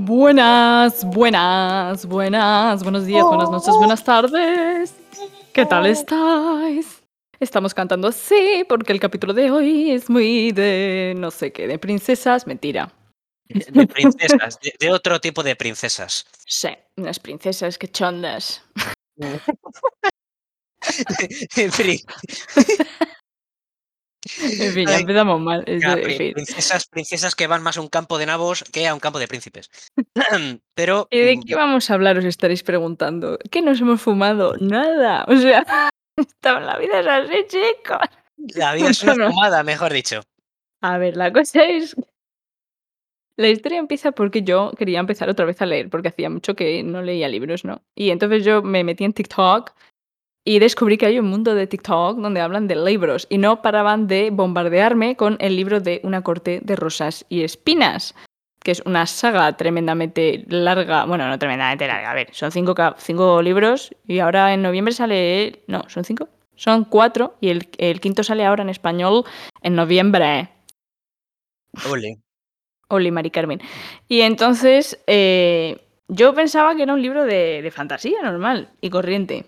Buenas, 0.00 1.04
buenas, 1.04 2.06
buenas, 2.06 2.82
buenos 2.82 3.04
días, 3.04 3.24
buenas 3.24 3.50
noches, 3.50 3.74
buenas 3.74 4.02
tardes. 4.04 4.94
¿Qué 5.52 5.66
tal 5.66 5.86
estáis? 5.86 7.02
Estamos 7.40 7.74
cantando 7.74 8.08
así 8.08 8.64
porque 8.68 8.92
el 8.92 9.00
capítulo 9.00 9.32
de 9.32 9.50
hoy 9.50 9.90
es 9.90 10.08
muy 10.08 10.52
de 10.52 11.14
no 11.16 11.32
sé 11.32 11.52
qué, 11.52 11.66
de 11.66 11.78
princesas, 11.78 12.46
mentira. 12.46 12.92
De 13.48 13.86
princesas, 13.86 14.58
de, 14.60 14.74
de 14.78 14.92
otro 14.92 15.20
tipo 15.20 15.42
de 15.42 15.56
princesas. 15.56 16.26
Sí, 16.46 16.68
unas 16.96 17.18
princesas 17.18 17.76
que 17.76 17.88
chondas. 17.88 18.62
En 24.60 24.72
fin, 24.72 24.86
ya 24.88 24.98
empezamos 24.98 25.40
mal. 25.40 25.64
ya, 25.66 25.96
de- 25.96 26.32
princesas, 26.34 26.86
princesas 26.86 27.34
que 27.34 27.46
van 27.46 27.62
más 27.62 27.76
a 27.78 27.80
un 27.80 27.88
campo 27.88 28.18
de 28.18 28.26
nabos 28.26 28.64
que 28.72 28.86
a 28.88 28.94
un 28.94 29.00
campo 29.00 29.18
de 29.18 29.28
príncipes. 29.28 29.70
Pero 30.74 31.08
¿Y 31.10 31.18
de 31.20 31.36
mm, 31.36 31.42
qué 31.42 31.54
vamos 31.54 31.90
a 31.90 31.94
hablar? 31.94 32.18
Os 32.18 32.24
estaréis 32.24 32.62
preguntando. 32.62 33.38
¿Qué 33.50 33.62
nos 33.62 33.80
hemos 33.80 34.00
fumado? 34.02 34.54
Nada. 34.60 35.24
O 36.20 36.24
sea, 36.42 36.58
la 36.58 36.76
vida 36.78 36.98
es 36.98 37.06
así, 37.06 37.46
chicos. 37.46 37.98
la 38.56 38.74
vida 38.74 38.90
es 38.90 39.02
una 39.04 39.14
No, 39.14 39.24
no. 39.26 39.30
fumada, 39.30 39.62
mejor 39.62 39.92
dicho. 39.92 40.20
A 40.82 40.98
ver, 40.98 41.16
la 41.16 41.32
cosa 41.32 41.62
es. 41.64 41.94
La 43.36 43.48
historia 43.48 43.78
empieza 43.78 44.10
porque 44.10 44.42
yo 44.42 44.72
quería 44.76 44.98
empezar 44.98 45.28
otra 45.28 45.44
vez 45.44 45.62
a 45.62 45.66
leer, 45.66 45.88
porque 45.90 46.08
hacía 46.08 46.28
mucho 46.28 46.56
que 46.56 46.82
no 46.82 47.02
leía 47.02 47.28
libros, 47.28 47.64
¿no? 47.64 47.82
Y 47.94 48.10
entonces 48.10 48.44
yo 48.44 48.62
me 48.62 48.82
metí 48.82 49.04
en 49.04 49.12
TikTok 49.12 49.70
y 50.44 50.58
descubrí 50.58 50.96
que 50.96 51.06
hay 51.06 51.18
un 51.18 51.26
mundo 51.26 51.54
de 51.54 51.66
TikTok 51.66 52.18
donde 52.18 52.40
hablan 52.40 52.68
de 52.68 52.76
libros 52.76 53.26
y 53.28 53.38
no 53.38 53.60
paraban 53.60 54.06
de 54.06 54.30
bombardearme 54.30 55.16
con 55.16 55.36
el 55.40 55.56
libro 55.56 55.80
de 55.80 56.00
Una 56.04 56.22
corte 56.22 56.60
de 56.62 56.76
rosas 56.76 57.26
y 57.28 57.42
espinas, 57.42 58.14
que 58.62 58.70
es 58.70 58.82
una 58.86 59.06
saga 59.06 59.56
tremendamente 59.56 60.44
larga. 60.48 61.04
Bueno, 61.04 61.28
no 61.28 61.38
tremendamente 61.38 61.86
larga, 61.86 62.10
a 62.10 62.14
ver, 62.14 62.28
son 62.32 62.50
cinco, 62.50 63.42
libros 63.42 63.94
y 64.06 64.20
ahora 64.20 64.54
en 64.54 64.62
noviembre 64.62 64.94
sale. 64.94 65.64
No, 65.66 65.84
¿son 65.88 66.04
cinco? 66.04 66.28
Son 66.56 66.84
cuatro 66.84 67.36
y 67.40 67.50
el, 67.50 67.68
el 67.78 68.00
quinto 68.00 68.24
sale 68.24 68.44
ahora 68.44 68.62
en 68.62 68.70
español 68.70 69.24
en 69.62 69.74
noviembre. 69.74 70.48
Ole. 71.90 72.18
Oli, 72.88 73.10
Mari 73.10 73.30
Carmen. 73.30 73.60
Y 74.08 74.22
entonces 74.22 74.98
eh, 75.06 75.76
yo 76.08 76.34
pensaba 76.34 76.74
que 76.74 76.82
era 76.82 76.94
un 76.94 77.02
libro 77.02 77.24
de, 77.24 77.60
de 77.62 77.70
fantasía 77.70 78.22
normal 78.22 78.70
y 78.80 78.90
corriente. 78.90 79.44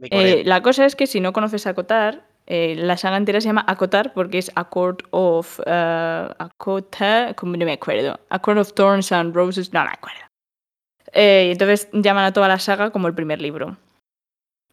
Eh, 0.00 0.42
la 0.44 0.62
cosa 0.62 0.84
es 0.84 0.94
que 0.96 1.06
si 1.06 1.20
no 1.20 1.32
conoces 1.32 1.66
Acotar, 1.66 2.26
eh, 2.46 2.74
la 2.76 2.96
saga 2.96 3.16
entera 3.16 3.40
se 3.40 3.48
llama 3.48 3.64
Acotar 3.66 4.12
porque 4.12 4.38
es 4.38 4.52
A 4.54 4.68
Court 4.68 5.02
of... 5.10 5.60
Acotar, 6.38 7.34
como 7.34 7.56
no 7.56 7.64
me 7.64 7.72
acuerdo. 7.72 8.20
A 8.28 8.38
Court 8.40 8.58
of 8.58 8.74
Thorns 8.74 9.10
and 9.12 9.34
Roses, 9.34 9.72
no 9.72 9.82
me 9.84 9.90
acuerdo. 9.90 10.20
Eh, 11.12 11.48
entonces 11.52 11.88
llaman 11.92 12.24
a 12.24 12.32
toda 12.32 12.48
la 12.48 12.58
saga 12.58 12.90
como 12.90 13.08
el 13.08 13.14
primer 13.14 13.40
libro. 13.40 13.76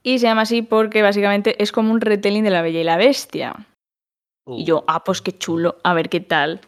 Y 0.01 0.19
se 0.19 0.25
llama 0.25 0.41
así 0.41 0.61
porque 0.61 1.01
básicamente 1.01 1.61
es 1.63 1.71
como 1.71 1.91
un 1.93 2.01
retelling 2.01 2.43
de 2.43 2.49
La 2.49 2.61
Bella 2.61 2.81
y 2.81 2.83
la 2.83 2.97
Bestia. 2.97 3.55
Y 4.45 4.63
Uh, 4.63 4.65
yo, 4.65 4.83
ah, 4.87 5.05
pues 5.05 5.21
qué 5.21 5.31
chulo, 5.31 5.77
a 5.85 5.93
ver 5.93 6.09
qué 6.09 6.19
tal. 6.19 6.59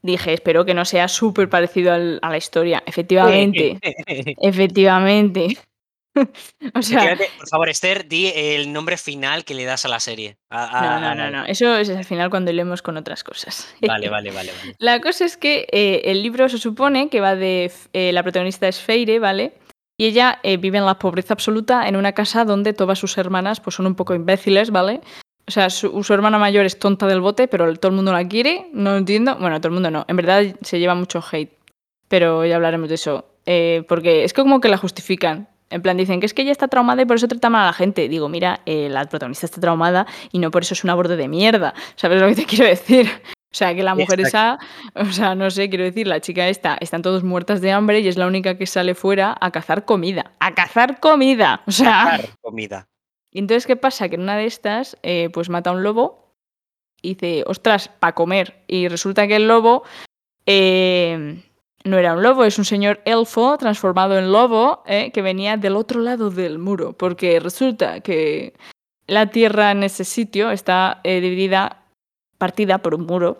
Dije, 0.00 0.32
espero 0.32 0.64
que 0.64 0.72
no 0.72 0.86
sea 0.86 1.06
súper 1.08 1.50
parecido 1.50 1.92
al- 1.92 2.18
a 2.22 2.30
la 2.30 2.38
historia. 2.38 2.82
Efectivamente, 2.86 3.78
efectivamente. 4.40 5.58
o 6.74 6.82
sea, 6.82 7.16
por 7.38 7.48
favor, 7.48 7.68
Esther, 7.68 8.06
di 8.08 8.32
el 8.34 8.72
nombre 8.72 8.96
final 8.96 9.44
que 9.44 9.54
le 9.54 9.64
das 9.64 9.84
a 9.84 9.88
la 9.88 10.00
serie. 10.00 10.36
A- 10.50 10.80
no, 11.00 11.08
a- 11.08 11.14
no, 11.14 11.30
no, 11.30 11.30
no. 11.38 11.44
Eso 11.46 11.76
es 11.76 11.90
al 11.90 12.04
final 12.04 12.30
cuando 12.30 12.52
leemos 12.52 12.82
con 12.82 12.96
otras 12.96 13.24
cosas. 13.24 13.74
Vale, 13.80 14.08
vale, 14.10 14.30
vale, 14.30 14.52
vale. 14.58 14.74
La 14.78 15.00
cosa 15.00 15.24
es 15.24 15.36
que 15.36 15.66
eh, 15.72 16.02
el 16.06 16.22
libro 16.22 16.48
se 16.48 16.58
supone 16.58 17.08
que 17.08 17.20
va 17.20 17.34
de. 17.34 17.70
eh, 17.92 18.12
la 18.12 18.22
protagonista 18.22 18.68
es 18.68 18.78
Feire, 18.80 19.18
¿vale? 19.18 19.54
Y 19.98 20.06
ella 20.06 20.40
eh, 20.42 20.56
vive 20.56 20.78
en 20.78 20.86
la 20.86 20.98
pobreza 20.98 21.34
absoluta 21.34 21.86
en 21.88 21.96
una 21.96 22.12
casa 22.12 22.44
donde 22.44 22.72
todas 22.72 22.98
sus 22.98 23.16
hermanas 23.18 23.60
pues, 23.60 23.76
son 23.76 23.86
un 23.86 23.94
poco 23.94 24.14
imbéciles, 24.14 24.70
¿vale? 24.70 25.00
O 25.46 25.50
sea, 25.50 25.68
su, 25.70 26.02
su 26.02 26.14
hermana 26.14 26.38
mayor 26.38 26.64
es 26.64 26.78
tonta 26.78 27.06
del 27.06 27.20
bote, 27.20 27.46
pero 27.48 27.72
todo 27.76 27.90
el 27.90 27.96
mundo 27.96 28.12
la 28.12 28.26
quiere, 28.26 28.66
no 28.72 28.92
lo 28.92 28.96
entiendo. 28.96 29.36
Bueno, 29.36 29.60
todo 29.60 29.68
el 29.68 29.74
mundo 29.74 29.90
no. 29.90 30.04
En 30.08 30.16
verdad 30.16 30.42
se 30.62 30.78
lleva 30.78 30.94
mucho 30.94 31.22
hate, 31.30 31.52
pero 32.08 32.44
ya 32.46 32.56
hablaremos 32.56 32.88
de 32.88 32.94
eso. 32.94 33.26
Porque 33.86 34.24
es 34.24 34.32
que 34.32 34.40
como 34.42 34.60
que 34.60 34.68
la 34.70 34.78
justifican. 34.78 35.48
En 35.74 35.82
plan, 35.82 35.96
dicen 35.96 36.20
que 36.20 36.26
es 36.26 36.34
que 36.34 36.42
ella 36.42 36.52
está 36.52 36.68
traumada 36.68 37.02
y 37.02 37.04
por 37.04 37.16
eso 37.16 37.26
trata 37.26 37.50
mal 37.50 37.62
a 37.62 37.66
la 37.66 37.72
gente. 37.72 38.08
Digo, 38.08 38.28
mira, 38.28 38.60
eh, 38.64 38.88
la 38.88 39.06
protagonista 39.06 39.46
está 39.46 39.60
traumada 39.60 40.06
y 40.30 40.38
no 40.38 40.52
por 40.52 40.62
eso 40.62 40.72
es 40.72 40.84
una 40.84 40.94
borde 40.94 41.16
de 41.16 41.26
mierda. 41.26 41.74
¿Sabes 41.96 42.20
lo 42.20 42.28
que 42.28 42.36
te 42.36 42.44
quiero 42.46 42.66
decir? 42.66 43.10
O 43.10 43.56
sea, 43.56 43.74
que 43.74 43.82
la 43.82 43.96
mujer 43.96 44.20
esa, 44.20 44.60
o 44.94 45.06
sea, 45.06 45.34
no 45.34 45.50
sé, 45.50 45.68
quiero 45.68 45.82
decir, 45.82 46.06
la 46.06 46.20
chica 46.20 46.48
esta, 46.48 46.76
están 46.80 47.02
todos 47.02 47.24
muertas 47.24 47.60
de 47.60 47.72
hambre 47.72 47.98
y 47.98 48.06
es 48.06 48.16
la 48.16 48.28
única 48.28 48.56
que 48.56 48.66
sale 48.66 48.94
fuera 48.94 49.36
a 49.40 49.50
cazar 49.50 49.84
comida. 49.84 50.30
¡A 50.38 50.54
cazar 50.54 51.00
comida! 51.00 51.62
O 51.66 51.72
sea, 51.72 52.04
Dar 52.04 52.28
comida. 52.40 52.86
y 53.32 53.40
entonces, 53.40 53.66
¿qué 53.66 53.74
pasa? 53.74 54.08
Que 54.08 54.14
en 54.14 54.20
una 54.22 54.36
de 54.36 54.46
estas, 54.46 54.96
eh, 55.02 55.28
pues 55.32 55.50
mata 55.50 55.70
a 55.70 55.72
un 55.72 55.82
lobo 55.82 56.36
y 57.02 57.14
dice, 57.14 57.42
ostras, 57.48 57.88
para 57.88 58.14
comer. 58.14 58.62
Y 58.68 58.86
resulta 58.86 59.26
que 59.26 59.34
el 59.34 59.48
lobo 59.48 59.82
eh, 60.46 61.42
no 61.84 61.98
era 61.98 62.14
un 62.14 62.22
lobo, 62.22 62.44
es 62.44 62.58
un 62.58 62.64
señor 62.64 63.00
elfo 63.04 63.56
transformado 63.58 64.18
en 64.18 64.32
lobo 64.32 64.82
eh, 64.86 65.12
que 65.12 65.22
venía 65.22 65.56
del 65.56 65.76
otro 65.76 66.00
lado 66.00 66.30
del 66.30 66.58
muro. 66.58 66.94
Porque 66.94 67.38
resulta 67.40 68.00
que 68.00 68.54
la 69.06 69.26
tierra 69.30 69.70
en 69.70 69.82
ese 69.82 70.04
sitio 70.04 70.50
está 70.50 71.00
eh, 71.04 71.20
dividida, 71.20 71.84
partida 72.38 72.78
por 72.78 72.94
un 72.94 73.06
muro, 73.06 73.38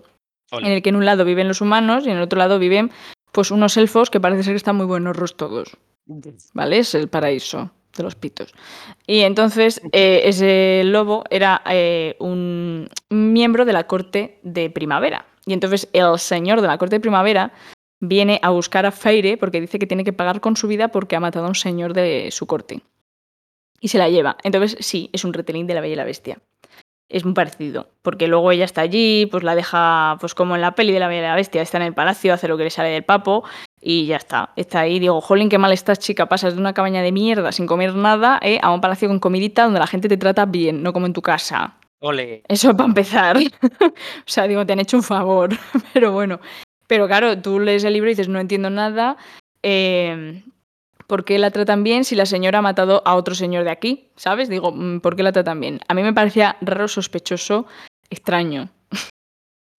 en 0.53 0.67
el 0.67 0.83
que 0.83 0.91
en 0.91 0.97
un 0.97 1.07
lado 1.07 1.25
viven 1.25 1.49
los 1.49 1.63
humanos 1.63 2.07
y 2.07 2.11
en 2.11 2.19
el 2.19 2.23
otro 2.23 2.39
lado 2.39 2.61
viven 2.61 2.93
pues 3.33 3.51
unos 3.51 3.77
elfos 3.77 4.09
que 4.09 4.21
parece 4.21 4.45
ser 4.45 4.53
que 4.53 4.59
están 4.59 4.77
muy 4.77 4.87
buenos 4.87 5.37
todos. 5.37 5.77
¿vale? 6.53 6.79
Es 6.79 6.95
el 6.95 7.09
paraíso 7.09 7.73
de 7.97 8.03
los 8.05 8.15
pitos. 8.15 8.55
Y 9.07 9.21
entonces 9.21 9.81
eh, 9.91 10.23
ese 10.27 10.83
lobo 10.85 11.25
era 11.31 11.63
un 12.21 12.89
miembro 13.09 13.65
de 13.65 13.73
la 13.73 13.87
corte 13.87 14.39
de 14.43 14.71
primavera. 14.71 15.27
Y 15.47 15.55
entonces 15.55 15.89
el 15.93 16.19
señor 16.19 16.61
de 16.61 16.69
la 16.69 16.79
corte 16.79 16.97
de 16.97 17.01
primavera 17.01 17.53
viene 18.01 18.39
a 18.43 18.51
buscar 18.51 18.87
a 18.87 18.91
Feire 18.91 19.37
porque 19.37 19.61
dice 19.61 19.79
que 19.79 19.87
tiene 19.87 20.05
que 20.05 20.13
pagar 20.13 20.41
con 20.41 20.57
su 20.57 20.69
vida 20.69 20.89
porque 20.89 21.17
ha 21.17 21.21
matado 21.21 21.47
a 21.47 21.49
un 21.49 21.55
señor 21.55 21.95
de 21.95 22.31
su 22.31 22.47
corte. 22.47 22.83
Y 23.81 23.89
se 23.89 23.99
la 23.99 24.09
lleva. 24.09 24.37
Entonces 24.43 24.77
sí, 24.81 25.11
es 25.13 25.25
un 25.25 25.33
retelling 25.33 25.67
de 25.67 25.75
la 25.75 25.81
Bella 25.81 25.95
y 25.95 25.97
la 25.97 26.05
Bestia. 26.05 26.39
Es 27.09 27.25
muy 27.25 27.35
parecido, 27.35 27.91
porque 28.03 28.29
luego 28.29 28.51
ella 28.51 28.65
está 28.65 28.81
allí, 28.81 29.27
pues 29.27 29.45
la 29.45 29.55
deja, 29.55 30.17
pues 30.21 30.35
como 30.35 30.55
en 30.55 30.63
la 30.63 30.75
peli 30.75 30.91
de 30.91 31.01
la 31.01 31.07
Bella 31.07 31.21
y 31.21 31.25
la 31.25 31.37
Bestia, 31.37 31.61
está 31.61 31.77
en 31.77 31.85
el 31.85 31.95
palacio, 31.95 32.33
hace 32.33 32.49
lo 32.49 32.57
que 32.57 32.65
le 32.65 32.71
sale 32.71 32.89
del 32.89 33.05
papo 33.05 33.45
y 33.85 34.07
ya 34.07 34.17
está. 34.17 34.51
Está 34.57 34.81
ahí, 34.81 34.99
digo, 34.99 35.21
jolín, 35.21 35.51
qué 35.51 35.59
mal 35.59 35.73
estás, 35.73 35.99
chica. 35.99 36.27
Pasas 36.27 36.55
de 36.55 36.61
una 36.61 36.73
cabaña 36.73 37.03
de 37.03 37.13
mierda 37.13 37.53
sin 37.53 37.67
comer 37.67 37.95
nada 37.95 38.41
eh, 38.43 38.59
a 38.63 38.73
un 38.73 38.81
palacio 38.81 39.09
con 39.09 39.21
comidita 39.21 39.65
donde 39.65 39.81
la 39.81 39.87
gente 39.87 40.09
te 40.09 40.17
trata 40.17 40.47
bien, 40.47 40.83
no 40.83 40.95
como 40.95 41.07
en 41.07 41.13
tu 41.13 41.21
casa. 41.21 41.77
Ole. 42.01 42.43
Eso 42.49 42.75
para 42.75 42.89
empezar. 42.89 43.37
o 43.81 43.93
sea, 44.25 44.49
digo, 44.49 44.65
te 44.65 44.73
han 44.73 44.81
hecho 44.81 44.97
un 44.97 45.03
favor, 45.03 45.51
pero 45.93 46.13
bueno. 46.13 46.41
Pero 46.87 47.07
claro, 47.07 47.41
tú 47.41 47.61
lees 47.61 47.85
el 47.85 47.93
libro 47.95 48.09
y 48.11 48.13
dices, 48.13 48.29
no 48.29 48.39
entiendo 48.41 48.71
nada. 48.71 49.17
eh, 49.63 50.43
¿Por 51.07 51.25
qué 51.27 51.39
la 51.39 51.51
tratan 51.51 51.85
bien 51.85 52.05
si 52.05 52.15
la 52.15 52.25
señora 52.25 52.61
ha 52.61 52.63
matado 52.63 53.03
a 53.05 53.15
otro 53.15 53.35
señor 53.35 53.65
de 53.65 53.71
aquí? 53.71 54.09
¿Sabes? 54.17 54.49
Digo, 54.49 54.73
mm, 54.73 55.01
¿por 55.01 55.17
qué 55.17 55.23
la 55.23 55.33
tratan 55.33 55.61
bien? 55.61 55.81
A 55.87 55.93
mí 55.95 56.03
me 56.03 56.15
parecía 56.15 56.57
raro, 56.63 56.89
sospechoso, 56.89 57.67
extraño. 58.09 58.71
Y 58.91 58.97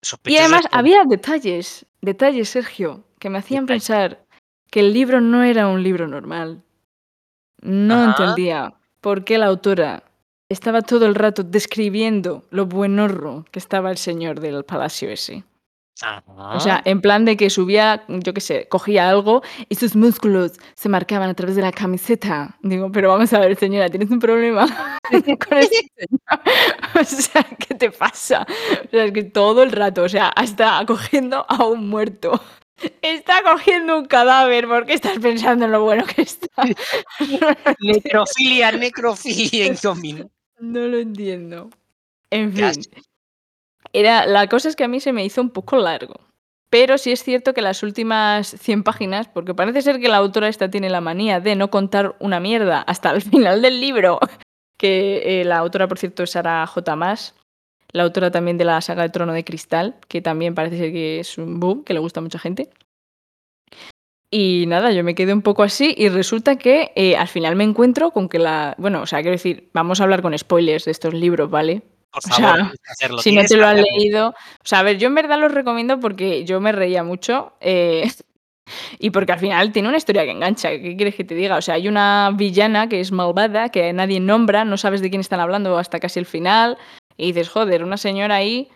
Sospechoso 0.04 0.42
además 0.44 0.62
es 0.66 0.68
como- 0.70 0.80
había 0.80 1.04
detalles, 1.06 1.86
detalles, 2.02 2.50
Sergio, 2.50 3.04
que 3.20 3.30
me 3.32 3.40
hacían 3.40 3.66
Detalles. 3.66 3.88
pensar 3.88 4.26
que 4.70 4.82
el 4.82 4.94
libro 4.94 5.20
no 5.20 5.42
era 5.44 5.68
un 5.68 5.82
libro 5.82 6.08
normal. 6.08 6.62
No 7.62 7.96
Ajá. 7.96 8.06
entendía 8.12 8.74
por 9.02 9.24
qué 9.24 9.40
la 9.40 9.48
autora 9.48 10.04
estaba 10.48 10.84
todo 10.84 11.08
el 11.08 11.16
rato 11.16 11.42
describiendo 11.42 12.44
lo 12.52 12.68
buenorro 12.68 13.46
que 13.52 13.58
estaba 13.58 13.90
el 13.90 13.98
señor 13.98 14.40
del 14.40 14.64
palacio 14.64 15.10
ese. 15.10 15.44
O 16.38 16.60
sea, 16.60 16.82
en 16.84 17.00
plan 17.00 17.24
de 17.24 17.38
que 17.38 17.50
subía, 17.50 18.04
yo 18.08 18.34
qué 18.34 18.42
sé, 18.42 18.68
cogía 18.68 19.10
algo 19.10 19.44
y 19.70 19.76
sus 19.76 19.96
músculos 19.96 20.54
se 20.76 20.90
marcaban 20.90 21.30
a 21.30 21.34
través 21.34 21.56
de 21.56 21.62
la 21.62 21.72
camiseta. 21.72 22.58
Digo, 22.62 22.92
pero 22.92 23.10
vamos 23.10 23.32
a 23.32 23.40
ver, 23.40 23.56
señora, 23.56 23.90
¿tienes 23.90 24.10
un 24.12 24.20
problema 24.20 24.68
con 25.10 25.58
este 25.58 25.90
señor? 25.96 26.20
O 27.00 27.04
sea, 27.04 27.44
¿qué 27.44 27.76
te 27.76 27.92
pasa? 27.92 28.46
O 28.86 28.90
sea, 28.90 29.06
es 29.06 29.12
que 29.12 29.24
todo 29.24 29.64
el 29.64 29.72
rato, 29.72 30.04
o 30.04 30.10
sea, 30.10 30.30
hasta 30.30 30.86
cogiendo 30.86 31.46
a 31.48 31.66
un 31.66 31.90
muerto. 31.90 32.42
Está 33.02 33.42
cogiendo 33.44 33.98
un 33.98 34.06
cadáver, 34.06 34.68
¿por 34.68 34.86
qué 34.86 34.94
estás 34.94 35.20
pensando 35.20 35.66
en 35.66 35.72
lo 35.72 35.84
bueno 35.84 36.06
que 36.06 36.24
está? 36.24 36.64
necrofilia, 37.80 38.72
necrofilia. 38.74 39.74
No 40.60 40.82
lo 40.82 40.98
entiendo. 40.98 41.70
En 42.30 42.54
fin. 42.54 42.72
Era, 43.96 44.26
la 44.26 44.48
cosa 44.48 44.68
es 44.68 44.76
que 44.76 44.84
a 44.84 44.90
mí 44.90 45.00
se 45.00 45.14
me 45.14 45.24
hizo 45.24 45.42
un 45.42 45.50
poco 45.50 45.78
largo. 45.78 46.16
Pero 46.70 46.98
sí 46.98 47.14
es 47.14 47.24
cierto 47.24 47.54
que 47.54 47.62
las 47.62 47.82
últimas 47.82 48.48
100 48.60 48.84
páginas, 48.84 49.30
porque 49.30 49.54
parece 49.54 49.82
ser 49.82 50.02
que 50.02 50.10
la 50.10 50.18
autora 50.18 50.50
esta 50.50 50.70
tiene 50.70 50.90
la 50.90 51.00
manía 51.00 51.40
de 51.40 51.56
no 51.56 51.70
contar 51.70 52.18
una 52.20 52.42
mierda 52.42 52.82
hasta 52.82 53.12
el 53.12 53.22
final 53.32 53.62
del 53.62 53.80
libro, 53.80 54.20
que 54.78 55.40
eh, 55.40 55.46
la 55.46 55.60
autora, 55.60 55.88
por 55.88 55.98
cierto, 55.98 56.24
es 56.24 56.32
Sara 56.32 56.68
J. 56.68 56.96
Maas, 56.98 57.36
la 57.94 58.04
autora 58.04 58.32
también 58.32 58.58
de 58.58 58.66
la 58.66 58.82
saga 58.82 59.04
de 59.04 59.10
Trono 59.10 59.32
de 59.32 59.46
Cristal, 59.46 59.96
que 60.10 60.22
también 60.22 60.56
parece 60.56 60.78
ser 60.78 60.92
que 60.92 61.22
es 61.22 61.38
un 61.38 61.62
boom, 61.62 61.86
que 61.86 61.94
le 61.94 62.02
gusta 62.02 62.20
a 62.20 62.24
mucha 62.24 62.40
gente. 62.40 62.70
Y 64.30 64.66
nada, 64.68 64.92
yo 64.92 65.06
me 65.06 65.16
quedé 65.16 65.32
un 65.32 65.42
poco 65.42 65.64
así 65.64 65.96
y 65.98 66.10
resulta 66.10 66.58
que 66.58 66.92
eh, 66.96 67.16
al 67.16 67.30
final 67.30 67.56
me 67.56 67.64
encuentro 67.64 68.12
con 68.12 68.28
que 68.28 68.40
la... 68.40 68.76
Bueno, 68.78 69.04
o 69.04 69.06
sea, 69.06 69.20
quiero 69.20 69.38
decir, 69.38 69.70
vamos 69.72 70.02
a 70.02 70.04
hablar 70.04 70.22
con 70.22 70.38
spoilers 70.38 70.84
de 70.84 70.92
estos 70.92 71.14
libros, 71.14 71.50
¿vale? 71.50 71.84
Por 72.16 72.32
O 72.32 72.36
favor, 72.36 72.56
sea, 72.58 72.72
que 72.72 72.92
hacerlo, 72.92 73.22
si 73.22 73.32
no 73.34 73.44
te 73.44 73.58
lo 73.58 73.68
has 73.68 73.76
leído... 73.98 74.30
O 74.30 74.34
sea, 74.64 74.80
a 74.80 74.84
ver, 74.84 74.98
yo 74.98 75.08
en 75.08 75.16
verdad 75.16 75.40
los 75.40 75.52
recomiendo 75.52 76.00
porque 76.00 76.46
yo 76.46 76.62
me 76.62 76.72
reía 76.72 77.04
mucho 77.04 77.54
eh, 77.60 78.10
y 79.00 79.10
porque 79.10 79.34
al 79.34 79.40
final 79.40 79.72
tiene 79.72 79.90
una 79.90 79.98
historia 79.98 80.24
que 80.24 80.32
engancha. 80.32 80.70
¿Qué 80.70 80.96
quieres 80.96 81.16
que 81.16 81.24
te 81.26 81.36
diga? 81.36 81.58
O 81.58 81.62
sea, 81.62 81.76
hay 81.76 81.88
una 81.88 82.32
villana 82.34 82.88
que 82.90 83.00
es 83.02 83.12
malvada, 83.12 83.70
que 83.70 83.92
nadie 83.94 84.20
nombra, 84.20 84.64
no 84.66 84.78
sabes 84.78 85.02
de 85.02 85.10
quién 85.10 85.20
están 85.22 85.40
hablando 85.42 85.78
hasta 85.78 86.00
casi 86.00 86.20
el 86.20 86.26
final 86.26 86.78
y 87.18 87.28
dices, 87.28 87.50
joder, 87.50 87.84
una 87.84 87.98
señora 87.98 88.36
ahí 88.36 88.70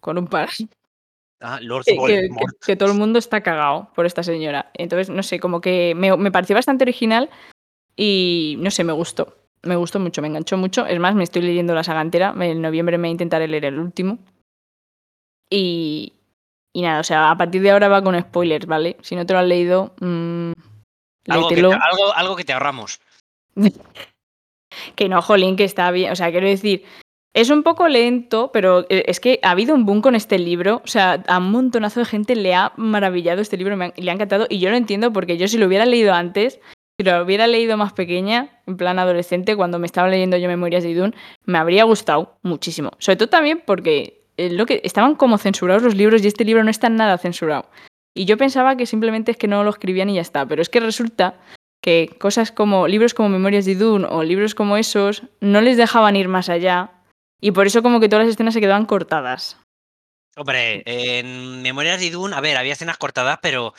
con 0.00 0.18
un 0.18 0.26
par 0.26 0.48
Ah, 1.44 1.58
Lord 1.60 1.82
que, 1.84 1.96
que- 2.06 2.28
que 2.64 2.76
todo 2.76 2.92
el 2.92 2.96
mundo 2.98 3.18
está 3.18 3.40
cagado 3.42 3.90
por 3.96 4.06
esta 4.06 4.22
señora. 4.22 4.70
Entonces, 4.74 5.10
no 5.10 5.24
sé, 5.24 5.40
como 5.40 5.60
que 5.60 5.92
me, 5.96 6.16
me 6.16 6.30
pareció 6.30 6.54
bastante 6.54 6.84
original 6.84 7.30
y 7.96 8.54
no 8.60 8.70
sé, 8.70 8.84
me 8.84 8.92
gustó. 8.92 9.36
Me 9.64 9.76
gustó 9.76 10.00
mucho, 10.00 10.22
me 10.22 10.28
enganchó 10.28 10.56
mucho. 10.56 10.86
Es 10.86 10.98
más, 10.98 11.14
me 11.14 11.24
estoy 11.24 11.42
leyendo 11.42 11.74
la 11.74 11.84
saga 11.84 12.00
entera. 12.00 12.34
En 12.40 12.60
noviembre 12.60 12.98
me 12.98 13.10
intentaré 13.10 13.46
leer 13.46 13.66
el 13.66 13.78
último. 13.78 14.18
Y, 15.48 16.14
y 16.72 16.82
nada, 16.82 17.00
o 17.00 17.04
sea, 17.04 17.30
a 17.30 17.36
partir 17.36 17.62
de 17.62 17.70
ahora 17.70 17.88
va 17.88 18.02
con 18.02 18.18
spoilers, 18.18 18.66
¿vale? 18.66 18.96
Si 19.02 19.14
no 19.14 19.26
te 19.26 19.34
lo 19.34 19.38
has 19.38 19.46
leído, 19.46 19.94
mm, 20.00 20.52
Algo 21.28 21.48
que, 21.48 21.54
te, 21.56 21.60
algo, 21.60 22.12
algo 22.14 22.36
que 22.36 22.44
te 22.44 22.52
ahorramos. 22.52 23.00
Que 24.96 25.06
no, 25.06 25.20
jolín, 25.20 25.56
que 25.56 25.64
está 25.64 25.90
bien. 25.90 26.12
O 26.12 26.16
sea, 26.16 26.30
quiero 26.30 26.46
decir, 26.46 26.84
es 27.34 27.50
un 27.50 27.62
poco 27.62 27.88
lento, 27.88 28.50
pero 28.52 28.86
eh, 28.88 29.04
es 29.06 29.20
que 29.20 29.38
ha 29.42 29.50
habido 29.50 29.74
un 29.74 29.84
boom 29.84 30.00
con 30.00 30.14
este 30.14 30.38
libro. 30.38 30.80
O 30.82 30.86
sea, 30.86 31.22
a 31.28 31.38
un 31.38 31.50
montonazo 31.50 32.00
de 32.00 32.06
gente 32.06 32.36
le 32.36 32.54
ha 32.54 32.72
maravillado 32.76 33.42
este 33.42 33.58
libro, 33.58 33.76
le 33.76 34.10
ha 34.10 34.14
encantado. 34.14 34.46
Y 34.48 34.60
yo 34.60 34.70
lo 34.70 34.76
entiendo 34.76 35.12
porque 35.12 35.36
yo 35.36 35.46
si 35.46 35.58
lo 35.58 35.66
hubiera 35.66 35.84
leído 35.84 36.14
antes, 36.14 36.58
si 36.98 37.04
lo 37.04 37.22
hubiera 37.22 37.46
leído 37.46 37.76
más 37.76 37.92
pequeña, 37.92 38.60
en 38.66 38.76
plan 38.76 38.98
adolescente, 38.98 39.56
cuando 39.56 39.78
me 39.78 39.86
estaba 39.86 40.08
leyendo 40.08 40.36
yo 40.36 40.48
Memorias 40.48 40.82
de 40.82 40.90
Idun, 40.90 41.14
me 41.44 41.58
habría 41.58 41.84
gustado 41.84 42.38
muchísimo. 42.42 42.90
Sobre 42.98 43.16
todo 43.16 43.28
también 43.28 43.62
porque 43.64 44.26
eh, 44.36 44.50
lo 44.50 44.66
que 44.66 44.80
estaban 44.84 45.14
como 45.14 45.38
censurados 45.38 45.82
los 45.82 45.94
libros 45.94 46.22
y 46.22 46.28
este 46.28 46.44
libro 46.44 46.62
no 46.64 46.70
está 46.70 46.88
nada 46.88 47.18
censurado. 47.18 47.68
Y 48.14 48.26
yo 48.26 48.36
pensaba 48.36 48.76
que 48.76 48.86
simplemente 48.86 49.32
es 49.32 49.36
que 49.38 49.48
no 49.48 49.64
lo 49.64 49.70
escribían 49.70 50.10
y 50.10 50.14
ya 50.14 50.20
está. 50.20 50.46
Pero 50.46 50.60
es 50.60 50.68
que 50.68 50.80
resulta 50.80 51.40
que 51.82 52.14
cosas 52.18 52.52
como 52.52 52.86
libros 52.86 53.14
como 53.14 53.28
Memorias 53.30 53.64
de 53.64 53.72
Idun 53.72 54.04
o 54.04 54.22
libros 54.22 54.54
como 54.54 54.76
esos 54.76 55.24
no 55.40 55.60
les 55.60 55.76
dejaban 55.76 56.14
ir 56.16 56.28
más 56.28 56.48
allá 56.48 56.92
y 57.40 57.50
por 57.50 57.66
eso 57.66 57.82
como 57.82 57.98
que 57.98 58.08
todas 58.08 58.26
las 58.26 58.34
escenas 58.34 58.54
se 58.54 58.60
quedaban 58.60 58.86
cortadas. 58.86 59.58
Hombre, 60.36 60.82
en 60.86 61.60
Memorias 61.62 61.98
de 61.98 62.06
Idun, 62.06 62.32
a 62.32 62.40
ver, 62.40 62.56
había 62.56 62.74
escenas 62.74 62.98
cortadas, 62.98 63.38
pero 63.42 63.74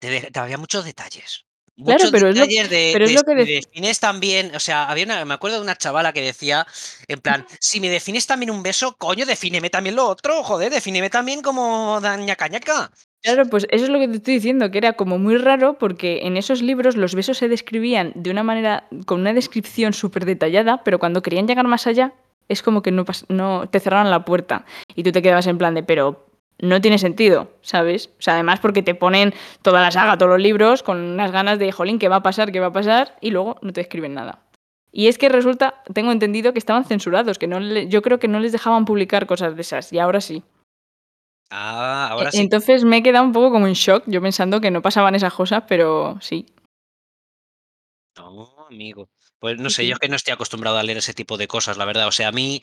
te 0.00 0.30
había 0.38 0.56
muchos 0.56 0.84
detalles. 0.84 1.44
Claro, 1.84 2.04
pero 2.10 2.28
es 2.28 2.36
lo- 2.36 2.42
detalles 2.46 2.70
de, 2.70 2.90
pero 2.92 3.04
es 3.04 3.10
de 3.10 3.16
lo 3.16 3.24
que 3.24 3.34
defines 3.44 4.00
también, 4.00 4.54
o 4.54 4.60
sea, 4.60 4.88
había 4.88 5.04
una, 5.04 5.24
me 5.24 5.34
acuerdo 5.34 5.56
de 5.58 5.62
una 5.62 5.76
chavala 5.76 6.12
que 6.12 6.20
decía, 6.22 6.66
en 7.08 7.20
plan, 7.20 7.46
si 7.58 7.80
me 7.80 7.88
defines 7.88 8.26
también 8.26 8.50
un 8.50 8.62
beso, 8.62 8.94
coño, 8.96 9.26
defíneme 9.26 9.70
también 9.70 9.96
lo 9.96 10.06
otro, 10.06 10.42
joder, 10.42 10.70
defíneme 10.72 11.10
también 11.10 11.42
como 11.42 12.00
daña 12.00 12.36
cañaca. 12.36 12.90
Claro, 13.22 13.44
pues 13.50 13.66
eso 13.70 13.84
es 13.84 13.90
lo 13.90 13.98
que 13.98 14.08
te 14.08 14.16
estoy 14.16 14.34
diciendo, 14.34 14.70
que 14.70 14.78
era 14.78 14.94
como 14.94 15.18
muy 15.18 15.36
raro 15.36 15.78
porque 15.78 16.20
en 16.22 16.36
esos 16.38 16.62
libros 16.62 16.96
los 16.96 17.14
besos 17.14 17.36
se 17.36 17.48
describían 17.48 18.12
de 18.14 18.30
una 18.30 18.42
manera, 18.42 18.88
con 19.04 19.20
una 19.20 19.34
descripción 19.34 19.92
súper 19.92 20.24
detallada, 20.24 20.82
pero 20.84 20.98
cuando 20.98 21.20
querían 21.22 21.46
llegar 21.46 21.66
más 21.66 21.86
allá, 21.86 22.14
es 22.48 22.62
como 22.62 22.80
que 22.82 22.90
no, 22.92 23.04
no 23.28 23.68
te 23.68 23.78
cerraron 23.78 24.10
la 24.10 24.24
puerta 24.24 24.64
y 24.94 25.02
tú 25.02 25.12
te 25.12 25.20
quedabas 25.22 25.46
en 25.46 25.58
plan 25.58 25.74
de, 25.74 25.82
pero 25.82 26.29
no 26.62 26.80
tiene 26.80 26.98
sentido, 26.98 27.50
¿sabes? 27.62 28.10
O 28.18 28.22
sea, 28.22 28.34
además 28.34 28.60
porque 28.60 28.82
te 28.82 28.94
ponen 28.94 29.34
toda 29.62 29.80
la 29.80 29.90
saga, 29.90 30.16
todos 30.18 30.30
los 30.32 30.40
libros, 30.40 30.82
con 30.82 30.98
unas 31.00 31.32
ganas 31.32 31.58
de, 31.58 31.72
jolín, 31.72 31.98
¿qué 31.98 32.08
va 32.08 32.16
a 32.16 32.22
pasar? 32.22 32.52
¿Qué 32.52 32.60
va 32.60 32.66
a 32.68 32.72
pasar? 32.72 33.16
Y 33.20 33.30
luego 33.30 33.56
no 33.62 33.72
te 33.72 33.80
escriben 33.80 34.14
nada. 34.14 34.42
Y 34.92 35.06
es 35.08 35.18
que 35.18 35.28
resulta, 35.28 35.82
tengo 35.94 36.10
entendido 36.12 36.52
que 36.52 36.58
estaban 36.58 36.84
censurados, 36.84 37.38
que 37.38 37.46
no 37.46 37.60
le- 37.60 37.88
yo 37.88 38.02
creo 38.02 38.18
que 38.18 38.28
no 38.28 38.40
les 38.40 38.52
dejaban 38.52 38.84
publicar 38.84 39.26
cosas 39.26 39.54
de 39.54 39.62
esas, 39.62 39.92
y 39.92 39.98
ahora 39.98 40.20
sí. 40.20 40.42
Ah, 41.50 42.08
ahora 42.10 42.28
E- 42.30 42.32
sí. 42.32 42.38
Entonces 42.38 42.84
me 42.84 42.98
he 42.98 43.02
quedado 43.02 43.24
un 43.24 43.32
poco 43.32 43.50
como 43.52 43.66
en 43.66 43.74
shock, 43.74 44.04
yo 44.06 44.20
pensando 44.20 44.60
que 44.60 44.70
no 44.70 44.82
pasaban 44.82 45.14
esas 45.14 45.32
cosas, 45.32 45.64
pero 45.68 46.18
sí. 46.20 46.46
No, 48.16 48.66
amigo. 48.68 49.08
Pues 49.38 49.58
no 49.58 49.70
sé, 49.70 49.86
yo 49.86 49.94
es 49.94 49.98
que 49.98 50.08
no 50.08 50.16
estoy 50.16 50.32
acostumbrado 50.32 50.76
a 50.78 50.82
leer 50.82 50.98
ese 50.98 51.14
tipo 51.14 51.36
de 51.38 51.48
cosas, 51.48 51.76
la 51.78 51.84
verdad. 51.86 52.06
O 52.06 52.12
sea, 52.12 52.28
a 52.28 52.32
mí, 52.32 52.60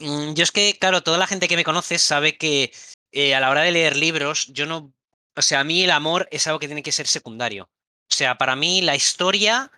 mm, 0.00 0.34
yo 0.34 0.42
es 0.42 0.52
que, 0.52 0.76
claro, 0.78 1.02
toda 1.02 1.16
la 1.18 1.26
gente 1.26 1.48
que 1.48 1.56
me 1.56 1.64
conoce 1.64 1.98
sabe 1.98 2.36
que 2.36 2.72
eh, 3.12 3.34
a 3.34 3.40
la 3.40 3.50
hora 3.50 3.62
de 3.62 3.72
leer 3.72 3.96
libros, 3.96 4.46
yo 4.48 4.66
no, 4.66 4.92
o 5.36 5.42
sea, 5.42 5.60
a 5.60 5.64
mí 5.64 5.84
el 5.84 5.90
amor 5.90 6.28
es 6.30 6.46
algo 6.46 6.58
que 6.58 6.66
tiene 6.68 6.82
que 6.82 6.92
ser 6.92 7.06
secundario. 7.06 7.64
O 8.10 8.14
sea, 8.14 8.36
para 8.38 8.56
mí 8.56 8.82
la 8.82 8.96
historia 8.96 9.70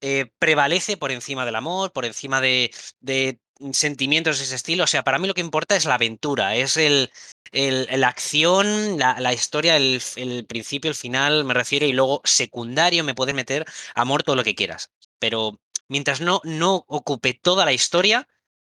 eh, 0.00 0.30
prevalece 0.38 0.96
por 0.96 1.10
encima 1.12 1.44
del 1.44 1.56
amor, 1.56 1.92
por 1.92 2.04
encima 2.04 2.40
de, 2.40 2.70
sentimientos 3.72 4.38
de 4.38 4.44
ese 4.44 4.54
estilo. 4.56 4.84
O 4.84 4.86
sea, 4.86 5.02
para 5.04 5.18
mí 5.18 5.26
lo 5.26 5.34
que 5.34 5.40
importa 5.40 5.76
es 5.76 5.84
la 5.84 5.94
aventura, 5.94 6.56
es 6.56 6.76
el, 6.76 7.10
el- 7.52 7.88
la 8.00 8.08
acción, 8.08 8.98
la, 8.98 9.18
la 9.20 9.32
historia, 9.32 9.76
el, 9.76 10.02
el 10.16 10.46
principio, 10.46 10.88
el 10.90 10.94
final, 10.94 11.44
me 11.44 11.54
refiero, 11.54 11.86
y 11.86 11.92
luego 11.92 12.20
secundario 12.24 13.04
me 13.04 13.14
puedes 13.14 13.34
meter 13.34 13.64
amor, 13.94 14.22
todo 14.22 14.36
lo 14.36 14.44
que 14.44 14.54
quieras. 14.54 14.90
Pero 15.18 15.60
mientras 15.88 16.20
no, 16.20 16.40
no 16.44 16.84
ocupe 16.88 17.34
toda 17.34 17.64
la 17.64 17.72
historia, 17.72 18.28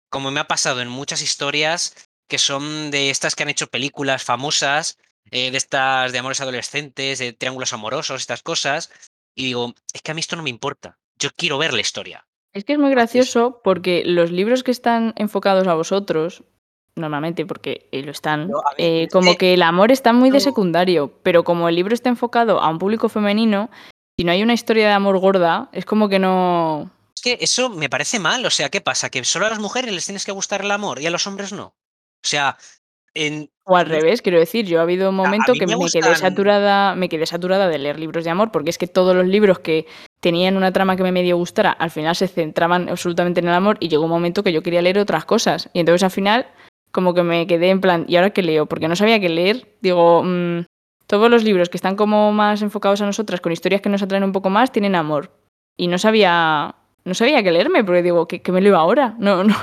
como 0.09 0.31
me 0.31 0.39
ha 0.39 0.47
pasado 0.47 0.81
en 0.81 0.89
muchas 0.89 1.21
historias 1.21 2.06
que 2.27 2.37
son 2.37 2.91
de 2.91 3.09
estas 3.09 3.35
que 3.35 3.43
han 3.43 3.49
hecho 3.49 3.67
películas 3.67 4.23
famosas, 4.23 4.97
eh, 5.31 5.51
de 5.51 5.57
estas 5.57 6.11
de 6.11 6.19
amores 6.19 6.41
adolescentes, 6.41 7.19
de 7.19 7.33
triángulos 7.33 7.73
amorosos, 7.73 8.21
estas 8.21 8.43
cosas, 8.43 8.91
y 9.35 9.45
digo, 9.45 9.73
es 9.93 10.01
que 10.01 10.11
a 10.11 10.13
mí 10.13 10.19
esto 10.19 10.35
no 10.35 10.43
me 10.43 10.49
importa. 10.49 10.97
Yo 11.19 11.29
quiero 11.35 11.57
ver 11.57 11.73
la 11.73 11.81
historia. 11.81 12.25
Es 12.53 12.63
que 12.63 12.73
es 12.73 12.79
muy 12.79 12.89
gracioso 12.91 13.61
porque 13.63 14.03
los 14.05 14.31
libros 14.31 14.63
que 14.63 14.71
están 14.71 15.13
enfocados 15.15 15.67
a 15.67 15.73
vosotros, 15.73 16.43
normalmente 16.95 17.45
porque 17.45 17.87
eh, 17.91 18.01
lo 18.01 18.11
están, 18.11 18.49
eh, 18.77 19.07
como 19.11 19.35
que 19.35 19.53
el 19.53 19.61
amor 19.61 19.91
está 19.91 20.13
muy 20.13 20.31
de 20.31 20.39
secundario, 20.39 21.13
pero 21.23 21.43
como 21.43 21.69
el 21.69 21.75
libro 21.75 21.93
está 21.93 22.09
enfocado 22.09 22.59
a 22.59 22.69
un 22.69 22.79
público 22.79 23.09
femenino, 23.09 23.69
si 24.17 24.23
no 24.23 24.31
hay 24.31 24.41
una 24.41 24.53
historia 24.53 24.87
de 24.87 24.93
amor 24.93 25.19
gorda, 25.19 25.69
es 25.73 25.85
como 25.85 26.09
que 26.09 26.17
no... 26.17 26.89
es 27.15 27.21
que 27.21 27.37
eso 27.39 27.69
me 27.69 27.89
parece 27.89 28.17
mal. 28.17 28.43
O 28.45 28.49
sea, 28.49 28.69
¿qué 28.69 28.81
pasa? 28.81 29.11
¿Que 29.11 29.23
solo 29.23 29.45
a 29.45 29.49
las 29.49 29.59
mujeres 29.59 29.93
les 29.93 30.05
tienes 30.05 30.25
que 30.25 30.31
gustar 30.31 30.61
el 30.61 30.71
amor 30.71 30.99
y 30.99 31.05
a 31.05 31.11
los 31.11 31.27
hombres 31.27 31.53
no? 31.53 31.75
O 32.23 32.27
sea, 32.27 32.57
en, 33.13 33.49
O 33.63 33.75
al 33.75 33.87
revés, 33.87 34.21
quiero 34.21 34.39
decir, 34.39 34.65
yo 34.65 34.79
ha 34.79 34.83
habido 34.83 35.09
un 35.09 35.15
momento 35.15 35.53
que 35.53 35.65
me 35.65 35.75
quedé 35.91 36.15
saturada, 36.15 36.95
me 36.95 37.09
quedé 37.09 37.25
saturada 37.25 37.67
de 37.67 37.79
leer 37.79 37.99
libros 37.99 38.23
de 38.23 38.29
amor, 38.29 38.51
porque 38.51 38.69
es 38.69 38.77
que 38.77 38.87
todos 38.87 39.15
los 39.15 39.25
libros 39.25 39.59
que 39.59 39.87
tenían 40.19 40.57
una 40.57 40.71
trama 40.71 40.95
que 40.95 41.03
me 41.03 41.11
medio 41.11 41.37
gustara, 41.37 41.71
al 41.71 41.91
final 41.91 42.15
se 42.15 42.27
centraban 42.27 42.89
absolutamente 42.89 43.39
en 43.39 43.47
el 43.47 43.53
amor 43.53 43.77
y 43.79 43.89
llegó 43.89 44.03
un 44.03 44.09
momento 44.09 44.43
que 44.43 44.53
yo 44.53 44.61
quería 44.61 44.81
leer 44.81 44.99
otras 44.99 45.25
cosas. 45.25 45.69
Y 45.73 45.79
entonces 45.79 46.03
al 46.03 46.11
final 46.11 46.47
como 46.91 47.13
que 47.13 47.23
me 47.23 47.45
quedé 47.47 47.69
en 47.69 47.81
plan, 47.81 48.05
¿y 48.07 48.15
ahora 48.15 48.31
qué 48.31 48.41
leo? 48.41 48.65
Porque 48.65 48.87
no 48.87 48.95
sabía 48.95 49.19
qué 49.19 49.29
leer. 49.29 49.77
Digo, 49.81 50.23
mm, 50.23 50.65
todos 51.05 51.29
los 51.29 51.43
libros 51.43 51.69
que 51.69 51.77
están 51.77 51.95
como 51.95 52.31
más 52.31 52.61
enfocados 52.61 53.01
a 53.01 53.05
nosotras, 53.05 53.41
con 53.41 53.51
historias 53.51 53.81
que 53.81 53.89
nos 53.89 54.01
atraen 54.01 54.23
un 54.23 54.31
poco 54.31 54.49
más, 54.49 54.71
tienen 54.71 54.95
amor. 54.95 55.31
Y 55.77 55.87
no 55.87 55.97
sabía, 55.97 56.75
no 57.05 57.13
sabía 57.13 57.43
qué 57.43 57.51
leerme, 57.51 57.83
porque 57.83 58.01
digo, 58.01 58.27
¿qué, 58.27 58.41
qué 58.41 58.51
me 58.51 58.61
leo 58.61 58.75
ahora? 58.75 59.15
No, 59.19 59.43
no, 59.43 59.55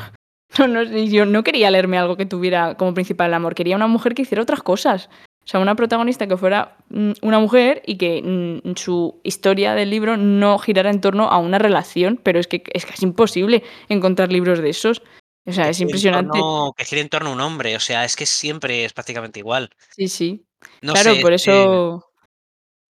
no, 0.58 0.68
no, 0.68 0.82
yo 0.84 1.26
no 1.26 1.42
quería 1.44 1.70
leerme 1.70 1.98
algo 1.98 2.16
que 2.16 2.26
tuviera 2.26 2.76
como 2.76 2.94
principal 2.94 3.28
el 3.28 3.34
amor, 3.34 3.54
quería 3.54 3.76
una 3.76 3.86
mujer 3.86 4.14
que 4.14 4.22
hiciera 4.22 4.42
otras 4.42 4.62
cosas. 4.62 5.08
O 5.44 5.46
sea, 5.46 5.60
una 5.60 5.74
protagonista 5.74 6.26
que 6.26 6.38
fuera 6.38 6.78
mm, 6.88 7.12
una 7.20 7.38
mujer 7.38 7.82
y 7.86 7.98
que 7.98 8.22
mm, 8.64 8.76
su 8.76 9.20
historia 9.24 9.74
del 9.74 9.90
libro 9.90 10.16
no 10.16 10.58
girara 10.58 10.88
en 10.90 11.02
torno 11.02 11.28
a 11.28 11.36
una 11.38 11.58
relación, 11.58 12.18
pero 12.22 12.40
es 12.40 12.46
que 12.46 12.62
es 12.72 12.86
casi 12.86 13.04
imposible 13.04 13.62
encontrar 13.90 14.32
libros 14.32 14.60
de 14.60 14.70
esos. 14.70 15.02
O 15.46 15.52
sea, 15.52 15.64
que 15.64 15.70
es 15.72 15.80
impresionante. 15.80 16.38
torno, 16.38 16.72
que 16.74 16.86
gire 16.86 17.02
en 17.02 17.10
torno 17.10 17.28
a 17.28 17.32
un 17.34 17.40
hombre. 17.42 17.76
O 17.76 17.80
sea, 17.80 18.06
es 18.06 18.16
que 18.16 18.24
siempre 18.24 18.86
es 18.86 18.94
prácticamente 18.94 19.38
igual. 19.40 19.68
Sí, 19.90 20.08
sí. 20.08 20.46
No 20.80 20.94
Claro, 20.94 21.14
sé, 21.14 21.20
por 21.20 21.30
que, 21.30 21.34
eso... 21.36 22.10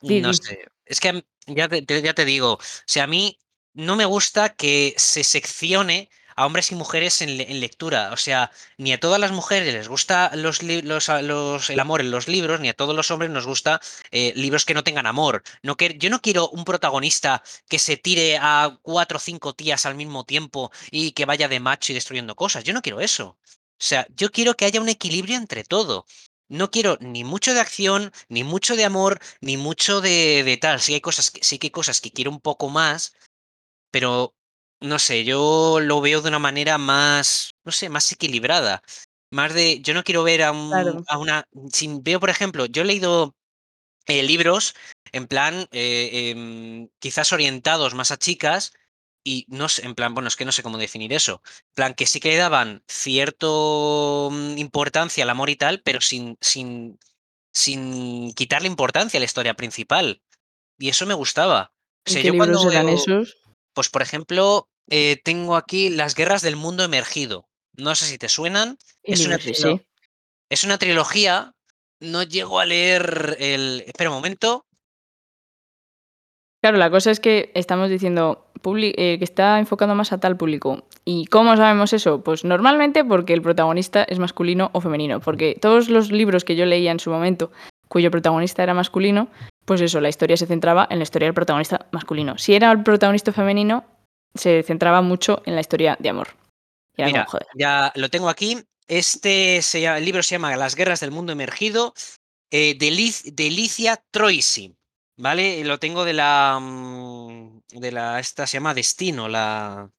No 0.03 0.33
sé. 0.35 0.61
Es 0.87 1.01
que 1.01 1.25
ya 1.47 1.69
te- 1.69 2.03
ya 2.03 2.15
te 2.15 2.25
digo, 2.25 2.53
o 2.53 2.59
sea, 2.87 3.05
a 3.05 3.09
mí 3.09 3.37
no 3.73 3.97
me 3.97 4.05
gusta 4.05 4.51
que 4.51 4.95
se 4.97 5.25
seccione 5.25 6.09
a 6.37 6.47
hombres 6.47 6.71
y 6.73 6.75
mujeres 6.75 7.21
en, 7.23 7.37
le- 7.37 7.51
en 7.51 7.61
lectura. 7.61 8.11
O 8.13 8.17
sea, 8.17 8.51
ni 8.79 8.93
a 8.93 9.01
todas 9.01 9.21
las 9.21 9.33
mujeres 9.33 9.73
les 9.75 9.89
gusta 9.89 10.31
li- 10.35 10.83
los, 10.83 11.09
el 11.71 11.81
amor 11.81 12.01
en 12.01 12.11
los 12.11 12.29
libros, 12.29 12.61
ni 12.61 12.69
a 12.69 12.75
todos 12.75 12.95
los 12.97 13.11
hombres 13.11 13.31
nos 13.31 13.47
gusta 13.47 13.81
eh, 14.11 14.33
libros 14.37 14.65
que 14.65 14.75
no 14.75 14.85
tengan 14.85 15.07
amor. 15.07 15.43
No 15.63 15.77
que, 15.77 15.97
yo 15.99 16.11
no 16.11 16.21
quiero 16.21 16.49
un 16.51 16.65
protagonista 16.65 17.43
que 17.69 17.79
se 17.79 17.97
tire 17.97 18.39
a 18.41 18.79
cuatro 18.83 19.17
o 19.19 19.21
cinco 19.21 19.55
tías 19.55 19.87
al 19.87 19.95
mismo 19.95 20.25
tiempo 20.25 20.71
y 20.91 21.13
que 21.13 21.25
vaya 21.27 21.49
de 21.49 21.61
macho 21.61 21.93
y 21.93 21.95
destruyendo 21.95 22.35
cosas. 22.37 22.65
Yo 22.65 22.73
no 22.75 22.83
quiero 22.83 23.01
eso. 23.01 23.39
O 23.81 23.87
sea, 23.87 24.07
yo 24.17 24.31
quiero 24.31 24.55
que 24.57 24.65
haya 24.65 24.81
un 24.81 24.89
equilibrio 24.89 25.37
entre 25.37 25.65
todo. 25.65 26.07
No 26.49 26.71
quiero 26.71 26.99
ni 27.01 27.25
mucho 27.25 27.55
de 27.55 27.61
acción, 27.61 28.13
ni 28.29 28.45
mucho 28.45 28.77
de 28.77 28.85
amor, 28.85 29.19
ni 29.41 29.57
mucho 29.57 30.01
de, 30.01 30.43
de 30.45 30.57
tal. 30.57 30.81
Sí 30.81 30.95
hay 30.95 31.01
cosas 31.01 31.31
que, 31.31 31.43
sí 31.43 31.59
que 31.59 31.67
hay 31.69 31.71
cosas 31.71 32.01
que 32.01 32.11
quiero 32.13 32.31
un 32.31 32.41
poco 32.41 32.69
más, 32.69 33.15
pero 33.91 34.35
no 34.85 34.99
sé, 34.99 35.25
yo 35.25 35.81
lo 35.81 36.01
veo 36.01 36.21
de 36.21 36.29
una 36.29 36.39
manera 36.39 36.79
más, 36.79 37.51
no 37.65 37.73
sé, 37.73 37.89
más 37.89 38.11
equilibrada. 38.13 38.83
Más 39.31 39.53
de, 39.55 39.81
yo 39.81 39.95
no 39.95 40.05
quiero 40.05 40.23
ver 40.23 40.43
a, 40.43 40.53
un, 40.53 40.69
Claro. 40.71 41.03
a 41.09 41.19
una, 41.19 41.45
si 41.73 41.89
veo, 42.03 42.21
por 42.21 42.31
ejemplo, 42.31 42.67
yo 42.67 42.83
he 42.83 42.85
leído 42.85 43.35
eh, 44.07 44.23
libros 44.23 44.75
en 45.13 45.27
plan, 45.27 45.67
eh, 45.73 46.31
em, 46.31 46.89
quizás 46.99 47.33
orientados 47.33 47.95
más 47.95 48.11
a 48.11 48.17
chicas 48.19 48.73
y 49.25 49.47
no 49.49 49.69
sé, 49.69 49.85
en 49.87 49.95
plan, 49.95 50.13
bueno, 50.13 50.29
es 50.29 50.37
que 50.37 50.45
no 50.45 50.53
sé 50.53 50.63
cómo 50.63 50.77
definir 50.77 51.13
eso. 51.13 51.41
En 51.71 51.75
plan, 51.75 51.95
que 51.95 52.07
sí 52.07 52.21
que 52.21 52.29
le 52.29 52.37
daban 52.37 52.85
cierto 52.87 54.29
mm, 54.31 54.59
importancia 54.59 55.25
al 55.25 55.31
amor 55.31 55.49
y 55.51 55.57
tal, 55.57 55.81
pero 55.83 56.01
sin, 56.01 56.37
sin, 56.41 56.99
sin 57.53 58.35
quitarle 58.35 58.69
importancia 58.69 59.19
a 59.19 59.21
la 59.21 59.25
historia 59.25 59.55
principal. 59.55 60.21
Y 60.79 60.91
eso 60.91 61.07
me 61.07 61.15
gustaba. 61.15 61.73
O 62.07 62.11
¿Y 62.11 62.13
sea, 62.13 62.23
qué 62.23 62.29
yo 62.29 62.37
cuando 62.37 62.71
eran 62.71 62.87
veo, 62.87 62.97
esos? 62.97 63.37
pues 63.73 63.89
por 63.89 64.03
ejemplo, 64.03 64.69
eh, 64.91 65.21
tengo 65.25 65.57
aquí 65.57 65.91
Las 65.91 66.15
guerras 66.15 66.43
del 66.43 66.57
mundo 66.57 66.85
emergido. 66.85 67.49
No 67.77 67.95
sé 67.95 68.07
si 68.07 68.19
te 68.19 68.29
suenan. 68.29 68.79
¿Qué 69.03 69.13
Es 69.13 69.27
una, 69.27 69.39
es 70.49 70.65
una 70.65 70.79
trilogía. 70.79 71.55
No 72.01 72.23
llego 72.23 72.61
a 72.61 72.67
leer 72.67 73.37
el. 73.41 73.85
Espera 73.87 74.11
un 74.11 74.17
momento. 74.17 74.67
Claro, 76.63 76.79
la 76.79 76.91
cosa 76.91 77.11
es 77.11 77.21
que 77.21 77.51
estamos 77.55 77.91
diciendo 77.91 78.51
eh, 78.65 79.19
que 79.19 79.25
está 79.25 79.59
enfocado 79.59 79.95
más 79.95 80.13
a 80.13 80.19
tal 80.19 80.37
público. 80.37 80.85
¿Y 81.05 81.27
cómo 81.27 81.57
sabemos 81.57 81.93
eso? 81.93 82.23
Pues 82.23 82.45
normalmente 82.45 83.05
porque 83.05 83.35
el 83.35 83.43
protagonista 83.43 84.05
es 84.05 84.19
masculino 84.19 84.71
o 84.73 84.81
femenino. 84.81 85.21
Porque 85.21 85.59
todos 85.61 85.91
los 85.91 86.11
libros 86.11 86.45
que 86.45 86.57
yo 86.57 86.65
leía 86.65 86.91
en 86.91 87.01
su 87.01 87.11
momento, 87.11 87.53
cuyo 87.89 88.11
protagonista 88.11 88.63
era 88.63 88.73
masculino, 88.73 89.29
pues 89.67 89.81
eso, 89.81 90.01
la 90.01 90.09
historia 90.09 90.37
se 90.37 90.47
centraba 90.47 90.87
en 90.91 90.99
la 90.99 91.03
historia 91.03 91.27
del 91.27 91.35
protagonista 91.35 91.87
masculino. 91.93 92.39
Si 92.39 92.55
era 92.55 92.73
el 92.73 92.83
protagonista 92.83 93.33
femenino, 93.33 93.85
se 94.35 94.63
centraba 94.63 95.01
mucho 95.03 95.43
en 95.47 95.55
la 95.55 95.61
historia 95.61 95.97
de 95.99 96.09
amor. 96.09 96.29
Mira, 96.97 97.27
ya 97.55 97.93
lo 97.97 98.09
tengo 98.09 98.29
aquí. 98.29 98.59
Este 98.87 99.59
el 99.59 100.05
libro 100.05 100.23
se 100.23 100.35
llama 100.35 100.55
Las 100.57 100.75
guerras 100.75 101.01
del 101.01 101.11
mundo 101.11 101.33
emergido 101.33 101.95
eh, 102.51 102.77
de, 102.79 103.51
Licia 103.51 104.03
Troisi. 104.11 104.77
¿Vale? 105.17 105.65
Lo 105.65 105.79
tengo 105.79 106.05
de 106.05 106.13
la. 106.13 106.59
Mm, 106.61 107.61
de 107.69 107.93
la. 107.93 108.21
Esta 108.21 108.47
se 108.47 108.59
llama 108.59 108.75
Destino, 108.75 109.29
la. 109.29 109.91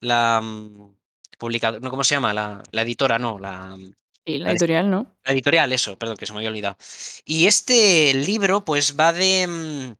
La. 0.00 0.40
Mm, 0.42 0.94
publicadora. 1.38 1.80
No, 1.80 1.90
¿cómo 1.90 2.04
se 2.04 2.14
llama? 2.14 2.32
La, 2.32 2.62
la 2.70 2.82
editora, 2.82 3.18
no. 3.18 3.38
La. 3.38 3.76
Y 4.24 4.38
la, 4.38 4.52
editorial, 4.52 4.90
¿no? 4.90 5.16
La 5.24 5.32
editorial, 5.32 5.72
eso, 5.72 5.98
perdón, 5.98 6.16
que 6.16 6.26
se 6.26 6.32
me 6.32 6.38
había 6.38 6.50
olvidado. 6.50 6.76
Y 7.24 7.46
este 7.46 8.14
libro, 8.14 8.64
pues 8.64 8.96
va 8.98 9.12
de. 9.12 9.96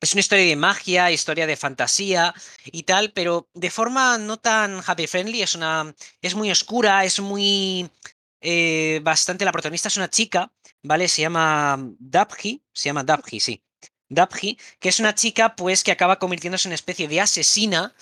Es 0.00 0.14
una 0.14 0.20
historia 0.20 0.46
de 0.46 0.56
magia, 0.56 1.10
historia 1.10 1.46
de 1.46 1.56
fantasía 1.56 2.34
y 2.64 2.84
tal, 2.84 3.12
pero 3.12 3.48
de 3.54 3.70
forma 3.70 4.16
no 4.18 4.38
tan 4.38 4.80
happy 4.86 5.06
friendly. 5.06 5.42
Es 5.42 5.54
una. 5.54 5.94
Es 6.22 6.34
muy 6.34 6.50
oscura, 6.50 7.04
es 7.04 7.20
muy. 7.20 7.90
Eh, 8.40 9.00
bastante. 9.02 9.44
La 9.44 9.52
protagonista 9.52 9.88
es 9.88 9.96
una 9.98 10.08
chica, 10.08 10.50
¿vale? 10.82 11.06
Se 11.08 11.22
llama 11.22 11.78
Dabji. 11.98 12.62
Se 12.72 12.88
llama 12.88 13.04
Dabji, 13.04 13.40
sí. 13.40 13.62
Dabji, 14.08 14.58
que 14.80 14.88
es 14.88 15.00
una 15.00 15.14
chica, 15.14 15.54
pues, 15.54 15.84
que 15.84 15.92
acaba 15.92 16.18
convirtiéndose 16.18 16.66
en 16.68 16.70
una 16.70 16.74
especie 16.76 17.06
de 17.06 17.20
asesina 17.20 17.94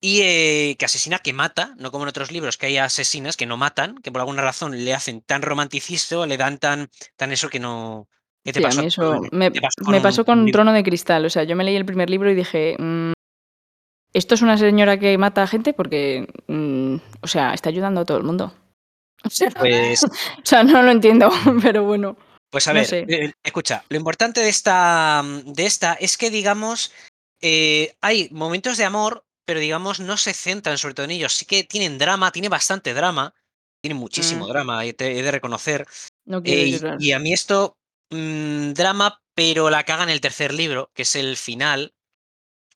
y 0.00 0.20
eh, 0.22 0.76
que 0.78 0.84
asesina 0.84 1.18
que 1.20 1.32
mata, 1.32 1.74
no 1.78 1.90
como 1.90 2.04
en 2.04 2.08
otros 2.10 2.30
libros 2.32 2.56
que 2.58 2.66
hay 2.66 2.78
asesinas 2.78 3.36
que 3.36 3.46
no 3.46 3.56
matan, 3.56 3.98
que 4.02 4.12
por 4.12 4.20
alguna 4.20 4.42
razón 4.42 4.84
le 4.84 4.94
hacen 4.94 5.22
tan 5.22 5.42
romanticisto, 5.42 6.26
le 6.26 6.36
dan 6.36 6.58
tan, 6.58 6.90
tan 7.16 7.32
eso 7.32 7.48
que 7.50 7.60
no. 7.60 8.08
¿Qué 8.46 8.52
te 8.52 8.62
pasó? 8.62 8.82
eso 8.82 9.22
me, 9.32 9.50
pasó 10.00 10.24
con, 10.24 10.50
Trono 10.50 10.72
de 10.72 10.82
Cristal. 10.82 11.24
O 11.26 11.30
sea, 11.30 11.44
yo 11.44 11.56
me 11.56 11.64
leí 11.64 11.76
el 11.76 11.84
primer 11.84 12.08
libro 12.08 12.30
y 12.30 12.34
dije. 12.34 12.76
Mm, 12.78 13.12
¿Esto 14.12 14.34
es 14.34 14.40
una 14.40 14.56
señora 14.56 14.98
que 14.98 15.18
mata 15.18 15.42
a 15.42 15.46
gente? 15.46 15.74
Porque. 15.74 16.26
Mm, 16.46 16.96
o 17.20 17.26
sea, 17.26 17.52
está 17.52 17.68
ayudando 17.68 18.00
a 18.00 18.04
todo 18.04 18.18
el 18.18 18.24
mundo. 18.24 18.54
O 19.24 19.30
sea, 19.30 19.50
pues, 19.50 20.04
o 20.04 20.44
sea, 20.44 20.62
no 20.62 20.82
lo 20.82 20.90
entiendo, 20.92 21.30
pero 21.62 21.82
bueno. 21.82 22.16
Pues 22.48 22.68
a 22.68 22.72
ver, 22.72 22.86
eh, 22.92 23.32
escucha, 23.42 23.82
lo 23.88 23.96
importante 23.96 24.40
de 24.40 24.48
esta, 24.48 25.24
de 25.44 25.66
esta 25.66 25.94
es 25.94 26.16
que, 26.16 26.30
digamos, 26.30 26.92
eh, 27.40 27.96
hay 28.00 28.28
momentos 28.30 28.76
de 28.76 28.84
amor 28.84 29.26
pero 29.46 29.60
digamos 29.60 30.00
no 30.00 30.16
se 30.18 30.34
centran 30.34 30.76
sobre 30.76 30.94
todo 30.94 31.04
en 31.04 31.12
ellos. 31.12 31.32
Sí 31.32 31.46
que 31.46 31.64
tienen 31.64 31.96
drama, 31.96 32.32
tiene 32.32 32.50
bastante 32.50 32.92
drama, 32.92 33.32
tiene 33.80 33.94
muchísimo 33.94 34.44
mm. 34.46 34.48
drama, 34.48 34.84
he 34.84 34.92
de 34.92 35.30
reconocer. 35.30 35.86
No 36.26 36.42
eh, 36.44 36.78
y, 36.98 37.12
a 37.12 37.18
mí 37.18 37.32
esto, 37.32 37.76
mm, 38.10 38.72
drama, 38.72 39.20
pero 39.34 39.70
la 39.70 39.84
caga 39.84 40.04
en 40.04 40.10
el 40.10 40.20
tercer 40.20 40.54
libro, 40.54 40.90
que 40.94 41.02
es 41.02 41.16
el 41.16 41.36
final, 41.36 41.94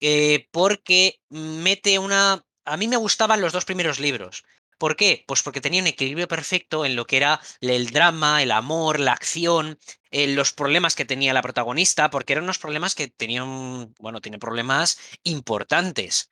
eh, 0.00 0.48
porque 0.50 1.20
mete 1.28 1.98
una... 1.98 2.44
A 2.64 2.76
mí 2.76 2.88
me 2.88 2.96
gustaban 2.96 3.40
los 3.40 3.52
dos 3.52 3.64
primeros 3.64 3.98
libros. 4.00 4.44
¿Por 4.80 4.96
qué? 4.96 5.24
Pues 5.26 5.42
porque 5.42 5.60
tenía 5.60 5.82
un 5.82 5.88
equilibrio 5.88 6.26
perfecto 6.26 6.86
en 6.86 6.96
lo 6.96 7.06
que 7.06 7.18
era 7.18 7.40
el 7.60 7.90
drama, 7.90 8.42
el 8.42 8.50
amor, 8.50 8.98
la 8.98 9.12
acción, 9.12 9.78
eh, 10.10 10.26
los 10.28 10.52
problemas 10.54 10.94
que 10.94 11.04
tenía 11.04 11.34
la 11.34 11.42
protagonista, 11.42 12.08
porque 12.08 12.32
eran 12.32 12.44
unos 12.44 12.58
problemas 12.58 12.94
que 12.94 13.08
tenían, 13.08 13.94
bueno, 13.98 14.22
tiene 14.22 14.38
problemas 14.38 14.98
importantes. 15.22 16.30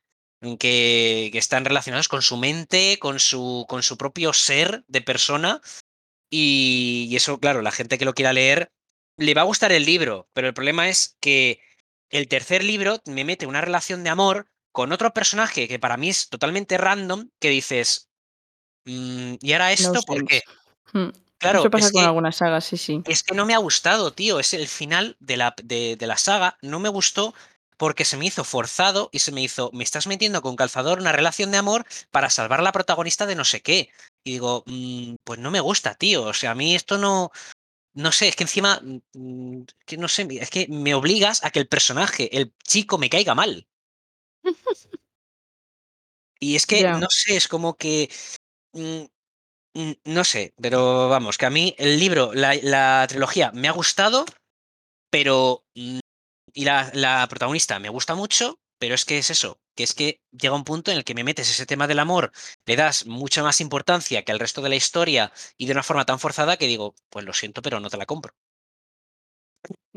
Que, 0.58 1.30
están 1.34 1.64
relacionados 1.66 2.08
con 2.08 2.22
su 2.22 2.36
mente, 2.38 2.98
con 2.98 3.20
su, 3.20 3.66
con 3.68 3.82
su 3.82 3.98
propio 3.98 4.32
ser 4.32 4.82
de 4.88 5.02
persona. 5.02 5.60
Y, 6.30 7.14
eso, 7.14 7.38
claro, 7.40 7.60
la 7.60 7.72
gente 7.72 7.98
que 7.98 8.06
lo 8.06 8.14
quiera 8.14 8.32
leer 8.32 8.72
le 9.18 9.34
va 9.34 9.42
a 9.42 9.44
gustar 9.44 9.72
el 9.72 9.84
libro, 9.84 10.28
pero 10.32 10.48
el 10.48 10.54
problema 10.54 10.88
es 10.88 11.16
que 11.20 11.60
el 12.08 12.28
tercer 12.28 12.64
libro 12.64 13.02
me 13.04 13.24
mete 13.24 13.46
una 13.46 13.60
relación 13.60 14.02
de 14.02 14.10
amor 14.10 14.46
con 14.72 14.92
otro 14.92 15.12
personaje 15.12 15.68
que 15.68 15.78
para 15.78 15.96
mí 15.96 16.08
es 16.08 16.28
totalmente 16.28 16.78
random, 16.78 17.28
que 17.40 17.50
dices, 17.50 18.08
mm, 18.86 19.34
¿y 19.40 19.52
ahora 19.52 19.72
esto 19.72 20.00
por 20.06 20.24
qué? 20.24 20.42
Hmm. 20.92 21.08
Claro, 21.38 21.60
Eso 21.60 21.70
pasa 21.70 21.92
con 21.92 22.04
algunas 22.04 22.36
sagas, 22.36 22.64
sí, 22.64 22.76
sí. 22.76 23.00
Es 23.06 23.22
que 23.22 23.34
no 23.34 23.46
me 23.46 23.54
ha 23.54 23.58
gustado, 23.58 24.12
tío. 24.12 24.40
Es 24.40 24.54
el 24.54 24.66
final 24.66 25.16
de 25.20 25.36
la, 25.36 25.54
de, 25.62 25.94
de 25.96 26.06
la 26.08 26.16
saga. 26.16 26.58
No 26.62 26.80
me 26.80 26.88
gustó 26.88 27.32
porque 27.76 28.04
se 28.04 28.16
me 28.16 28.26
hizo 28.26 28.42
forzado 28.42 29.08
y 29.12 29.20
se 29.20 29.30
me 29.30 29.40
hizo, 29.40 29.70
me 29.72 29.84
estás 29.84 30.08
metiendo 30.08 30.42
con 30.42 30.56
calzador 30.56 30.98
una 30.98 31.12
relación 31.12 31.52
de 31.52 31.58
amor 31.58 31.86
para 32.10 32.28
salvar 32.28 32.58
a 32.58 32.64
la 32.64 32.72
protagonista 32.72 33.24
de 33.24 33.36
no 33.36 33.44
sé 33.44 33.62
qué. 33.62 33.88
Y 34.24 34.32
digo, 34.32 34.64
mm, 34.66 35.14
pues 35.22 35.38
no 35.38 35.52
me 35.52 35.60
gusta, 35.60 35.94
tío. 35.94 36.24
O 36.24 36.34
sea, 36.34 36.50
a 36.50 36.54
mí 36.56 36.74
esto 36.74 36.98
no, 36.98 37.30
no 37.94 38.12
sé, 38.12 38.28
es 38.28 38.36
que 38.36 38.44
encima, 38.44 38.80
mm, 38.82 39.62
que 39.86 39.96
no 39.96 40.08
sé, 40.08 40.26
es 40.30 40.50
que 40.50 40.66
me 40.68 40.94
obligas 40.94 41.44
a 41.44 41.50
que 41.50 41.58
el 41.58 41.68
personaje, 41.68 42.36
el 42.36 42.54
chico, 42.62 42.98
me 42.98 43.10
caiga 43.10 43.34
mal. 43.34 43.66
y 46.40 46.56
es 46.56 46.66
que, 46.66 46.82
no 46.82 47.08
sé, 47.10 47.36
es 47.36 47.48
como 47.48 47.76
que... 47.76 48.10
Mm, 48.72 49.04
no 50.04 50.24
sé, 50.24 50.54
pero 50.60 51.08
vamos, 51.08 51.38
que 51.38 51.46
a 51.46 51.50
mí 51.50 51.74
el 51.78 52.00
libro, 52.00 52.32
la, 52.34 52.54
la 52.62 53.06
trilogía 53.08 53.52
me 53.52 53.68
ha 53.68 53.72
gustado, 53.72 54.24
pero 55.08 55.64
y 56.58 56.64
la, 56.64 57.26
protagonista 57.28 57.78
me 57.78 57.88
gusta 57.88 58.14
mucho, 58.14 58.58
pero 58.78 58.94
es 58.94 59.04
que 59.04 59.18
es 59.18 59.30
eso, 59.30 59.60
que 59.78 59.84
es 59.84 59.94
que 59.94 60.20
llega 60.32 60.56
un 60.56 60.64
punto 60.64 60.90
en 60.90 60.96
el 60.98 61.04
que 61.04 61.14
me 61.14 61.22
metes 61.22 61.48
ese 61.50 61.64
tema 61.64 61.86
del 61.86 62.00
amor, 62.00 62.32
le 62.66 62.74
das 62.74 63.06
mucha 63.06 63.44
más 63.44 63.60
importancia 63.60 64.24
que 64.24 64.32
al 64.32 64.40
resto 64.40 64.60
de 64.60 64.70
la 64.70 64.74
historia 64.82 65.32
y 65.56 65.66
de 65.66 65.72
una 65.72 65.84
forma 65.84 66.04
tan 66.04 66.18
forzada 66.18 66.56
que 66.56 66.66
digo, 66.66 66.96
pues 67.10 67.24
lo 67.24 67.32
siento, 67.32 67.62
pero 67.62 67.78
no 67.78 67.88
te 67.88 67.96
la 67.96 68.04
compro. 68.06 68.34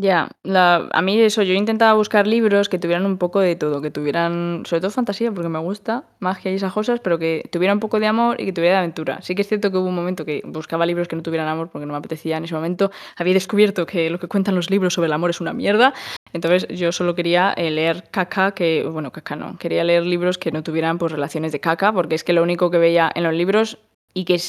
Ya, 0.02 0.32
a 0.44 1.02
mí 1.04 1.20
eso, 1.20 1.44
yo 1.44 1.54
intentaba 1.54 1.94
buscar 1.94 2.26
libros 2.26 2.70
que 2.70 2.80
tuvieran 2.80 3.06
un 3.06 3.20
poco 3.20 3.40
de 3.40 3.56
todo, 3.56 3.82
que 3.82 3.92
tuvieran, 3.92 4.64
sobre 4.66 4.82
todo 4.82 4.90
fantasía, 4.90 5.32
porque 5.32 5.48
me 5.48 5.60
gusta, 5.60 6.06
magia 6.20 6.52
y 6.52 6.56
esas 6.56 6.74
cosas, 6.74 7.00
pero 7.02 7.20
que 7.20 7.48
tuviera 7.52 7.72
un 7.72 7.80
poco 7.80 8.00
de 8.00 8.08
amor 8.08 8.42
y 8.42 8.46
que 8.46 8.54
tuviera 8.54 8.78
de 8.78 8.80
aventura. 8.80 9.22
Sí 9.22 9.36
que 9.36 9.44
es 9.44 9.48
cierto 9.48 9.70
que 9.70 9.78
hubo 9.78 9.90
un 9.90 9.94
momento 9.94 10.26
que 10.26 10.42
buscaba 10.44 10.88
libros 10.88 11.08
que 11.08 11.16
no 11.16 11.22
tuvieran 11.22 11.48
amor 11.48 11.70
porque 11.70 11.86
no 11.86 11.94
me 11.94 12.00
apetecía 12.00 12.38
en 12.38 12.46
ese 12.46 12.56
momento. 12.56 12.90
Había 13.16 13.36
descubierto 13.36 13.86
que 13.86 14.10
lo 14.10 14.18
que 14.18 14.28
cuentan 14.28 14.56
los 14.56 14.72
libros 14.72 14.96
sobre 14.96 15.06
el 15.06 15.14
amor 15.14 15.30
es 15.30 15.40
una 15.40 15.54
mierda, 15.54 15.94
entonces 16.34 16.68
yo 16.70 16.92
solo 16.92 17.14
quería 17.14 17.54
eh, 17.56 17.70
leer 17.70 18.06
caca, 18.10 18.54
que, 18.54 18.88
bueno, 18.92 19.12
caca 19.12 19.36
no, 19.36 19.58
quería 19.60 19.84
leer 19.84 20.04
libros 20.08 20.40
que 20.40 20.52
no 20.52 20.64
tuvieran 20.64 20.98
pues 20.98 21.12
relaciones 21.12 21.52
de 21.52 21.60
caca, 21.60 21.94
porque 21.94 22.16
es 22.16 22.24
que 22.24 22.34
lo 22.34 22.42
único 22.42 22.72
que 22.72 22.80
veía 22.80 23.12
en 23.14 23.22
los 23.22 23.36
libros 23.36 23.78
y 24.16 24.26
que, 24.26 24.42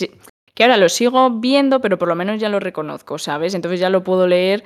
que 0.54 0.62
ahora 0.64 0.78
lo 0.78 0.88
sigo 0.88 1.28
viendo, 1.30 1.80
pero 1.80 1.98
por 1.98 2.08
lo 2.08 2.14
menos 2.14 2.40
ya 2.40 2.48
lo 2.48 2.60
reconozco, 2.60 3.18
¿sabes? 3.18 3.54
Entonces 3.54 3.80
ya 3.80 3.90
lo 3.90 4.02
puedo 4.02 4.26
leer 4.26 4.64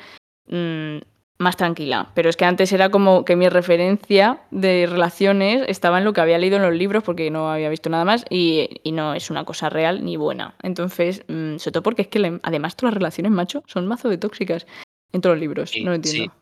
Mm, 0.49 0.99
más 1.39 1.57
tranquila. 1.57 2.11
Pero 2.15 2.31
es 2.31 2.37
que 2.37 2.45
antes 2.45 2.73
era 2.73 2.91
como 2.91 3.25
que 3.25 3.37
mi 3.37 3.49
referencia 3.49 4.41
de 4.51 4.87
relaciones 4.87 5.65
estaba 5.69 5.99
en 5.99 6.05
lo 6.05 6.13
que 6.13 6.21
había 6.21 6.39
leído 6.39 6.57
en 6.57 6.63
los 6.63 6.75
libros 6.75 7.03
porque 7.03 7.31
no 7.31 7.51
había 7.51 7.69
visto 7.69 7.91
nada 7.91 8.05
más 8.05 8.25
y, 8.31 8.69
no 8.93 9.15
es 9.15 9.31
una 9.31 9.45
cosa 9.45 9.69
real 9.69 10.05
ni 10.05 10.17
buena. 10.17 10.55
Entonces, 10.63 11.25
mm, 11.29 11.59
sobre 11.59 11.73
todo 11.73 11.83
porque 11.83 12.03
es 12.03 12.09
que 12.09 12.41
además 12.43 12.77
todas 12.77 12.93
las 12.93 12.99
relaciones, 12.99 13.33
macho, 13.33 13.63
son 13.67 13.87
mazo 13.87 14.09
de 14.09 14.19
tóxicas 14.19 14.67
en 15.13 15.21
todos 15.21 15.37
los 15.37 15.41
libros. 15.41 15.73
no 15.83 15.91
lo 15.91 15.97
entiendo. 15.97 16.33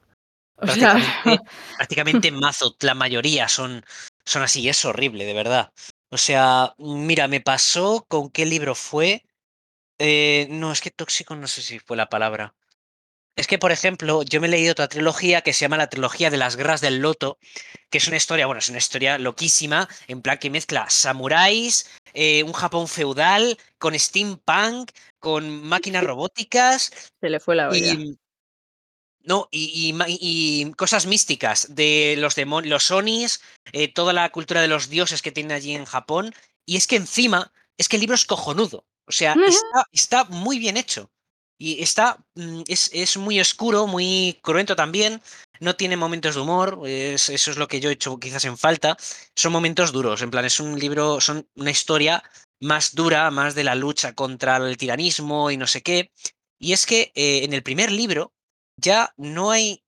prácticamente, 1.77 2.31
mazo, 2.31 2.77
la 2.81 2.95
mayoría 2.95 3.49
son, 3.49 3.85
son 4.25 4.43
así, 4.43 4.69
es 4.69 4.85
horrible, 4.85 5.25
de 5.25 5.35
verdad. 5.35 5.73
O 6.11 6.17
sea, 6.17 6.75
mira, 6.79 7.27
me 7.27 7.41
pasó 7.41 8.05
con 8.09 8.31
qué 8.31 8.47
libro 8.47 8.77
fue. 8.77 9.25
Eh, 9.99 10.47
no, 10.51 10.71
es 10.71 10.81
que 10.81 10.91
tóxico 10.91 11.35
no 11.35 11.49
sé 11.49 11.61
si 11.63 11.81
fue 11.81 11.97
la 11.97 12.09
palabra. 12.09 12.55
Es 13.37 13.47
que, 13.49 13.59
por 13.59 13.73
ejemplo, 13.73 14.23
yo 14.23 14.41
me 14.41 14.47
he 14.47 14.51
leído 14.51 14.73
otra 14.73 14.89
trilogía 14.89 15.41
que 15.43 15.53
se 15.53 15.63
llama 15.65 15.77
la 15.77 15.89
trilogía 15.89 16.31
de 16.31 16.37
las 16.37 16.57
guerras 16.57 16.81
del 16.81 16.99
loto, 17.01 17.39
que 17.91 17.99
es 17.99 18.07
una 18.07 18.17
historia, 18.17 18.47
bueno, 18.47 18.61
es 18.61 18.69
una 18.69 18.79
historia 18.79 19.19
loquísima, 19.19 19.89
en 20.07 20.23
plan 20.23 20.39
que 20.39 20.51
mezcla 20.51 20.89
samuráis, 20.89 21.91
eh, 22.13 22.45
un 22.45 22.53
Japón 22.53 22.87
feudal, 22.87 23.59
con 23.79 23.99
steampunk, 23.99 24.93
con 25.19 25.63
máquinas 25.65 26.05
robóticas. 26.09 26.93
Se 27.21 27.29
le 27.29 27.41
fue 27.41 27.57
la 27.57 27.69
olla. 27.71 27.97
No, 29.27 29.49
y, 29.51 29.89
y 29.89 29.93
ma- 29.95 30.05
y 30.07 30.71
cosas 30.77 31.07
místicas 31.07 31.75
de 31.75 32.15
los 32.19 32.35
demonios, 32.35 32.71
los 32.71 32.91
Onis, 32.91 33.41
eh, 33.73 33.89
toda 33.93 34.13
la 34.13 34.31
cultura 34.31 34.61
de 34.61 34.69
los 34.69 34.91
dioses 34.91 35.23
que 35.23 35.33
tienen 35.33 35.53
allí 35.53 35.75
en 35.75 35.87
Japón. 35.87 36.35
Y 36.67 36.77
es 36.77 36.87
que 36.87 36.97
encima, 36.97 37.51
es 37.79 37.89
que 37.89 37.97
el 37.97 38.01
libro 38.01 38.15
es 38.15 38.27
cojonudo. 38.27 38.85
O 39.07 39.13
sea, 39.13 39.35
está, 39.49 39.89
está 39.93 40.25
muy 40.25 40.59
bien 40.59 40.77
hecho. 40.77 41.11
Y 41.59 41.83
está, 41.83 42.19
mm, 42.35 42.63
es, 42.69 42.91
es 42.93 43.17
muy 43.17 43.41
oscuro, 43.41 43.87
muy 43.87 44.39
cruento 44.43 44.77
también. 44.77 45.23
No 45.61 45.77
tiene 45.77 45.97
momentos 45.97 46.35
de 46.35 46.41
humor. 46.41 46.81
es- 46.87 47.29
eso 47.29 47.51
es 47.51 47.57
lo 47.57 47.69
que 47.69 47.81
yo 47.81 47.91
he 47.91 47.93
hecho 47.95 48.19
quizás 48.19 48.45
en 48.45 48.59
falta. 48.59 48.97
Son 49.37 49.53
momentos 49.53 49.93
duros. 49.93 50.23
En 50.23 50.31
plan, 50.31 50.45
es 50.45 50.61
un 50.61 50.79
libro, 50.79 51.21
son 51.21 51.49
una 51.57 51.71
historia 51.71 52.23
más 52.61 52.95
dura, 52.95 53.31
más 53.31 53.55
de 53.55 53.65
la 53.65 53.75
lucha 53.75 54.15
contra 54.15 54.57
el 54.57 54.77
tiranismo 54.77 55.51
y 55.51 55.57
no 55.57 55.67
sé 55.67 55.83
qué. 55.83 56.13
Y 56.59 56.73
es 56.73 56.87
que 56.87 57.13
eh, 57.15 57.45
en 57.45 57.53
el 57.53 57.63
primer 57.63 57.91
libro 57.93 58.33
ya 58.77 59.13
no 59.17 59.51
hay 59.51 59.83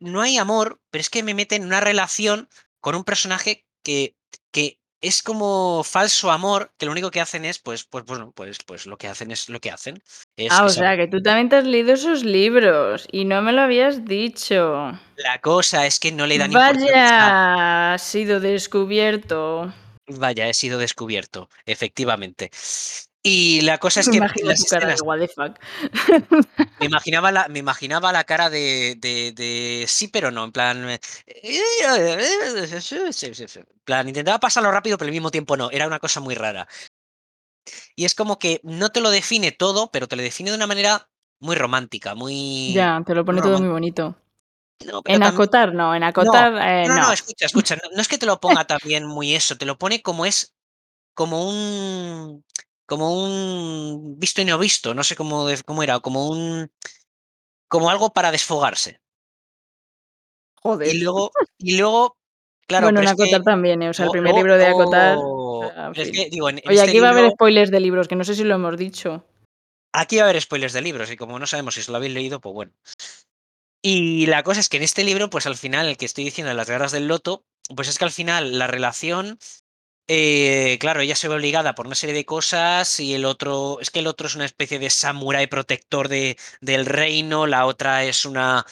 no 0.00 0.20
hay 0.20 0.36
amor, 0.38 0.80
pero 0.90 1.00
es 1.00 1.10
que 1.10 1.22
me 1.22 1.34
meten 1.34 1.62
en 1.62 1.68
una 1.68 1.80
relación 1.80 2.48
con 2.80 2.94
un 2.94 3.04
personaje 3.04 3.64
que, 3.82 4.16
que 4.52 4.78
es 5.04 5.22
como 5.22 5.84
falso 5.84 6.30
amor, 6.30 6.72
que 6.78 6.86
lo 6.86 6.92
único 6.92 7.10
que 7.10 7.20
hacen 7.20 7.44
es, 7.44 7.58
pues, 7.58 7.84
pues, 7.84 8.06
bueno, 8.06 8.32
pues, 8.34 8.58
pues 8.64 8.86
lo 8.86 8.96
que 8.96 9.06
hacen 9.06 9.30
es 9.30 9.50
lo 9.50 9.60
que 9.60 9.70
hacen. 9.70 10.02
Es, 10.36 10.50
Ah, 10.50 10.64
o 10.64 10.70
sea, 10.70 10.96
que 10.96 11.06
tú 11.06 11.22
también 11.22 11.50
te 11.50 11.56
has 11.56 11.64
leído 11.64 11.92
esos 11.92 12.24
libros 12.24 13.06
y 13.12 13.26
no 13.26 13.42
me 13.42 13.52
lo 13.52 13.60
habías 13.60 14.06
dicho. 14.06 14.98
la 15.16 15.40
cosa 15.42 15.86
es 15.86 16.00
que 16.00 16.10
no 16.10 16.26
le 16.26 16.38
dan 16.38 16.50
importancia. 16.50 16.94
Vaya, 16.94 17.94
ha 17.94 17.98
sido 17.98 18.40
descubierto. 18.40 19.72
Vaya, 20.06 20.48
he 20.48 20.54
sido 20.54 20.78
descubierto, 20.78 21.50
efectivamente. 21.66 22.50
Y 23.26 23.62
la 23.62 23.78
cosa 23.78 24.00
es 24.00 24.08
Me 24.08 24.20
que 24.20 24.44
las 24.44 24.64
cara 24.68 24.92
escenas, 24.92 25.02
me 26.78 26.86
imaginaba 26.86 27.32
la, 27.32 27.48
me 27.48 27.58
imaginaba 27.58 28.12
la 28.12 28.24
cara 28.24 28.50
de, 28.50 28.96
de, 28.98 29.32
de 29.32 29.86
sí, 29.88 30.08
pero 30.08 30.30
no, 30.30 30.44
en 30.44 30.52
plan, 30.52 30.90
eh, 30.90 31.00
en 31.26 31.62
plan, 33.82 34.06
intentaba 34.06 34.38
pasarlo 34.38 34.70
rápido, 34.70 34.98
pero 34.98 35.08
al 35.08 35.14
mismo 35.14 35.30
tiempo 35.30 35.56
no, 35.56 35.70
era 35.70 35.86
una 35.86 36.00
cosa 36.00 36.20
muy 36.20 36.34
rara. 36.34 36.68
Y 37.96 38.04
es 38.04 38.14
como 38.14 38.38
que 38.38 38.60
no 38.62 38.90
te 38.90 39.00
lo 39.00 39.08
define 39.08 39.52
todo, 39.52 39.90
pero 39.90 40.06
te 40.06 40.16
lo 40.16 40.22
define 40.22 40.50
de 40.50 40.58
una 40.58 40.66
manera 40.66 41.08
muy 41.40 41.56
romántica, 41.56 42.14
muy, 42.14 42.74
Ya, 42.74 43.02
te 43.06 43.14
lo 43.14 43.24
pone 43.24 43.40
todo 43.40 43.58
muy 43.58 43.70
bonito. 43.70 44.14
No, 44.84 44.98
En 45.06 45.20
también, 45.20 45.22
acotar 45.22 45.72
no, 45.72 45.94
en 45.94 46.00
no, 46.00 46.08
acotar, 46.08 46.52
eh, 46.60 46.86
no, 46.88 46.96
no, 46.96 47.06
no. 47.06 47.12
escucha, 47.12 47.46
escucha, 47.46 47.76
no, 47.76 47.88
no 47.94 48.02
es 48.02 48.08
que 48.08 48.18
te 48.18 48.26
lo 48.26 48.38
ponga 48.38 48.66
también 48.66 49.06
muy 49.06 49.34
eso, 49.34 49.56
te 49.56 49.64
lo 49.64 49.78
pone 49.78 50.02
como 50.02 50.26
es, 50.26 50.52
como 51.14 51.48
un, 51.48 52.44
como 52.94 53.24
un 53.24 54.18
visto 54.18 54.40
y 54.40 54.44
no 54.44 54.58
visto, 54.58 54.94
no 54.94 55.02
sé 55.04 55.16
cómo, 55.16 55.46
cómo 55.64 55.82
era, 55.82 56.00
como 56.00 56.28
un, 56.28 56.70
como 57.68 57.90
algo 57.90 58.12
para 58.12 58.30
desfogarse. 58.32 59.00
Y 60.56 60.60
Joder. 60.62 60.96
luego, 61.02 61.30
y 61.58 61.76
luego, 61.76 62.16
claro, 62.66 62.86
Bueno, 62.86 63.00
en 63.00 63.06
que 63.06 63.12
acotar 63.22 63.42
también, 63.42 63.82
eh, 63.82 63.90
o 63.90 63.92
sea, 63.92 64.06
el 64.06 64.12
primer 64.12 64.34
libro 64.34 64.56
de 64.56 64.66
acotar, 64.66 65.18
o 65.18 65.20
luego- 65.20 65.70
sea, 65.74 65.86
en 65.86 65.92
pero 65.92 66.02
es 66.02 66.10
fin. 66.10 66.24
que 66.24 66.30
digo, 66.30 66.48
en, 66.48 66.58
en 66.58 66.62
Oye, 66.68 66.78
este 66.78 66.90
aquí 66.90 67.00
va 67.00 67.08
a 67.08 67.10
haber 67.10 67.30
spoilers 67.32 67.70
de 67.70 67.80
libros, 67.80 68.08
que 68.08 68.16
no 68.16 68.24
sé 68.24 68.34
si 68.34 68.44
lo 68.44 68.54
hemos 68.54 68.76
dicho. 68.78 69.24
aquí 69.92 70.16
va 70.16 70.22
a 70.22 70.28
haber 70.30 70.40
spoilers 70.40 70.72
de 70.72 70.80
libros, 70.82 71.10
y 71.10 71.16
como 71.16 71.38
no 71.38 71.46
sabemos 71.46 71.74
si 71.74 71.80
os 71.80 71.88
lo 71.88 71.96
habéis 71.96 72.14
leído, 72.14 72.40
pues 72.40 72.54
bueno. 72.54 72.72
Y 73.82 74.24
la 74.26 74.42
cosa 74.42 74.60
es 74.60 74.68
que 74.70 74.78
en 74.78 74.82
este 74.82 75.04
libro, 75.04 75.28
pues 75.28 75.46
al 75.46 75.56
final, 75.56 75.86
el 75.86 75.96
que 75.98 76.06
estoy 76.06 76.24
diciendo 76.24 76.48
de 76.48 76.54
las 76.54 76.68
guerras 76.70 76.92
del 76.92 77.06
loto, 77.06 77.44
pues 77.76 77.88
es 77.88 77.98
que 77.98 78.04
al 78.06 78.10
final 78.10 78.58
la 78.58 78.66
relación, 78.66 79.38
eh, 80.08 80.76
claro, 80.80 81.00
ella 81.00 81.16
se 81.16 81.28
ve 81.28 81.34
obligada 81.34 81.74
por 81.74 81.86
una 81.86 81.94
serie 81.94 82.14
de 82.14 82.24
cosas 82.24 83.00
y 83.00 83.14
el 83.14 83.24
otro, 83.24 83.80
es 83.80 83.90
que 83.90 84.00
el 84.00 84.06
otro 84.06 84.26
es 84.26 84.34
una 84.34 84.44
especie 84.44 84.78
de 84.78 84.90
samurái 84.90 85.46
protector 85.46 86.08
de, 86.08 86.36
del 86.60 86.86
reino, 86.86 87.46
la 87.46 87.66
otra 87.66 88.04
es 88.04 88.24
una, 88.26 88.64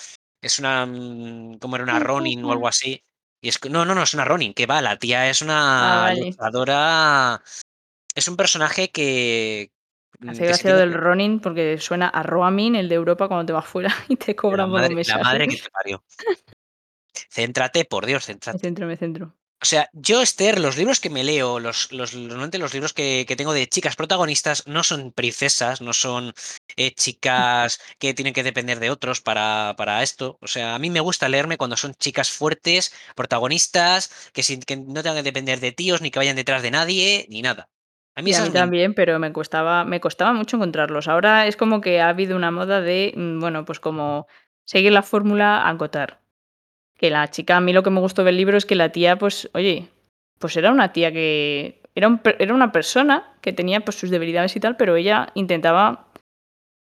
es 0.43 0.59
una, 0.59 0.85
mm, 0.87 1.59
como 1.59 1.77
era 1.77 1.85
una 1.85 1.99
Ronin 2.01 2.45
o 2.45 2.53
algo 2.53 2.69
así. 2.69 3.03
Y 3.41 3.49
es 3.49 3.59
que, 3.59 3.71
no, 3.71 3.85
no, 3.85 3.95
no, 3.95 4.03
es 4.03 4.15
una 4.15 4.25
Ronin, 4.25 4.55
que 4.55 4.67
va, 4.67 4.81
la 4.83 4.99
tía 4.99 5.29
es 5.29 5.43
Ah, 5.43 5.45
una 5.45 6.01
vale. 6.03 6.21
luchadora, 6.27 7.43
es 8.15 8.29
un 8.29 8.37
personaje 8.37 8.91
que, 8.91 9.73
mm, 10.21 10.29
Hace 10.29 10.47
gracia 10.47 10.77
del. 10.77 10.93
Ronin 10.93 11.41
porque 11.41 11.79
suena 11.79 12.09
a 12.09 12.23
Roamin, 12.23 12.77
el 12.77 12.89
de 12.89 12.95
Europa, 12.95 13.27
cuando 13.27 13.47
te 13.47 13.53
vas 13.53 13.67
fuera 13.67 13.89
y 14.09 14.17
te 14.17 14.33
La 14.33 14.37
cobran 14.37 14.71
por 14.71 14.81
los 14.81 14.91
madre, 14.91 15.05
la 15.07 15.19
madre 15.19 15.49
que 15.49 15.57
te 15.63 15.71
parió. 15.71 16.05
Céntrate, 17.31 17.85
por 17.85 18.07
Dios, 18.07 18.29
Me 18.29 18.35
céntrate. 18.35 18.59
centro, 18.59 18.87
me 18.87 18.97
centro. 18.97 19.35
O 19.63 19.65
sea, 19.65 19.89
yo, 19.93 20.23
Esther, 20.23 20.59
los 20.59 20.77
libros 20.77 20.99
que 20.99 21.09
me 21.09 21.23
leo, 21.23 21.61
los, 21.61 21.93
los, 21.93 22.15
normalmente 22.15 22.59
los 22.59 22.75
libros 22.75 22.93
que, 22.93 23.25
que 23.29 23.37
tengo 23.37 23.53
de 23.53 23.69
chicas 23.69 23.95
protagonistas 23.95 24.67
no 24.67 24.83
son 24.83 25.13
princesas, 25.13 25.81
no 25.81 25.93
son 25.93 26.33
eh, 26.77 26.93
chicas 26.95 27.81
que 27.99 28.13
tienen 28.13 28.35
que 28.35 28.43
depender 28.43 28.81
de 28.81 28.91
otros 28.91 29.21
para, 29.21 29.75
para 29.77 30.03
esto. 30.03 30.37
O 30.41 30.49
sea, 30.49 30.75
a 30.75 30.79
mí 30.81 30.91
me 30.91 30.99
gusta 31.01 31.29
leerme 31.29 31.59
cuando 31.59 31.77
son 31.77 31.95
chicas 31.95 32.31
fuertes, 32.33 32.93
protagonistas, 33.15 34.31
que, 34.33 34.43
sin, 34.43 34.61
que 34.63 34.77
no 34.77 35.03
tengan 35.03 35.17
que 35.19 35.23
depender 35.23 35.61
de 35.61 35.71
tíos, 35.73 36.01
ni 36.03 36.11
que 36.11 36.19
vayan 36.19 36.37
detrás 36.37 36.63
de 36.63 36.71
nadie, 36.73 37.27
ni 37.31 37.41
nada. 37.43 37.69
A 38.17 38.23
mí 38.23 38.31
Y 38.31 38.35
a 38.35 38.39
esas 38.39 38.51
mí 38.51 38.51
me... 38.51 38.61
también, 38.61 38.95
pero 38.95 39.19
me 39.19 39.33
costaba 39.33 39.85
me 39.85 40.01
costaba 40.01 40.33
mucho 40.33 40.57
encontrarlos. 40.57 41.09
Ahora 41.09 41.47
es 41.47 41.57
como 41.57 41.81
que 41.81 42.01
ha 42.01 42.09
habido 42.09 42.37
una 42.37 42.51
moda 42.51 42.81
de, 42.81 43.13
mm, 43.17 43.41
bueno, 43.41 43.65
pues 43.65 43.81
como 43.81 44.27
seguir 44.65 44.93
la 44.93 45.03
fórmula 45.03 45.69
acotar. 45.69 46.22
Que 47.03 47.11
la 47.11 47.29
chica 47.29 47.57
a 47.57 47.61
mí 47.61 47.73
lo 47.73 47.83
que 47.83 47.91
me 47.91 47.99
gustó 47.99 48.23
del 48.23 48.37
libro 48.37 48.57
es 48.57 48.65
que 48.65 48.77
la 48.77 48.91
tía, 48.93 49.19
pues, 49.19 49.51
oye, 49.55 49.89
pues 50.39 50.57
era 50.57 50.71
una 50.71 50.93
tía 50.93 51.11
que 51.11 51.83
era 51.97 52.07
un 52.07 52.21
era 52.39 52.55
una 52.55 52.71
persona 52.71 53.35
que 53.41 53.53
tenía, 53.53 53.81
pues, 53.81 53.97
sus 53.99 54.09
debilidades 54.09 54.55
y 54.55 54.61
tal, 54.61 54.77
pero 54.77 54.95
ella 54.95 55.27
intentaba, 55.35 56.07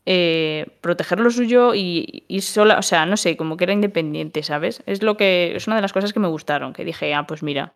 eh, 0.05 0.67
proteger 0.81 1.19
lo 1.19 1.31
suyo 1.31 1.73
y 1.73 2.23
y 2.27 2.41
sola, 2.41 2.77
o 2.77 2.83
sea, 2.83 3.07
no 3.07 3.17
sé, 3.17 3.35
como 3.35 3.57
que 3.57 3.63
era 3.63 3.73
independiente, 3.73 4.43
¿sabes? 4.43 4.83
Es 4.85 5.01
lo 5.01 5.17
que 5.17 5.55
es 5.55 5.65
una 5.65 5.77
de 5.77 5.81
las 5.81 5.91
cosas 5.91 6.13
que 6.13 6.19
me 6.19 6.27
gustaron, 6.27 6.73
que 6.73 6.85
dije: 6.85 7.15
"Ah, 7.15 7.25
pues 7.25 7.41
mira, 7.41 7.73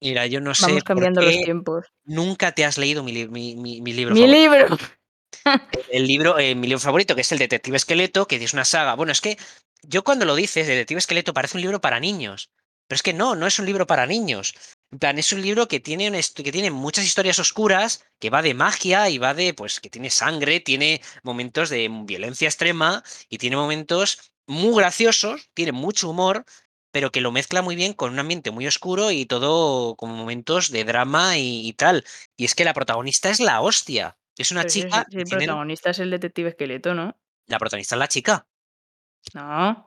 Mira, 0.00 0.24
yo 0.28 0.40
no 0.40 0.54
sé 0.54 0.66
vamos 0.66 0.84
por 0.84 0.86
cambiando 0.94 1.22
los 1.22 1.40
tiempos". 1.42 1.86
nunca 2.04 2.52
te 2.52 2.64
has 2.64 2.78
leído 2.78 3.02
mi, 3.02 3.26
mi, 3.26 3.56
mi- 3.56 3.80
mi 3.80 3.92
libro 3.92 4.14
¡Mi 4.14 4.28
libro! 4.28 4.66
El 5.90 6.06
libro, 6.06 6.38
eh, 6.38 6.54
mi 6.54 6.66
libro 6.66 6.80
favorito, 6.80 7.14
que 7.14 7.22
es 7.22 7.32
el 7.32 7.38
Detective 7.38 7.76
Esqueleto, 7.76 8.26
que 8.26 8.36
es 8.36 8.52
una 8.52 8.64
saga. 8.64 8.94
Bueno, 8.94 9.12
es 9.12 9.20
que 9.20 9.38
yo 9.82 10.04
cuando 10.04 10.24
lo 10.24 10.34
dices, 10.34 10.66
Detective 10.66 10.98
Esqueleto 10.98 11.34
parece 11.34 11.56
un 11.56 11.62
libro 11.62 11.80
para 11.80 12.00
niños. 12.00 12.50
Pero 12.88 12.96
es 12.96 13.02
que 13.02 13.12
no, 13.12 13.34
no 13.36 13.46
es 13.46 13.58
un 13.58 13.66
libro 13.66 13.86
para 13.86 14.06
niños. 14.06 14.54
En 14.90 14.98
plan, 14.98 15.18
es 15.18 15.32
un 15.32 15.42
libro 15.42 15.68
que 15.68 15.78
tiene, 15.78 16.10
que 16.34 16.52
tiene 16.52 16.70
muchas 16.70 17.04
historias 17.04 17.38
oscuras, 17.38 18.02
que 18.18 18.30
va 18.30 18.40
de 18.40 18.54
magia 18.54 19.10
y 19.10 19.18
va 19.18 19.34
de, 19.34 19.52
pues, 19.52 19.80
que 19.80 19.90
tiene 19.90 20.08
sangre, 20.08 20.60
tiene 20.60 21.02
momentos 21.22 21.68
de 21.68 21.88
violencia 22.04 22.48
extrema 22.48 23.04
y 23.28 23.36
tiene 23.36 23.56
momentos 23.56 24.32
muy 24.46 24.74
graciosos, 24.76 25.50
tiene 25.52 25.72
mucho 25.72 26.08
humor, 26.08 26.46
pero 26.90 27.12
que 27.12 27.20
lo 27.20 27.30
mezcla 27.30 27.60
muy 27.60 27.76
bien 27.76 27.92
con 27.92 28.12
un 28.12 28.18
ambiente 28.18 28.50
muy 28.50 28.66
oscuro 28.66 29.10
y 29.10 29.26
todo 29.26 29.94
como 29.96 30.14
momentos 30.16 30.70
de 30.70 30.84
drama 30.84 31.36
y, 31.36 31.68
y 31.68 31.74
tal. 31.74 32.04
Y 32.38 32.46
es 32.46 32.54
que 32.54 32.64
la 32.64 32.72
protagonista 32.72 33.28
es 33.28 33.40
la 33.40 33.60
hostia. 33.60 34.16
Es 34.38 34.50
una 34.52 34.62
Pero 34.62 34.70
si 34.72 34.82
chica 34.82 35.06
si 35.10 35.18
el 35.18 35.28
protagonista 35.28 35.90
es 35.90 35.98
el 35.98 36.10
detective 36.10 36.50
esqueleto, 36.50 36.94
¿no? 36.94 37.16
la 37.48 37.58
protagonista 37.58 37.96
es 37.96 37.98
la 37.98 38.06
chica. 38.08 38.46
No. 39.34 39.86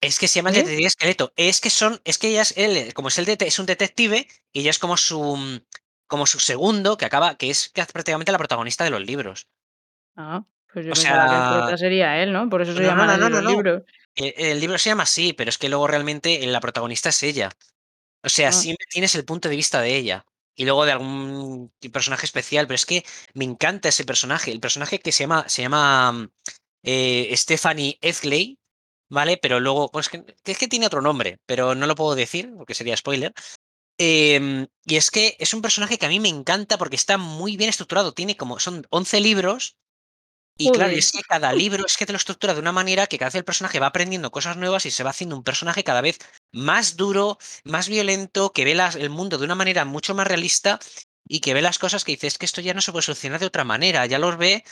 Es 0.00 0.18
que 0.18 0.28
se 0.28 0.36
llama 0.36 0.50
el 0.50 0.56
¿Sí? 0.56 0.60
detective 0.62 0.86
esqueleto. 0.86 1.32
Es 1.36 1.60
que 1.60 1.70
son, 1.70 2.00
es 2.04 2.18
que 2.18 2.28
ella 2.28 2.42
es 2.42 2.54
él, 2.56 2.94
como 2.94 3.08
es 3.08 3.18
el 3.18 3.26
dete- 3.26 3.46
es 3.46 3.58
un 3.58 3.66
detective, 3.66 4.26
y 4.52 4.60
ella 4.60 4.70
es 4.70 4.78
como 4.78 4.96
su 4.96 5.36
mm, 5.36 5.60
como 6.06 6.26
su 6.26 6.40
segundo, 6.40 6.96
que 6.96 7.04
acaba, 7.04 7.36
que 7.36 7.50
es 7.50 7.68
prácticamente 7.92 8.32
la 8.32 8.38
protagonista 8.38 8.84
de 8.84 8.90
los 8.90 9.02
libros. 9.04 9.48
Ah, 10.16 10.44
pues 10.72 10.84
yo 10.86 10.92
O 10.92 10.96
pensaba 10.96 11.28
que 11.28 11.36
el 11.36 11.42
sea, 11.68 11.76
sería 11.78 12.22
él, 12.22 12.32
¿no? 12.32 12.48
Por 12.48 12.62
eso 12.62 12.74
se 12.74 12.82
no, 12.82 12.88
llaman 12.88 13.06
no, 13.06 13.16
no, 13.18 13.28
no, 13.30 13.40
los 13.40 13.42
no. 13.42 13.50
libros. 13.50 13.82
El, 14.14 14.34
el 14.36 14.60
libro 14.60 14.78
se 14.78 14.90
llama 14.90 15.04
así, 15.04 15.32
pero 15.32 15.50
es 15.50 15.58
que 15.58 15.68
luego 15.68 15.86
realmente 15.86 16.44
la 16.46 16.60
protagonista 16.60 17.10
es 17.10 17.22
ella. 17.22 17.50
O 18.24 18.28
sea, 18.30 18.50
Ah, 18.50 18.52
siempre 18.52 18.86
tienes 18.90 19.14
el 19.16 19.24
punto 19.24 19.48
de 19.48 19.56
vista 19.56 19.80
de 19.82 19.96
ella. 19.96 20.26
Y 20.58 20.64
luego 20.64 20.84
de 20.84 20.90
algún 20.92 21.72
personaje 21.92 22.26
especial, 22.26 22.66
pero 22.66 22.74
es 22.74 22.84
que 22.84 23.04
me 23.32 23.44
encanta 23.44 23.88
ese 23.90 24.04
personaje. 24.04 24.50
El 24.50 24.58
personaje 24.58 24.98
que 24.98 25.12
se 25.12 25.22
llama, 25.22 25.48
se 25.48 25.62
llama 25.62 26.10
mm, 26.10 26.28
eh, 26.82 27.32
Stephanie 27.36 27.96
Ezley, 28.00 28.58
¿vale? 29.08 29.38
Pero 29.40 29.60
luego, 29.60 29.88
pues 29.92 30.08
que, 30.08 30.24
que 30.42 30.52
es 30.52 30.58
que 30.58 30.66
tiene 30.66 30.86
otro 30.86 31.00
nombre, 31.00 31.38
pero 31.46 31.76
no 31.76 31.86
lo 31.86 31.94
puedo 31.94 32.16
decir 32.16 32.52
porque 32.56 32.74
sería 32.74 32.96
spoiler. 32.96 33.32
Em, 33.98 34.66
y 34.84 34.96
es 34.96 35.12
que 35.12 35.36
es 35.38 35.54
un 35.54 35.62
personaje 35.62 35.96
que 35.96 36.06
a 36.06 36.08
mí 36.08 36.18
me 36.18 36.28
encanta 36.28 36.76
porque 36.76 36.96
está 36.96 37.18
muy 37.18 37.56
bien 37.56 37.70
estructurado. 37.70 38.12
Tiene 38.12 38.36
como, 38.36 38.58
son 38.58 38.84
11 38.90 39.20
libros 39.20 39.76
y 40.58 40.70
claro, 40.72 40.92
es 40.92 41.12
que 41.12 41.22
cada 41.22 41.52
libro 41.52 41.86
es 41.86 41.96
que 41.96 42.04
te 42.04 42.12
lo 42.12 42.16
estructura 42.16 42.52
de 42.52 42.60
una 42.60 42.72
manera 42.72 43.06
que 43.06 43.16
cada 43.16 43.28
vez 43.28 43.36
el 43.36 43.44
personaje 43.44 43.78
va 43.78 43.86
aprendiendo 43.86 44.30
cosas 44.32 44.56
nuevas 44.56 44.84
y 44.86 44.90
se 44.90 45.04
va 45.04 45.10
haciendo 45.10 45.36
un 45.36 45.44
personaje 45.44 45.84
cada 45.84 46.00
vez 46.00 46.18
más 46.52 46.96
duro, 46.96 47.38
más 47.64 47.88
violento, 47.88 48.52
que 48.52 48.64
ve 48.64 48.74
las- 48.74 48.96
el 48.96 49.08
mundo 49.10 49.38
de 49.38 49.44
una 49.44 49.54
manera 49.54 49.84
mucho 49.84 50.14
más 50.14 50.26
realista 50.26 50.80
y 51.26 51.40
que 51.40 51.54
ve 51.54 51.62
las 51.62 51.78
cosas 51.78 52.04
que 52.04 52.12
dices 52.12 52.38
que 52.38 52.46
esto 52.46 52.60
ya 52.60 52.74
no 52.74 52.80
se 52.80 52.90
puede 52.90 53.02
solucionar 53.04 53.38
de 53.38 53.46
otra 53.46 53.64
manera, 53.64 54.04
ya 54.06 54.18
los 54.18 54.36
ve 54.36 54.64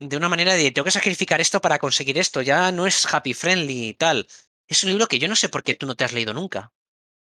de 0.00 0.16
una 0.16 0.28
manera 0.28 0.54
de 0.54 0.70
tengo 0.70 0.84
que 0.84 0.90
sacrificar 0.90 1.40
esto 1.40 1.60
para 1.60 1.78
conseguir 1.78 2.16
esto, 2.18 2.40
ya 2.40 2.72
no 2.72 2.86
es 2.86 3.06
happy 3.12 3.34
friendly 3.34 3.88
y 3.88 3.94
tal. 3.94 4.26
Es 4.66 4.82
un 4.82 4.90
libro 4.90 5.06
que 5.06 5.18
yo 5.18 5.28
no 5.28 5.36
sé 5.36 5.48
por 5.48 5.62
qué 5.62 5.74
tú 5.74 5.86
no 5.86 5.94
te 5.94 6.04
has 6.04 6.12
leído 6.12 6.32
nunca. 6.32 6.72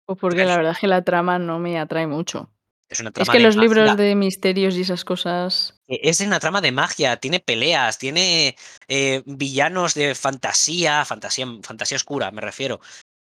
Pues 0.07 0.18
Porque 0.18 0.44
la 0.44 0.57
verdad 0.57 0.72
es 0.72 0.79
que 0.79 0.87
la 0.87 1.03
trama 1.03 1.38
no 1.38 1.59
me 1.59 1.79
atrae 1.79 2.07
mucho. 2.07 2.50
Es 2.90 2.98
una 2.98 3.11
Es 3.11 3.14
trama 3.14 3.33
que 3.33 3.38
de 3.38 3.44
los 3.44 3.57
magia. 3.57 3.68
libros 3.68 3.96
de 3.96 4.14
misterios 4.16 4.74
y 4.76 4.81
esas 4.81 5.05
cosas. 5.05 5.81
E 5.87 6.00
es 6.03 6.20
una 6.20 6.40
trama 6.40 6.61
de 6.61 6.72
magia, 6.72 7.16
tiene 7.18 7.38
peleas, 7.38 7.98
tiene, 7.98 8.57
eh, 8.88 9.22
villanos 9.26 9.94
de 9.94 10.14
fantasía, 10.16 11.05
fantasía 11.05 11.46
fantasía 11.62 11.96
oscura, 11.96 12.33
me 12.33 12.40
refiero. 12.40 12.81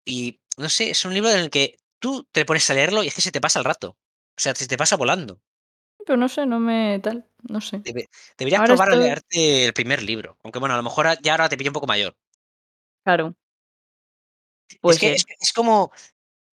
Y, 0.03 0.39
no 0.57 0.67
sé, 0.67 0.89
es 0.89 1.05
un 1.05 1.13
libro 1.13 1.29
en 1.29 1.37
el 1.37 1.49
que 1.51 1.77
tú 1.99 2.27
te 2.31 2.43
pones 2.43 2.67
a 2.71 2.73
leerlo 2.73 3.03
y 3.03 3.07
es 3.07 3.13
que 3.13 3.21
se 3.21 3.31
te 3.31 3.39
pasa 3.39 3.59
el 3.59 3.65
rato. 3.65 3.89
O 3.89 4.41
sea, 4.41 4.55
se 4.55 4.67
te 4.67 4.77
pasa 4.77 4.95
volando. 4.97 5.39
Pero 6.03 6.17
no 6.17 6.27
sé, 6.27 6.47
no 6.47 6.59
me 6.59 6.99
tal, 6.99 7.27
no 7.47 7.61
sé. 7.61 7.77
Debe 7.77 8.09
deberías 8.39 8.61
Ahora 8.61 8.73
probar 8.73 8.93
a 8.93 8.95
leerte 8.95 9.65
el 9.65 9.73
primer 9.73 10.01
libro, 10.01 10.39
aunque 10.43 10.57
bueno, 10.57 10.73
a 10.73 10.77
lo 10.77 10.83
mejor 10.83 11.07
ya 11.21 11.33
ahora 11.33 11.49
te 11.49 11.57
pillo 11.57 11.69
un 11.69 11.73
poco 11.75 11.85
mayor. 11.85 12.15
Claro. 13.05 13.35
Es 14.83 14.97
que 14.97 15.13
es 15.13 15.25
que 15.25 15.35
es 15.39 15.53
como 15.53 15.91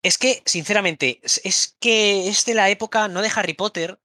es 0.04 0.18
que, 0.18 0.42
sinceramente, 0.46 1.20
es 1.22 1.40
es 1.44 1.76
que 1.80 2.28
es 2.28 2.44
de 2.44 2.54
la 2.54 2.70
época, 2.70 3.08
no 3.08 3.22
de 3.22 3.30
Harry 3.34 3.54
Potter, 3.54 4.00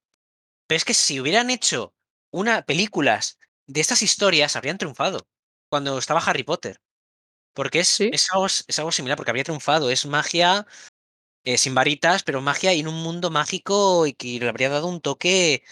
pero 0.67 0.77
es 0.77 0.85
que 0.85 0.93
si 0.95 1.19
hubieran 1.21 1.49
hecho 1.51 1.95
una 2.31 2.63
películas 2.65 3.39
de 3.67 3.81
estas 3.81 4.03
historias, 4.03 4.55
habrían 4.55 4.77
triunfado, 4.79 5.27
cuando 5.69 5.97
estaba 5.99 6.21
Harry 6.21 6.43
Potter. 6.43 6.79
Porque 7.55 7.81
es 7.81 7.89
Sí. 7.89 8.09
es 8.13 8.27
algo 8.33 8.47
es 8.47 8.79
algo 8.79 8.91
similar, 8.93 9.17
porque 9.17 9.31
habría 9.31 9.43
triunfado, 9.45 9.89
es 9.91 10.05
magia, 10.07 10.67
eh, 11.45 11.57
sin 11.59 11.75
varitas, 11.75 12.23
pero 12.23 12.41
magia 12.41 12.73
y 12.73 12.81
en 12.81 12.87
un 12.89 13.03
mundo 13.03 13.31
mágico 13.31 14.07
y 14.07 14.13
que 14.13 14.39
le 14.39 14.49
habría 14.49 14.69
dado 14.69 14.87
un 14.87 15.01
toque 15.01 15.63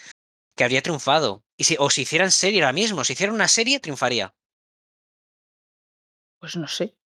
que 0.56 0.64
habría 0.64 0.82
triunfado. 0.82 1.44
Y 1.58 1.64
si 1.64 1.76
o 1.80 1.90
si 1.90 2.02
hicieran 2.02 2.30
serie 2.32 2.62
ahora 2.62 2.72
mismo, 2.74 3.04
si 3.04 3.14
hicieran 3.14 3.34
una 3.36 3.48
serie, 3.48 3.80
triunfaría. 3.80 4.32
Pues 6.42 6.56
no 6.56 6.66
sé. 6.66 6.96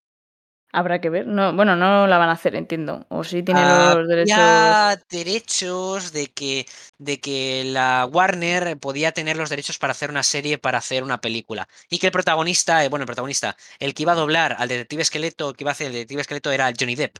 Habrá 0.72 1.00
que 1.00 1.08
ver. 1.08 1.26
No, 1.26 1.54
bueno, 1.54 1.76
no 1.76 2.06
la 2.06 2.18
van 2.18 2.28
a 2.28 2.32
hacer, 2.32 2.54
entiendo. 2.54 3.06
O 3.08 3.24
sí 3.24 3.42
tiene 3.42 3.62
los 3.62 4.08
derechos 4.08 4.38
Había 4.38 5.00
derechos 5.08 6.12
de 6.12 6.26
que 6.28 6.66
de 6.98 7.20
que 7.20 7.64
la 7.64 8.06
Warner 8.10 8.78
podía 8.78 9.12
tener 9.12 9.36
los 9.36 9.48
derechos 9.48 9.78
para 9.78 9.92
hacer 9.92 10.10
una 10.10 10.22
serie, 10.22 10.58
para 10.58 10.78
hacer 10.78 11.02
una 11.02 11.20
película. 11.20 11.68
Y 11.88 11.98
que 11.98 12.06
el 12.06 12.12
protagonista, 12.12 12.84
eh, 12.84 12.88
bueno, 12.88 13.04
el 13.04 13.06
protagonista, 13.06 13.56
el 13.78 13.94
que 13.94 14.02
iba 14.02 14.12
a 14.12 14.16
doblar 14.16 14.56
al 14.58 14.68
detective 14.68 15.02
Esqueleto, 15.02 15.54
que 15.54 15.64
iba 15.64 15.70
a 15.70 15.72
hacer 15.72 15.86
el 15.86 15.92
detective 15.94 16.20
Esqueleto 16.20 16.50
era 16.50 16.72
Johnny 16.78 16.94
Depp. 16.94 17.16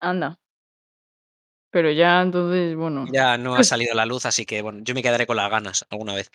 Anda. 0.00 0.38
Pero 1.70 1.90
ya 1.90 2.22
entonces, 2.22 2.74
bueno. 2.76 3.06
Ya 3.12 3.36
no 3.38 3.54
ha 3.56 3.64
salido 3.64 3.92
a 3.92 3.96
la 3.96 4.06
luz, 4.06 4.26
así 4.26 4.46
que, 4.46 4.62
bueno, 4.62 4.80
yo 4.82 4.94
me 4.94 5.02
quedaré 5.02 5.26
con 5.26 5.36
las 5.36 5.50
ganas 5.50 5.86
alguna 5.90 6.14
vez. 6.14 6.30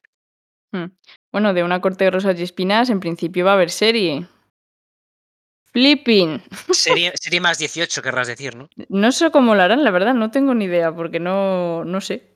Mm. 0.71 0.85
Bueno, 1.31 1.53
de 1.53 1.63
Una 1.63 1.81
corte 1.81 2.05
de 2.05 2.11
rosas 2.11 2.39
y 2.39 2.43
espinas, 2.43 2.89
en 2.89 2.99
principio 2.99 3.45
va 3.45 3.51
a 3.51 3.55
haber 3.55 3.71
serie. 3.71 4.27
¡Flipping! 5.75 6.41
Serie 6.71 7.11
serie 7.15 7.41
más 7.41 7.57
18 7.57 8.01
querrás 8.01 8.27
decir, 8.27 8.55
¿no? 8.55 8.69
No 8.87 9.11
sé 9.11 9.29
cómo 9.29 9.55
lo 9.55 9.61
harán, 9.61 9.83
la 9.83 9.91
verdad, 9.91 10.13
no 10.13 10.31
tengo 10.31 10.53
ni 10.53 10.65
idea, 10.65 10.95
porque 10.95 11.19
no 11.19 11.83
no 11.83 11.99
sé. 11.99 12.31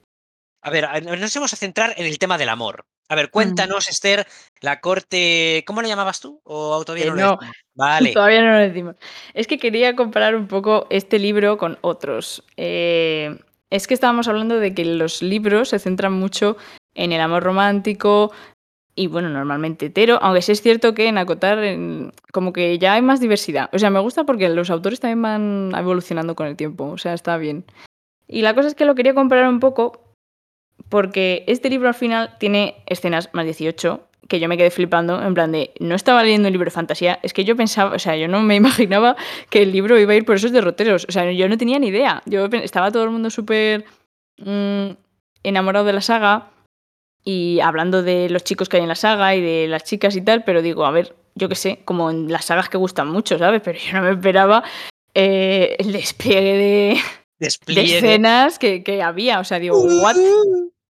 A 0.61 0.69
ver, 0.69 0.85
nos 1.05 1.33
vamos 1.33 1.53
a 1.53 1.55
centrar 1.55 1.93
en 1.95 2.05
el 2.05 2.19
tema 2.19 2.37
del 2.37 2.49
amor. 2.49 2.83
A 3.07 3.15
ver, 3.15 3.27
Mm. 3.27 3.31
cuéntanos, 3.31 3.87
Esther, 3.87 4.27
la 4.59 4.81
corte 4.81 5.63
¿cómo 5.65 5.81
le 5.81 5.87
llamabas 5.87 6.19
tú? 6.19 6.41
¿O 6.43 6.83
todavía 6.83 7.05
Que 7.05 7.11
no 7.11 7.15
lo 7.15 7.21
decimos? 7.37 7.55
Vale. 7.75 8.11
todavía 8.11 8.41
no 8.43 8.51
lo 8.51 8.59
decimos. 8.59 8.95
Es 9.33 9.47
que 9.47 9.57
quería 9.57 9.95
comparar 9.95 10.35
un 10.35 10.47
poco 10.49 10.85
este 10.89 11.17
libro 11.17 11.57
con 11.57 11.77
otros. 11.79 12.43
Eh, 12.57 13.39
es 13.69 13.87
que 13.87 13.93
estábamos 13.93 14.27
hablando 14.27 14.59
de 14.59 14.73
que 14.75 14.83
los 14.83 15.21
libros 15.21 15.69
se 15.69 15.79
centran 15.79 16.11
mucho 16.11 16.57
en 16.93 17.13
el 17.13 17.21
amor 17.21 17.43
romántico 17.43 18.33
y, 18.99 19.07
bueno, 19.07 19.29
normalmente 19.29 19.85
hetero, 19.85 20.19
aunque 20.21 20.41
sí 20.41 20.51
es 20.51 20.61
cierto 20.61 20.93
que 20.93 21.07
en 21.07 21.17
acotar, 21.17 21.57
como 22.33 22.51
que 22.51 22.77
ya 22.79 22.95
hay 22.95 23.01
más 23.01 23.21
diversidad. 23.21 23.69
O 23.71 23.79
sea, 23.79 23.89
me 23.89 23.99
gusta 23.99 24.25
porque 24.25 24.49
los 24.49 24.69
autores 24.69 24.99
también 24.99 25.21
van 25.21 25.71
evolucionando 25.79 26.35
con 26.35 26.47
el 26.47 26.57
tiempo, 26.57 26.83
o 26.83 26.97
sea, 26.97 27.13
está 27.13 27.37
bien. 27.37 27.63
Y 28.27 28.41
la 28.41 28.53
cosa 28.53 28.67
es 28.67 28.75
que 28.75 28.83
lo 28.83 28.95
quería 28.95 29.13
comparar 29.13 29.47
un 29.47 29.61
poco 29.61 30.01
porque 30.89 31.45
este 31.47 31.69
libro 31.69 31.87
al 31.87 31.93
final 31.93 32.35
tiene 32.39 32.83
escenas 32.87 33.29
más 33.31 33.45
18, 33.45 34.01
que 34.27 34.41
yo 34.41 34.49
me 34.49 34.57
quedé 34.57 34.69
flipando, 34.69 35.21
en 35.21 35.33
plan 35.33 35.53
de, 35.53 35.71
no 35.79 35.95
estaba 35.95 36.21
leyendo 36.21 36.49
un 36.49 36.51
libro 36.51 36.65
de 36.65 36.71
fantasía, 36.71 37.19
es 37.23 37.31
que 37.31 37.45
yo 37.45 37.55
pensaba, 37.55 37.95
o 37.95 37.99
sea, 37.99 38.17
yo 38.17 38.27
no 38.27 38.41
me 38.41 38.55
imaginaba 38.57 39.15
que 39.49 39.61
el 39.61 39.71
libro 39.71 39.97
iba 39.97 40.11
a 40.11 40.15
ir 40.17 40.25
por 40.25 40.35
esos 40.35 40.51
derroteros, 40.51 41.05
o 41.07 41.11
sea, 41.13 41.31
yo 41.31 41.47
no 41.47 41.57
tenía 41.57 41.79
ni 41.79 41.87
idea. 41.87 42.21
Yo 42.25 42.47
estaba 42.47 42.91
todo 42.91 43.05
el 43.05 43.11
mundo 43.11 43.29
súper, 43.29 43.85
mm, 44.39 44.89
enamorado 45.43 45.85
de 45.85 45.93
la 45.93 46.01
saga 46.01 46.49
y 47.23 47.59
hablando 47.59 48.03
de 48.03 48.29
los 48.29 48.43
chicos 48.43 48.69
que 48.69 48.77
hay 48.77 48.83
en 48.83 48.89
la 48.89 48.95
saga 48.95 49.35
y 49.35 49.41
de 49.41 49.67
las 49.67 49.83
chicas 49.83 50.15
y 50.15 50.21
tal, 50.21 50.43
pero 50.43 50.61
digo, 50.61 50.85
a 50.85 50.91
ver, 50.91 51.15
yo 51.35 51.49
qué 51.49 51.55
sé, 51.55 51.79
como 51.85 52.09
en 52.09 52.31
las 52.31 52.45
sagas 52.45 52.69
que 52.69 52.77
gustan 52.77 53.09
mucho, 53.09 53.37
¿sabes? 53.37 53.61
Pero 53.63 53.79
yo 53.79 53.93
no 53.93 54.03
me 54.03 54.11
esperaba, 54.11 54.63
eh, 55.13 55.75
el 55.79 55.91
despliegue 55.91 56.57
de 56.57 56.97
de 57.39 57.45
Despliegue. 57.45 57.97
escenas 57.97 58.59
que 58.59 58.83
que 58.83 59.01
había, 59.01 59.39
o 59.39 59.43
sea, 59.43 59.59
digo, 59.59 59.79
¿what? 59.79 60.15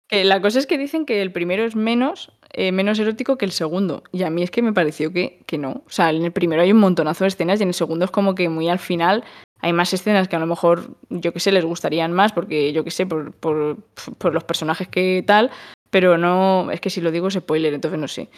Que 0.08 0.24
la 0.24 0.42
cosa 0.42 0.58
es 0.58 0.66
que 0.66 0.80
dicen 0.80 1.06
que 1.06 1.22
el 1.22 1.32
primero 1.32 1.64
es 1.64 1.76
menos, 1.76 2.32
eh, 2.52 2.72
menos 2.72 2.98
erótico 2.98 3.38
que 3.38 3.46
el 3.46 3.52
segundo, 3.52 4.04
y 4.12 4.24
a 4.24 4.32
mí 4.32 4.42
es 4.42 4.50
que 4.50 4.64
me 4.64 4.74
pareció 4.74 5.14
que 5.14 5.44
que 5.46 5.60
no. 5.60 5.84
O 5.86 5.90
sea, 5.90 6.10
en 6.10 6.24
el 6.24 6.32
primero 6.32 6.64
hay 6.64 6.72
un 6.72 6.80
montonazo 6.80 7.24
de 7.24 7.28
escenas 7.30 7.60
y 7.60 7.64
en 7.64 7.70
el 7.70 7.76
segundo 7.76 8.06
es 8.06 8.12
como 8.12 8.34
que 8.34 8.50
muy 8.50 8.68
al 8.68 8.80
final 8.80 9.24
hay 9.62 9.74
más 9.74 9.94
escenas 9.94 10.28
que 10.28 10.36
a 10.38 10.40
lo 10.40 10.48
mejor, 10.48 10.96
yo 11.10 11.34
qué 11.34 11.40
sé, 11.40 11.52
les 11.52 11.66
gustarían 11.66 12.14
más 12.14 12.32
porque, 12.32 12.74
yo 12.74 12.84
qué 12.84 12.92
sé, 12.92 13.06
por 13.06 13.32
por 13.34 13.78
por 14.18 14.34
los 14.34 14.44
personajes 14.44 14.88
que 14.88 15.24
tal, 15.28 15.52
pero 15.90 16.18
no 16.18 16.72
es 16.72 16.82
que 16.82 16.90
si 16.90 17.02
lo 17.02 17.12
digo 17.12 17.28
es 17.28 17.36
spoiler, 17.36 17.74
entonces 17.74 18.00
no 18.00 18.08
sé. 18.08 18.30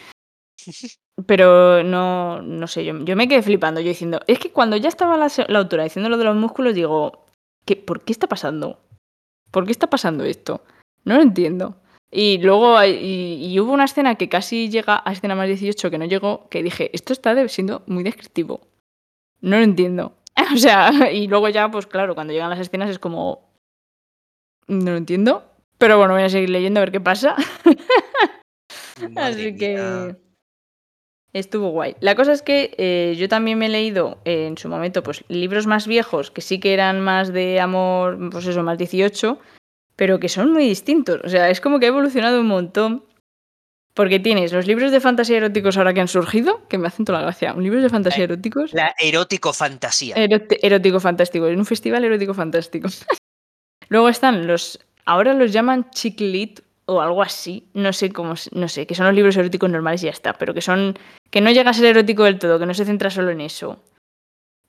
Pero 1.28 1.84
no 1.84 2.42
no 2.42 2.68
sé, 2.68 2.86
yo 2.86 2.98
yo 3.06 3.16
me 3.16 3.28
quedé 3.28 3.42
flipando, 3.44 3.82
yo 3.82 3.90
diciendo 3.90 4.22
es 4.28 4.40
que 4.40 4.52
cuando 4.52 4.78
ya 4.78 4.90
estaba 4.90 5.18
la 5.18 5.30
la 5.50 5.60
autora 5.60 5.84
diciendo 5.84 6.10
lo 6.10 6.18
de 6.18 6.26
los 6.26 6.36
músculos, 6.36 6.74
digo: 6.76 7.26
"¿Qué 7.66 7.76
por 7.78 8.04
qué 8.04 8.14
está 8.14 8.28
pasando? 8.28 8.80
¿Por 9.52 9.66
qué 9.66 9.72
está 9.72 9.90
pasando 9.90 10.24
esto?". 10.26 10.64
No 11.06 11.16
lo 11.18 11.22
entiendo. 11.24 11.78
Y 12.12 12.40
luego 12.40 12.84
y 12.84 13.38
y 13.46 13.60
hubo 13.60 13.74
una 13.74 13.86
escena 13.86 14.16
que 14.16 14.30
casi 14.30 14.70
llega 14.70 15.02
a 15.06 15.12
escena 15.14 15.36
más 15.36 15.48
18 15.48 15.92
que 15.92 15.98
no 16.00 16.06
llegó, 16.06 16.48
que 16.50 16.64
dije: 16.64 16.92
"Esto 16.96 17.14
está 17.14 17.36
de 17.36 17.50
siendo 17.50 17.84
muy 17.88 18.04
descriptivo". 18.04 18.62
No 19.42 19.58
lo 19.58 19.64
entiendo. 19.64 20.16
O 20.56 20.58
sea, 20.58 21.12
y 21.12 21.28
luego 21.28 21.50
ya, 21.50 21.72
pues 21.72 21.88
claro, 21.88 22.16
cuando 22.16 22.34
llegan 22.34 22.50
las 22.52 22.60
escenas 22.60 22.90
es 22.90 23.00
como 23.00 23.52
no 24.68 24.92
lo 24.92 24.98
entiendo, 24.98 25.44
pero 25.82 25.98
bueno, 25.98 26.14
voy 26.14 26.22
a 26.22 26.30
seguir 26.30 26.52
leyendo 26.52 26.80
a 26.80 26.84
ver 26.84 26.92
qué 26.92 27.02
pasa. 27.02 27.36
Así 29.16 29.56
que 29.58 30.16
estuvo 31.34 31.70
guay. 31.70 31.96
La 32.02 32.14
cosa 32.14 32.34
es 32.34 32.44
que, 32.44 32.76
eh, 32.78 33.16
yo 33.18 33.28
también 33.28 33.58
me 33.58 33.66
he 33.66 33.70
leído 33.70 34.20
en 34.24 34.60
su 34.60 34.70
momento, 34.70 35.02
pues, 35.02 35.26
libros 35.28 35.66
más 35.66 35.88
viejos 35.88 36.30
que 36.30 36.42
sí 36.42 36.60
que 36.60 36.76
eran 36.76 37.02
más 37.02 37.34
de 37.34 37.60
amor, 37.60 38.30
pues 38.30 38.46
eso, 38.46 38.62
más 38.62 38.78
18, 38.78 39.40
pero 39.96 40.20
que 40.20 40.30
son 40.30 40.54
muy 40.54 40.68
distintos. 40.68 41.20
O 41.24 41.30
sea, 41.30 41.50
es 41.50 41.60
como 41.60 41.80
que 41.80 41.88
ha 41.88 41.90
evolucionado 41.90 42.40
un 42.42 42.48
montón, 42.48 43.04
porque 43.96 44.20
tienes 44.20 44.54
los 44.54 44.68
libros 44.68 44.92
de 44.92 45.00
fantasía 45.00 45.38
eróticos 45.38 45.78
ahora 45.78 45.96
que 45.96 46.02
han 46.02 46.08
surgido, 46.08 46.62
que 46.68 46.78
me 46.78 46.90
hacen 46.90 47.06
toda 47.06 47.18
la 47.18 47.26
gracia. 47.26 47.56
Un 47.56 47.64
libro 47.64 47.82
de 47.82 47.90
fantasía 47.90 48.26
eróticos 48.26 48.72
La 48.74 48.94
erótico 49.00 49.52
fantasía. 49.52 50.16
Erótico 50.16 51.00
fantástico, 51.00 51.48
en 51.48 51.58
un 51.58 51.66
festival 51.66 52.06
erótico 52.06 52.36
fantástico. 52.36 52.88
Luego 53.90 54.10
están 54.10 54.46
los 54.46 54.80
ahora 55.06 55.34
los 55.34 55.52
llaman 55.52 55.90
chick 55.92 56.20
lit 56.20 56.62
o 56.86 57.02
algo 57.02 57.22
así, 57.22 57.68
no 57.74 57.94
sé 57.94 58.12
cómo 58.12 58.34
no 58.52 58.68
sé, 58.68 58.86
que 58.86 58.96
son 58.96 59.06
los 59.06 59.16
libros 59.16 59.38
eróticos 59.38 59.70
normales 59.70 60.04
y 60.04 60.06
ya 60.06 60.12
está, 60.12 60.34
pero 60.34 60.54
que 60.54 60.62
son 60.62 60.98
que 61.30 61.42
no 61.42 61.52
llega 61.52 61.72
a 61.72 61.74
ser 61.74 61.86
erótico 61.86 62.24
del 62.24 62.40
todo, 62.40 62.60
que 62.60 62.66
no 62.66 62.74
se 62.74 62.86
centra 62.86 63.10
solo 63.10 63.32
en 63.32 63.42
eso. 63.42 63.80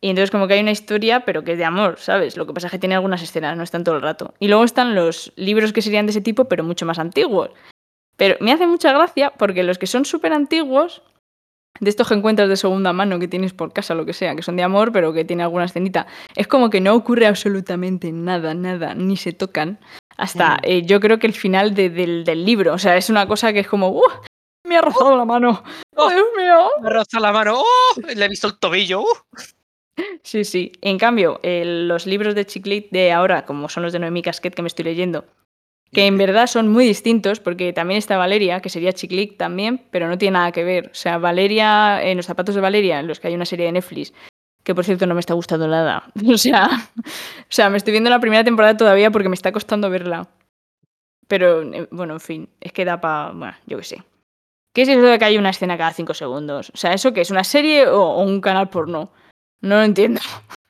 Y 0.01 0.11
entonces 0.11 0.31
como 0.33 0.49
que 0.49 0.55
hay 0.55 0.61
una 0.61 0.73
historia, 0.73 1.25
pero 1.25 1.45
que 1.45 1.53
es 1.53 1.59
de 1.59 1.64
amor, 1.64 1.99
¿sabes? 1.99 2.37
Lo 2.37 2.47
que 2.47 2.53
pasa 2.53 2.66
es 2.66 2.71
que 2.73 2.79
tiene 2.79 2.97
algunas 2.97 3.23
escenas, 3.23 3.57
no 3.57 3.62
están 3.62 3.85
todo 3.85 3.95
el 3.95 4.03
rato. 4.03 4.35
Y 4.40 4.49
luego 4.49 4.64
están 4.64 4.97
los 4.97 5.33
libros 5.37 5.73
que 5.73 5.81
serían 5.81 6.07
de 6.07 6.11
ese 6.11 6.21
tipo, 6.21 6.47
pero 6.47 6.64
mucho 6.64 6.85
más 6.87 6.99
antiguos. 6.99 7.51
Pero 8.16 8.37
me 8.40 8.53
hace 8.53 8.66
mucha 8.66 8.92
gracia 8.92 9.33
porque 9.37 9.62
los 9.62 9.79
que 9.79 9.87
son 9.87 10.05
superantiguos, 10.05 11.03
de 11.81 11.88
estos 11.88 12.09
que 12.09 12.14
encuentras 12.14 12.49
de 12.49 12.57
segunda 12.57 12.92
mano 12.92 13.18
que 13.21 13.29
tienes 13.29 13.53
por 13.53 13.73
casa, 13.73 13.95
lo 13.95 14.05
que 14.05 14.12
sea, 14.12 14.35
que 14.35 14.42
son 14.42 14.57
de 14.57 14.64
amor, 14.64 14.92
pero 14.92 15.12
que 15.12 15.25
tiene 15.25 15.45
alguna 15.45 15.64
escenita, 15.64 16.07
es 16.37 16.47
como 16.49 16.68
que 16.68 16.81
no 16.81 16.95
ocurre 16.95 17.27
absolutamente 17.27 18.12
nada, 18.12 18.55
nada, 18.55 18.95
ni 18.95 19.16
se 19.16 19.33
tocan 19.33 19.79
hasta, 20.16 20.59
eh, 20.62 20.83
yo 20.83 21.01
creo 21.01 21.18
que 21.18 21.27
el 21.27 21.33
final 21.35 21.75
de 21.75 21.90
del 21.90 22.25
del 22.25 22.44
libro. 22.44 22.75
O 22.75 22.79
sea, 22.79 22.96
es 22.96 23.11
una 23.11 23.27
cosa 23.27 23.53
que 23.53 23.61
es 23.61 23.68
como, 23.68 23.88
¡uh! 23.90 24.03
Me 24.64 24.77
ha 24.77 24.81
rozado 24.81 25.16
la 25.16 25.25
mano. 25.25 25.62
¡Oh. 25.96 26.09
Dios 26.09 26.27
mío! 26.37 26.70
Me 26.81 26.88
ha 26.88 26.92
rozado 26.92 27.22
la 27.22 27.33
mano. 27.33 27.61
¡Oh! 27.61 28.01
Le 28.14 28.25
he 28.25 28.29
visto 28.29 28.46
el 28.46 28.59
tobillo. 28.59 29.03
¡Uh! 29.03 29.07
Sí, 30.22 30.44
sí. 30.44 30.72
En 30.81 30.98
cambio, 30.98 31.40
eh, 31.42 31.64
los 31.64 32.07
libros 32.07 32.35
de 32.35 32.46
chick 32.46 32.66
lit 32.66 32.90
de 32.90 33.12
ahora, 33.12 33.44
como 33.44 33.68
son 33.68 33.83
los 33.83 33.92
de 33.92 33.98
Noemí 33.98 34.22
Casquet 34.22 34.55
que 34.55 34.62
me 34.62 34.68
estoy 34.68 34.85
leyendo, 34.85 35.27
que 35.92 36.07
en 36.07 36.16
verdad 36.16 36.46
son 36.46 36.68
muy 36.68 36.87
distintos, 36.87 37.40
porque 37.40 37.72
también 37.72 37.98
está 37.98 38.16
Valeria, 38.16 38.61
que 38.61 38.70
sería 38.70 38.92
chick 38.92 39.12
lit 39.12 39.37
también, 39.37 39.83
pero 39.90 40.09
no 40.09 40.16
tiene 40.16 40.38
nada 40.38 40.53
que 40.53 40.64
ver. 40.64 40.88
O 40.92 40.94
sea, 40.94 41.18
Valeria, 41.18 42.03
en 42.03 42.16
los 42.16 42.27
zapatos 42.27 42.55
de 42.55 42.62
Valeria, 42.62 43.01
en 43.01 43.07
los 43.07 43.20
que 43.20 43.29
hay 43.29 43.35
una 43.35 43.44
serie 43.44 43.66
de 43.66 43.72
Netflix, 43.72 44.14
que 44.62 44.75
por 44.75 44.85
cierto 44.85 45.07
no 45.07 45.14
me 45.14 45.20
está 45.20 45.35
gustando 45.35 45.66
nada. 45.68 46.05
O 46.29 46.38
sea, 46.38 46.68
o 46.98 47.46
sea, 47.48 47.70
me 47.70 47.77
estoy 47.79 47.92
viendo 47.92 48.11
la 48.11 48.20
primera 48.20 48.44
temporada 48.44 48.77
todavía 48.77 49.11
porque 49.11 49.29
me 49.29 49.35
está 49.35 49.53
costando 49.53 49.90
verla. 49.90 50.29
Pero, 51.29 51.62
eh, 51.62 51.88
bueno, 51.90 52.14
en 52.14 52.20
fin, 52.20 52.48
es 52.61 52.72
que 52.72 52.85
da 52.85 53.01
para, 53.01 53.31
bueno, 53.33 53.55
yo 53.66 53.79
qué 53.79 53.85
sé. 53.85 54.03
¿Qué 54.75 54.83
es 54.83 54.88
eso 54.88 55.03
de 55.03 55.18
que 55.18 55.25
hay 55.25 55.38
una 55.38 55.51
escena 55.51 55.77
cada 55.79 55.92
5 55.92 56.14
segundos? 56.14 56.70
O 56.75 56.77
sea, 56.77 56.92
¿eso 56.94 57.12
qué 57.12 57.20
es? 57.22 57.31
¿Una 57.31 57.44
serie 57.44 57.87
o, 57.88 58.01
o 58.03 58.22
un 58.22 58.40
canal 58.40 58.68
porno? 58.70 59.11
No 59.61 59.77
lo 59.77 59.83
entiendo. 59.83 60.20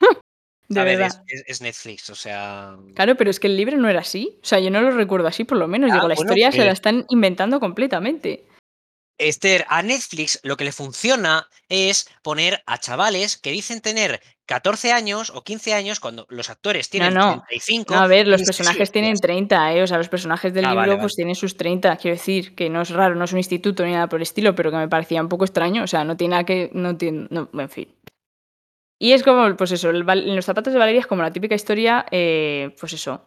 De 0.68 0.80
a 0.80 0.84
ver, 0.84 0.98
verdad. 0.98 1.22
es, 1.28 1.40
es- 1.40 1.44
es 1.48 1.60
Netflix, 1.60 2.08
o 2.10 2.14
sea. 2.14 2.76
Claro, 2.94 3.14
pero 3.16 3.30
es 3.30 3.38
que 3.38 3.46
el 3.46 3.56
libro 3.56 3.76
no 3.76 3.88
era 3.88 4.00
así. 4.00 4.38
O 4.42 4.44
sea, 4.46 4.58
yo 4.58 4.70
no 4.70 4.80
lo 4.80 4.90
recuerdo 4.92 5.28
así, 5.28 5.44
por 5.44 5.58
lo 5.58 5.68
menos. 5.68 5.90
Ah, 5.90 5.94
Digo, 5.94 6.08
la 6.08 6.14
bueno, 6.14 6.30
historia 6.30 6.50
se 6.50 6.64
la 6.64 6.72
están 6.72 7.04
inventando 7.10 7.60
completamente. 7.60 8.46
Esther, 9.18 9.64
a 9.68 9.82
Netflix 9.82 10.40
lo 10.42 10.56
que 10.56 10.64
le 10.64 10.72
funciona 10.72 11.48
es 11.68 12.08
poner 12.22 12.62
a 12.66 12.78
chavales 12.78 13.36
que 13.36 13.50
dicen 13.52 13.80
tener 13.80 14.20
14 14.46 14.92
años 14.92 15.30
o 15.34 15.42
15 15.42 15.74
años 15.74 16.00
cuando 16.00 16.26
los 16.28 16.50
actores 16.50 16.90
tienen 16.90 17.14
no. 17.14 17.44
35. 17.48 17.94
No, 17.94 18.00
a 18.00 18.06
ver, 18.06 18.26
los 18.26 18.42
personajes 18.42 18.88
"Sí, 18.88 18.92
tienen 18.92 19.12
hostias". 19.12 19.26
30, 19.28 19.72
¿eh? 19.74 19.82
O 19.82 19.86
sea, 19.86 19.98
los 19.98 20.08
personajes 20.08 20.52
del 20.52 20.64
Ah, 20.64 20.68
libro 20.70 20.80
vale, 20.80 20.92
pues 20.94 21.02
vale. 21.12 21.16
tienen 21.16 21.34
sus 21.36 21.56
30. 21.56 21.96
Quiero 21.96 22.16
decir 22.16 22.54
que 22.54 22.68
no 22.68 22.82
es 22.82 22.90
raro, 22.90 23.14
no 23.14 23.24
es 23.24 23.32
un 23.32 23.38
instituto 23.38 23.84
ni 23.84 23.92
nada 23.92 24.08
por 24.08 24.18
el 24.18 24.22
estilo, 24.24 24.54
pero 24.54 24.70
que 24.70 24.76
me 24.78 24.88
parecía 24.88 25.22
un 25.22 25.28
poco 25.28 25.44
extraño. 25.44 25.84
O 25.84 25.86
sea, 25.86 26.04
no 26.04 26.16
tiene 26.16 26.32
nada 26.32 26.44
que... 26.44 26.70
No 26.72 26.96
tiene... 26.96 27.28
No, 27.30 27.48
en 27.52 27.68
fin. 27.70 27.94
Y 28.98 29.12
es 29.12 29.22
como, 29.22 29.56
pues 29.56 29.72
eso, 29.72 29.90
el 29.90 30.08
en 30.08 30.36
los 30.36 30.44
zapatos 30.44 30.72
de 30.72 30.78
Valeria 30.78 31.00
es 31.00 31.06
como 31.06 31.22
la 31.22 31.32
típica 31.32 31.54
historia, 31.54 32.06
eh, 32.10 32.74
pues 32.78 32.92
eso, 32.92 33.24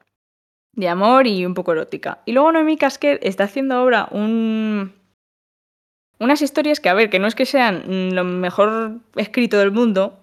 de 0.73 0.87
amor 0.89 1.27
y 1.27 1.45
un 1.45 1.53
poco 1.53 1.71
erótica. 1.73 2.21
Y 2.25 2.31
luego 2.33 2.51
Noemí 2.51 2.77
Casquet 2.77 3.19
está 3.23 3.45
haciendo 3.45 3.75
ahora 3.75 4.07
un... 4.11 4.93
Unas 6.19 6.41
historias 6.41 6.79
que, 6.79 6.89
a 6.89 6.93
ver, 6.93 7.09
que 7.09 7.19
no 7.19 7.27
es 7.27 7.35
que 7.35 7.45
sean 7.45 7.83
mm, 7.87 8.13
lo 8.13 8.23
mejor 8.23 8.99
escrito 9.15 9.57
del 9.57 9.71
mundo, 9.71 10.19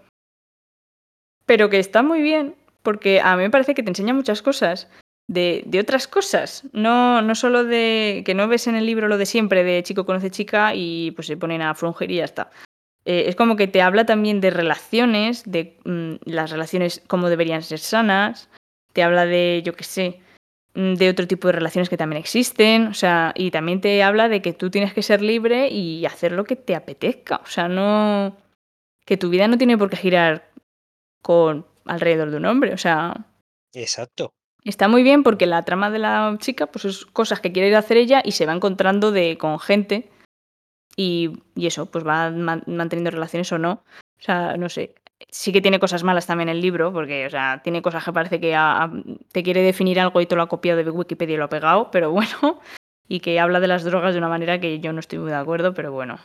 pero 1.46 1.68
que 1.68 1.78
está 1.78 2.02
muy 2.02 2.22
bien, 2.22 2.54
porque 2.82 3.20
a 3.20 3.36
mí 3.36 3.42
me 3.42 3.50
parece 3.50 3.74
que 3.74 3.82
te 3.82 3.90
enseña 3.90 4.14
muchas 4.14 4.42
cosas 4.42 4.88
de, 5.28 5.62
de 5.66 5.80
otras 5.80 6.08
cosas, 6.08 6.64
no, 6.72 7.22
no 7.22 7.34
solo 7.34 7.64
de 7.64 8.22
que 8.24 8.34
no 8.34 8.48
ves 8.48 8.66
en 8.66 8.74
el 8.74 8.86
libro 8.86 9.08
lo 9.08 9.18
de 9.18 9.26
siempre, 9.26 9.64
de 9.64 9.82
chico 9.82 10.06
conoce 10.06 10.30
chica 10.30 10.74
y 10.74 11.10
pues 11.12 11.26
se 11.26 11.36
ponen 11.36 11.62
a 11.62 11.74
frungir 11.74 12.10
y 12.10 12.16
ya 12.16 12.24
está. 12.24 12.50
Eh, 13.04 13.24
es 13.26 13.36
como 13.36 13.56
que 13.56 13.66
te 13.66 13.82
habla 13.82 14.06
también 14.06 14.40
de 14.40 14.50
relaciones, 14.50 15.42
de 15.44 15.78
mm, 15.84 16.14
las 16.24 16.50
relaciones 16.50 17.02
cómo 17.06 17.28
deberían 17.28 17.62
ser 17.62 17.80
sanas, 17.80 18.48
te 18.92 19.02
habla 19.02 19.26
de, 19.26 19.62
yo 19.64 19.74
qué 19.74 19.84
sé, 19.84 20.20
de 20.74 21.08
otro 21.10 21.26
tipo 21.26 21.48
de 21.48 21.52
relaciones 21.52 21.88
que 21.90 21.96
también 21.98 22.20
existen, 22.20 22.86
o 22.86 22.94
sea, 22.94 23.32
y 23.36 23.50
también 23.50 23.80
te 23.80 24.02
habla 24.02 24.28
de 24.28 24.40
que 24.40 24.52
tú 24.54 24.70
tienes 24.70 24.94
que 24.94 25.02
ser 25.02 25.20
libre 25.20 25.68
y 25.68 26.06
hacer 26.06 26.32
lo 26.32 26.44
que 26.44 26.56
te 26.56 26.74
apetezca, 26.74 27.40
o 27.44 27.46
sea, 27.46 27.68
no 27.68 28.36
que 29.04 29.16
tu 29.16 29.28
vida 29.28 29.48
no 29.48 29.58
tiene 29.58 29.76
por 29.76 29.90
qué 29.90 29.96
girar 29.96 30.50
con 31.22 31.66
alrededor 31.84 32.30
de 32.30 32.36
un 32.38 32.46
hombre, 32.46 32.72
o 32.72 32.78
sea, 32.78 33.26
Exacto. 33.74 34.32
está 34.64 34.88
muy 34.88 35.02
bien 35.02 35.22
porque 35.22 35.44
la 35.46 35.62
trama 35.64 35.90
de 35.90 35.98
la 35.98 36.36
chica 36.40 36.66
pues 36.68 36.84
es 36.86 37.04
cosas 37.06 37.40
que 37.40 37.52
quiere 37.52 37.68
ir 37.68 37.74
a 37.76 37.80
hacer 37.80 37.96
ella 37.98 38.22
y 38.24 38.32
se 38.32 38.46
va 38.46 38.52
encontrando 38.54 39.12
de 39.12 39.36
con 39.36 39.58
gente 39.58 40.08
y, 40.96 41.32
y 41.54 41.66
eso, 41.66 41.86
pues 41.86 42.06
va 42.06 42.30
man- 42.30 42.62
manteniendo 42.66 43.10
relaciones 43.10 43.50
o 43.52 43.58
no. 43.58 43.82
O 44.18 44.24
sea, 44.24 44.56
no 44.56 44.68
sé. 44.68 44.94
Sí 45.30 45.52
que 45.52 45.60
tiene 45.60 45.80
cosas 45.80 46.02
malas 46.02 46.26
también 46.26 46.48
el 46.48 46.60
libro, 46.60 46.92
porque, 46.92 47.26
o 47.26 47.30
sea, 47.30 47.60
tiene 47.62 47.82
cosas 47.82 48.04
que 48.04 48.12
parece 48.12 48.40
que 48.40 48.56
te 49.32 49.42
quiere 49.42 49.62
definir 49.62 50.00
algo 50.00 50.20
y 50.20 50.26
te 50.26 50.36
lo 50.36 50.42
ha 50.42 50.48
copiado 50.48 50.82
de 50.82 50.90
Wikipedia 50.90 51.34
y 51.34 51.36
lo 51.38 51.44
ha 51.44 51.48
pegado, 51.48 51.90
pero 51.90 52.10
bueno. 52.12 52.60
Y 53.08 53.20
que 53.20 53.40
habla 53.40 53.60
de 53.60 53.66
las 53.66 53.84
drogas 53.84 54.14
de 54.14 54.18
una 54.18 54.28
manera 54.28 54.60
que 54.60 54.80
yo 54.80 54.92
no 54.92 55.00
estoy 55.00 55.18
muy 55.18 55.30
de 55.30 55.36
acuerdo, 55.36 55.74
pero 55.74 55.92
bueno. 55.92 56.18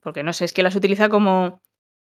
Porque 0.00 0.22
no 0.22 0.32
sé, 0.32 0.44
es 0.44 0.52
que 0.52 0.62
las 0.62 0.76
utiliza 0.76 1.08
como, 1.08 1.60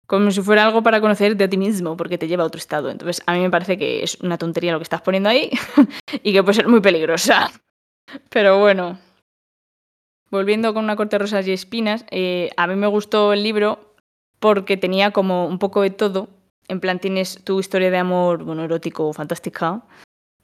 como 0.07 0.31
si 0.31 0.41
fuera 0.41 0.65
algo 0.65 0.81
para 0.81 1.01
conocerte 1.01 1.43
a 1.43 1.49
ti 1.49 1.57
mismo, 1.57 1.97
porque 1.97 2.17
te 2.17 2.27
lleva 2.27 2.43
a 2.43 2.47
otro 2.47 2.59
estado. 2.59 2.89
Entonces, 2.89 3.21
a 3.25 3.33
mí 3.33 3.39
me 3.39 3.49
parece 3.49 3.77
que 3.77 4.03
es 4.03 4.19
una 4.21 4.37
tontería 4.37 4.71
lo 4.71 4.79
que 4.79 4.83
estás 4.83 5.01
poniendo 5.01 5.29
ahí 5.29 5.51
y 6.23 6.33
que 6.33 6.41
puede 6.43 6.55
ser 6.55 6.67
muy 6.67 6.81
peligrosa. 6.81 7.51
Pero 8.29 8.59
bueno. 8.59 8.99
Volviendo 10.29 10.73
con 10.73 10.85
una 10.85 10.95
corte 10.95 11.15
de 11.15 11.19
rosas 11.19 11.45
y 11.45 11.51
espinas, 11.51 12.05
eh, 12.09 12.49
a 12.55 12.65
mí 12.65 12.75
me 12.75 12.87
gustó 12.87 13.33
el 13.33 13.43
libro 13.43 13.90
porque 14.41 14.75
tenía 14.75 15.11
como 15.11 15.45
un 15.47 15.57
poco 15.59 15.81
de 15.83 15.91
todo. 15.91 16.27
En 16.67 16.81
plan, 16.81 16.99
tienes 16.99 17.41
tu 17.45 17.59
historia 17.61 17.89
de 17.91 17.97
amor, 17.97 18.43
bueno, 18.43 18.63
erótico, 18.65 19.13
fantástica. 19.13 19.83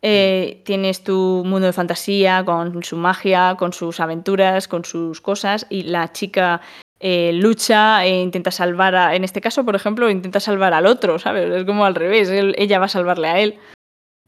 Eh, 0.01 0.61
tienes 0.65 1.03
tu 1.03 1.43
mundo 1.45 1.65
de 1.65 1.73
fantasía 1.73 2.45
con 2.45 2.83
su 2.83 2.95
magia, 2.95 3.55
con 3.57 3.73
sus 3.73 3.99
aventuras, 3.99 4.67
con 4.67 4.85
sus 4.85 5.19
cosas. 5.19 5.65
Y 5.69 5.83
la 5.83 6.11
chica 6.13 6.61
eh, 6.99 7.31
lucha 7.33 8.05
e 8.05 8.21
intenta 8.21 8.51
salvar 8.51 8.95
a. 8.95 9.15
En 9.15 9.23
este 9.23 9.41
caso, 9.41 9.65
por 9.65 9.75
ejemplo, 9.75 10.09
intenta 10.09 10.39
salvar 10.39 10.73
al 10.73 10.85
otro, 10.85 11.17
¿sabes? 11.17 11.49
Es 11.49 11.65
como 11.65 11.83
al 11.83 11.95
revés. 11.95 12.29
él- 12.29 12.55
ella 12.57 12.79
va 12.79 12.85
a 12.85 12.89
salvarle 12.89 13.27
a 13.27 13.39
él. 13.39 13.57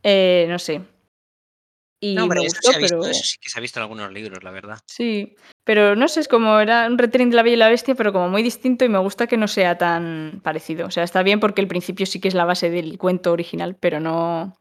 Eh, 0.03 0.47
no 0.49 0.58
sé. 0.58 0.82
Y 2.01 2.15
No, 2.15 2.23
hombre, 2.23 2.41
me 2.41 2.45
eso, 2.47 2.57
gustó, 2.57 2.71
se 2.71 2.77
ha 2.77 2.79
visto, 2.79 2.97
pero. 2.99 3.12
eso 3.12 3.23
sí 3.23 3.38
que 3.41 3.49
se 3.49 3.59
ha 3.59 3.62
visto 3.62 3.79
en 3.79 3.83
algunos 3.83 4.12
libros, 4.12 4.43
la 4.43 4.51
verdad. 4.51 4.79
Sí, 4.85 5.35
pero 5.65 5.95
no 5.95 6.07
sé, 6.07 6.21
es 6.21 6.27
como 6.27 6.59
era 6.59 6.88
un 6.88 6.97
retelling 6.97 7.29
de 7.29 7.35
La 7.35 7.43
Bella 7.43 7.55
y 7.55 7.59
la 7.59 7.69
Bestia, 7.69 7.95
pero 7.95 8.13
como 8.13 8.29
muy 8.29 8.41
distinto 8.43 8.85
y 8.85 8.89
me 8.89 8.99
gusta 8.99 9.27
que 9.27 9.38
no 9.38 9.47
sea 9.47 9.77
tan 9.77 10.39
parecido. 10.43 10.88
O 10.88 10.91
sea, 10.91 11.03
está 11.03 11.23
bien 11.23 11.39
porque 11.39 11.62
el 11.62 11.67
principio 11.67 12.05
sí 12.05 12.19
que 12.19 12.29
es 12.29 12.33
la 12.33 12.45
base 12.45 12.69
del 12.69 12.97
cuento 12.97 13.31
original, 13.31 13.75
pero 13.79 13.99
no, 13.99 14.57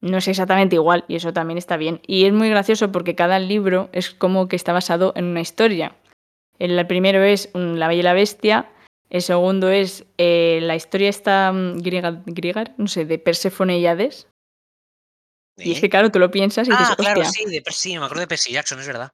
no 0.00 0.18
es 0.18 0.28
exactamente 0.28 0.76
igual 0.76 1.04
y 1.08 1.16
eso 1.16 1.32
también 1.32 1.58
está 1.58 1.76
bien. 1.76 2.00
Y 2.06 2.26
es 2.26 2.32
muy 2.32 2.48
gracioso 2.48 2.92
porque 2.92 3.14
cada 3.14 3.38
libro 3.38 3.88
es 3.92 4.10
como 4.10 4.48
que 4.48 4.56
está 4.56 4.72
basado 4.72 5.12
en 5.16 5.24
una 5.24 5.40
historia. 5.40 5.96
El 6.58 6.86
primero 6.86 7.22
es 7.22 7.50
La 7.54 7.88
Bella 7.88 8.00
y 8.00 8.02
la 8.02 8.14
Bestia, 8.14 8.70
el 9.10 9.22
segundo 9.22 9.68
es 9.68 10.04
eh, 10.18 10.60
la 10.62 10.74
historia 10.76 11.08
esta 11.08 11.52
mm, 11.52 11.78
griega, 11.78 12.22
griega, 12.26 12.64
no 12.76 12.88
sé, 12.88 13.04
de 13.04 13.18
Perséfone 13.18 13.78
y 13.78 13.86
Hades. 13.86 14.28
Y 15.58 15.72
es 15.72 15.78
¿Eh? 15.78 15.80
que 15.82 15.90
claro, 15.90 16.10
tú 16.10 16.18
lo 16.18 16.30
piensas 16.30 16.68
y 16.68 16.70
dices, 16.70 16.88
Ah, 16.90 16.96
claro, 16.96 17.20
hostia. 17.22 17.44
sí, 17.46 17.50
de, 17.50 17.62
sí, 17.70 17.98
me 17.98 18.04
acuerdo 18.04 18.20
de 18.20 18.26
Percy 18.26 18.52
Jackson, 18.52 18.78
es 18.80 18.86
verdad. 18.86 19.10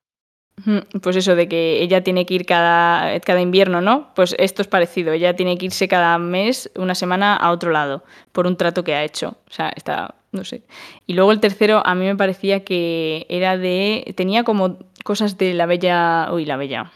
Pues 1.01 1.17
eso 1.17 1.35
de 1.35 1.49
que 1.49 1.83
ella 1.83 2.05
tiene 2.05 2.27
que 2.27 2.35
ir 2.35 2.47
cada, 2.47 3.19
cada 3.21 3.41
invierno, 3.41 3.81
¿no? 3.81 4.13
Pues 4.15 4.37
esto 4.39 4.61
es 4.63 4.69
parecido. 4.69 5.13
Ella 5.13 5.35
tiene 5.35 5.57
que 5.57 5.67
irse 5.67 5.89
cada 5.89 6.19
mes, 6.19 6.71
una 6.77 6.95
semana, 6.95 7.35
a 7.37 7.51
otro 7.51 7.71
lado, 7.71 8.05
por 8.33 8.47
un 8.47 8.57
trato 8.57 8.85
que 8.85 8.95
ha 8.95 9.03
hecho. 9.03 9.39
O 9.49 9.51
sea, 9.51 9.73
está, 9.75 10.15
no 10.31 10.45
sé. 10.45 10.63
Y 11.07 11.15
luego 11.15 11.33
el 11.33 11.41
tercero, 11.41 11.85
a 11.85 11.95
mí 11.95 12.05
me 12.05 12.17
parecía 12.17 12.65
que 12.65 13.27
era 13.31 13.57
de. 13.57 14.13
Tenía 14.15 14.45
como 14.45 14.79
cosas 15.05 15.39
de 15.39 15.55
la 15.55 15.67
bella. 15.67 16.29
Uy, 16.33 16.45
la 16.45 16.57
bella. 16.59 16.93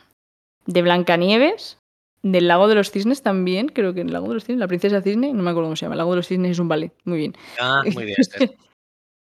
De 0.66 0.82
Blancanieves. 0.82 1.78
Del 2.22 2.48
Lago 2.48 2.66
de 2.66 2.74
los 2.74 2.90
Cisnes 2.90 3.22
también, 3.22 3.68
creo 3.68 3.94
que 3.94 4.00
el 4.00 4.12
Lago 4.12 4.26
de 4.28 4.34
los 4.34 4.44
Cisnes, 4.44 4.58
la 4.58 4.66
princesa 4.66 5.00
cisne, 5.00 5.32
no 5.32 5.44
me 5.44 5.50
acuerdo 5.50 5.68
cómo 5.68 5.76
se 5.76 5.84
llama. 5.84 5.94
El 5.94 5.98
Lago 5.98 6.10
de 6.10 6.16
los 6.16 6.26
Cisnes 6.26 6.52
es 6.52 6.58
un 6.58 6.66
ballet, 6.66 6.92
muy 7.04 7.18
bien. 7.18 7.36
Ah, 7.60 7.82
muy 7.94 8.04
bien, 8.04 8.16
Esther. 8.20 8.56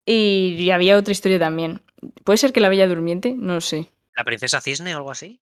Y, 0.07 0.57
y 0.59 0.71
había 0.71 0.97
otra 0.97 1.13
historia 1.13 1.39
también. 1.39 1.83
¿Puede 2.25 2.39
ser 2.39 2.53
que 2.53 2.61
la 2.61 2.69
Bella 2.69 2.89
Durmiente? 2.89 3.35
No 3.37 3.55
lo 3.55 3.61
sé. 3.61 3.91
¿La 4.17 4.25
princesa 4.25 4.61
cisne 4.61 4.95
o 4.95 4.99
algo 4.99 5.11
así? 5.11 5.41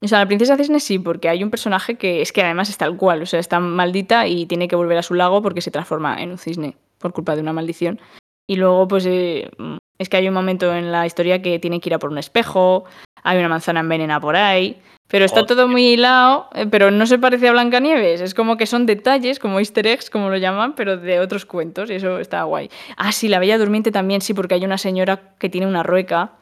O 0.00 0.08
sea, 0.08 0.18
la 0.18 0.26
princesa 0.26 0.56
cisne 0.56 0.80
sí, 0.80 0.98
porque 0.98 1.28
hay 1.28 1.42
un 1.42 1.50
personaje 1.50 1.96
que 1.96 2.20
es 2.20 2.32
que 2.32 2.42
además 2.42 2.68
es 2.68 2.76
tal 2.76 2.96
cual, 2.96 3.22
o 3.22 3.26
sea, 3.26 3.40
está 3.40 3.60
maldita 3.60 4.26
y 4.26 4.46
tiene 4.46 4.68
que 4.68 4.76
volver 4.76 4.98
a 4.98 5.02
su 5.02 5.14
lago 5.14 5.42
porque 5.42 5.60
se 5.60 5.70
transforma 5.70 6.20
en 6.20 6.30
un 6.30 6.38
cisne 6.38 6.76
por 6.98 7.12
culpa 7.12 7.34
de 7.34 7.42
una 7.42 7.52
maldición. 7.52 8.00
Y 8.46 8.56
luego, 8.56 8.88
pues, 8.88 9.06
eh, 9.06 9.50
es 9.98 10.08
que 10.08 10.16
hay 10.16 10.28
un 10.28 10.34
momento 10.34 10.74
en 10.74 10.92
la 10.92 11.06
historia 11.06 11.40
que 11.40 11.58
tiene 11.58 11.80
que 11.80 11.88
ir 11.88 11.94
a 11.94 11.98
por 11.98 12.10
un 12.10 12.18
espejo, 12.18 12.84
hay 13.24 13.38
una 13.38 13.48
manzana 13.48 13.80
envenenada 13.80 14.20
por 14.20 14.36
ahí, 14.36 14.80
pero 15.08 15.24
está 15.24 15.40
Joder. 15.40 15.56
todo 15.56 15.68
muy 15.68 15.86
hilado, 15.86 16.48
eh, 16.54 16.66
pero 16.70 16.90
no 16.90 17.06
se 17.06 17.18
parece 17.18 17.48
a 17.48 17.52
Blancanieves, 17.52 18.20
es 18.20 18.34
como 18.34 18.56
que 18.56 18.66
son 18.66 18.86
detalles, 18.86 19.38
como 19.38 19.58
easter 19.58 19.86
eggs, 19.86 20.08
como 20.08 20.30
lo 20.30 20.36
llaman, 20.36 20.74
pero 20.76 20.96
de 20.96 21.18
otros 21.18 21.44
cuentos, 21.44 21.90
y 21.90 21.94
eso 21.94 22.20
está 22.20 22.44
guay. 22.44 22.70
Ah, 22.96 23.10
sí, 23.10 23.28
la 23.28 23.40
Bella 23.40 23.58
Durmiente 23.58 23.90
también, 23.90 24.20
sí, 24.20 24.32
porque 24.32 24.54
hay 24.54 24.64
una 24.64 24.78
señora 24.78 25.34
que 25.38 25.48
tiene 25.48 25.66
una 25.66 25.82
rueca, 25.82 26.38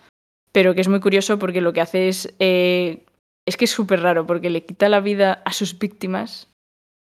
pero 0.52 0.74
que 0.74 0.82
es 0.82 0.88
muy 0.88 1.00
curioso 1.00 1.38
porque 1.38 1.62
lo 1.62 1.72
que 1.72 1.80
hace 1.80 2.08
es... 2.08 2.34
eh, 2.38 3.06
es 3.44 3.56
que 3.56 3.64
es 3.64 3.72
súper 3.72 4.00
raro 4.00 4.26
porque 4.26 4.50
le 4.50 4.64
quita 4.64 4.88
la 4.88 5.00
vida 5.00 5.42
a 5.44 5.52
sus 5.52 5.76
víctimas 5.78 6.48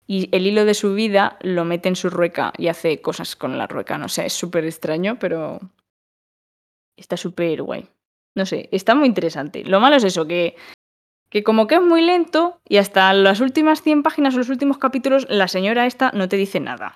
y 0.07 0.29
el 0.35 0.45
hilo 0.45 0.65
de 0.65 0.73
su 0.73 0.93
vida 0.93 1.37
lo 1.41 1.65
mete 1.65 1.87
en 1.89 1.95
su 1.95 2.09
rueca 2.09 2.51
y 2.57 2.67
hace 2.67 3.01
cosas 3.01 3.35
con 3.35 3.57
la 3.57 3.67
rueca. 3.67 3.97
No 3.97 4.09
sé, 4.09 4.25
es 4.25 4.33
súper 4.33 4.65
extraño, 4.65 5.17
pero 5.19 5.59
está 6.97 7.15
súper 7.15 7.61
guay. 7.61 7.87
No 8.37 8.45
sé, 8.45 8.69
está 8.71 8.93
muy 8.93 9.07
interesante. 9.07 9.63
Lo 9.65 9.79
malo 9.79 9.95
es 9.95 10.03
eso, 10.03 10.27
que, 10.27 10.55
que 11.31 11.43
como 11.43 11.65
que 11.65 11.75
es 11.75 11.81
muy 11.81 12.03
lento 12.03 12.59
y 12.69 12.77
hasta 12.77 13.11
las 13.11 13.41
últimas 13.41 13.81
100 13.81 14.03
páginas 14.03 14.35
o 14.35 14.37
los 14.37 14.49
últimos 14.49 14.77
capítulos 14.77 15.25
la 15.27 15.47
señora 15.47 15.87
esta 15.87 16.11
no 16.13 16.29
te 16.29 16.37
dice 16.37 16.59
nada. 16.59 16.95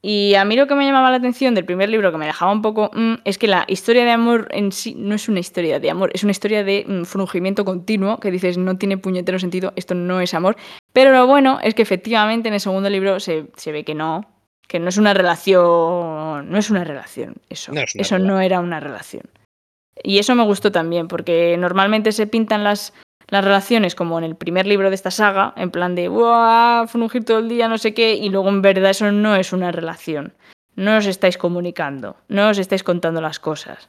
Y 0.00 0.36
a 0.36 0.44
mí 0.44 0.54
lo 0.54 0.68
que 0.68 0.76
me 0.76 0.84
llamaba 0.84 1.10
la 1.10 1.16
atención 1.16 1.56
del 1.56 1.64
primer 1.64 1.88
libro, 1.88 2.12
que 2.12 2.18
me 2.18 2.26
dejaba 2.26 2.52
un 2.52 2.62
poco, 2.62 2.92
mm, 2.94 3.14
es 3.24 3.36
que 3.36 3.48
la 3.48 3.64
historia 3.66 4.04
de 4.04 4.12
amor 4.12 4.46
en 4.52 4.70
sí 4.70 4.94
no 4.96 5.16
es 5.16 5.28
una 5.28 5.40
historia 5.40 5.80
de 5.80 5.90
amor, 5.90 6.12
es 6.14 6.22
una 6.22 6.30
historia 6.30 6.62
de 6.62 6.84
mm, 6.86 7.02
frungimiento 7.02 7.64
continuo, 7.64 8.20
que 8.20 8.30
dices, 8.30 8.56
no 8.56 8.78
tiene 8.78 8.96
puñetero 8.96 9.40
sentido, 9.40 9.72
esto 9.74 9.96
no 9.96 10.20
es 10.20 10.34
amor. 10.34 10.56
Pero 10.92 11.10
lo 11.10 11.26
bueno 11.26 11.58
es 11.64 11.74
que 11.74 11.82
efectivamente 11.82 12.46
en 12.46 12.54
el 12.54 12.60
segundo 12.60 12.88
libro 12.90 13.18
se, 13.18 13.46
se 13.56 13.72
ve 13.72 13.82
que 13.84 13.96
no, 13.96 14.20
que 14.68 14.78
no 14.78 14.88
es 14.88 14.98
una 14.98 15.14
relación, 15.14 16.48
no 16.48 16.58
es 16.58 16.70
una 16.70 16.84
relación, 16.84 17.36
eso, 17.48 17.72
No 17.72 17.80
es 17.80 17.94
una 17.96 18.02
eso 18.02 18.18
no 18.20 18.40
era 18.40 18.60
una 18.60 18.78
relación. 18.78 19.24
Y 20.02 20.18
eso 20.18 20.34
me 20.34 20.44
gustó 20.44 20.72
también, 20.72 21.08
porque 21.08 21.56
normalmente 21.58 22.12
se 22.12 22.26
pintan 22.26 22.64
las, 22.64 22.92
las 23.28 23.44
relaciones 23.44 23.94
como 23.94 24.18
en 24.18 24.24
el 24.24 24.36
primer 24.36 24.66
libro 24.66 24.88
de 24.88 24.94
esta 24.94 25.10
saga, 25.10 25.52
en 25.56 25.70
plan 25.70 25.94
de 25.94 26.08
¡buah! 26.08 26.86
frungir 26.86 27.24
todo 27.24 27.38
el 27.38 27.48
día, 27.48 27.68
no 27.68 27.78
sé 27.78 27.94
qué, 27.94 28.14
y 28.14 28.28
luego 28.28 28.48
en 28.48 28.62
verdad 28.62 28.90
eso 28.90 29.10
no 29.12 29.36
es 29.36 29.52
una 29.52 29.72
relación. 29.72 30.34
No 30.76 30.96
os 30.96 31.06
estáis 31.06 31.38
comunicando, 31.38 32.16
no 32.28 32.48
os 32.48 32.58
estáis 32.58 32.82
contando 32.82 33.20
las 33.20 33.38
cosas. 33.38 33.88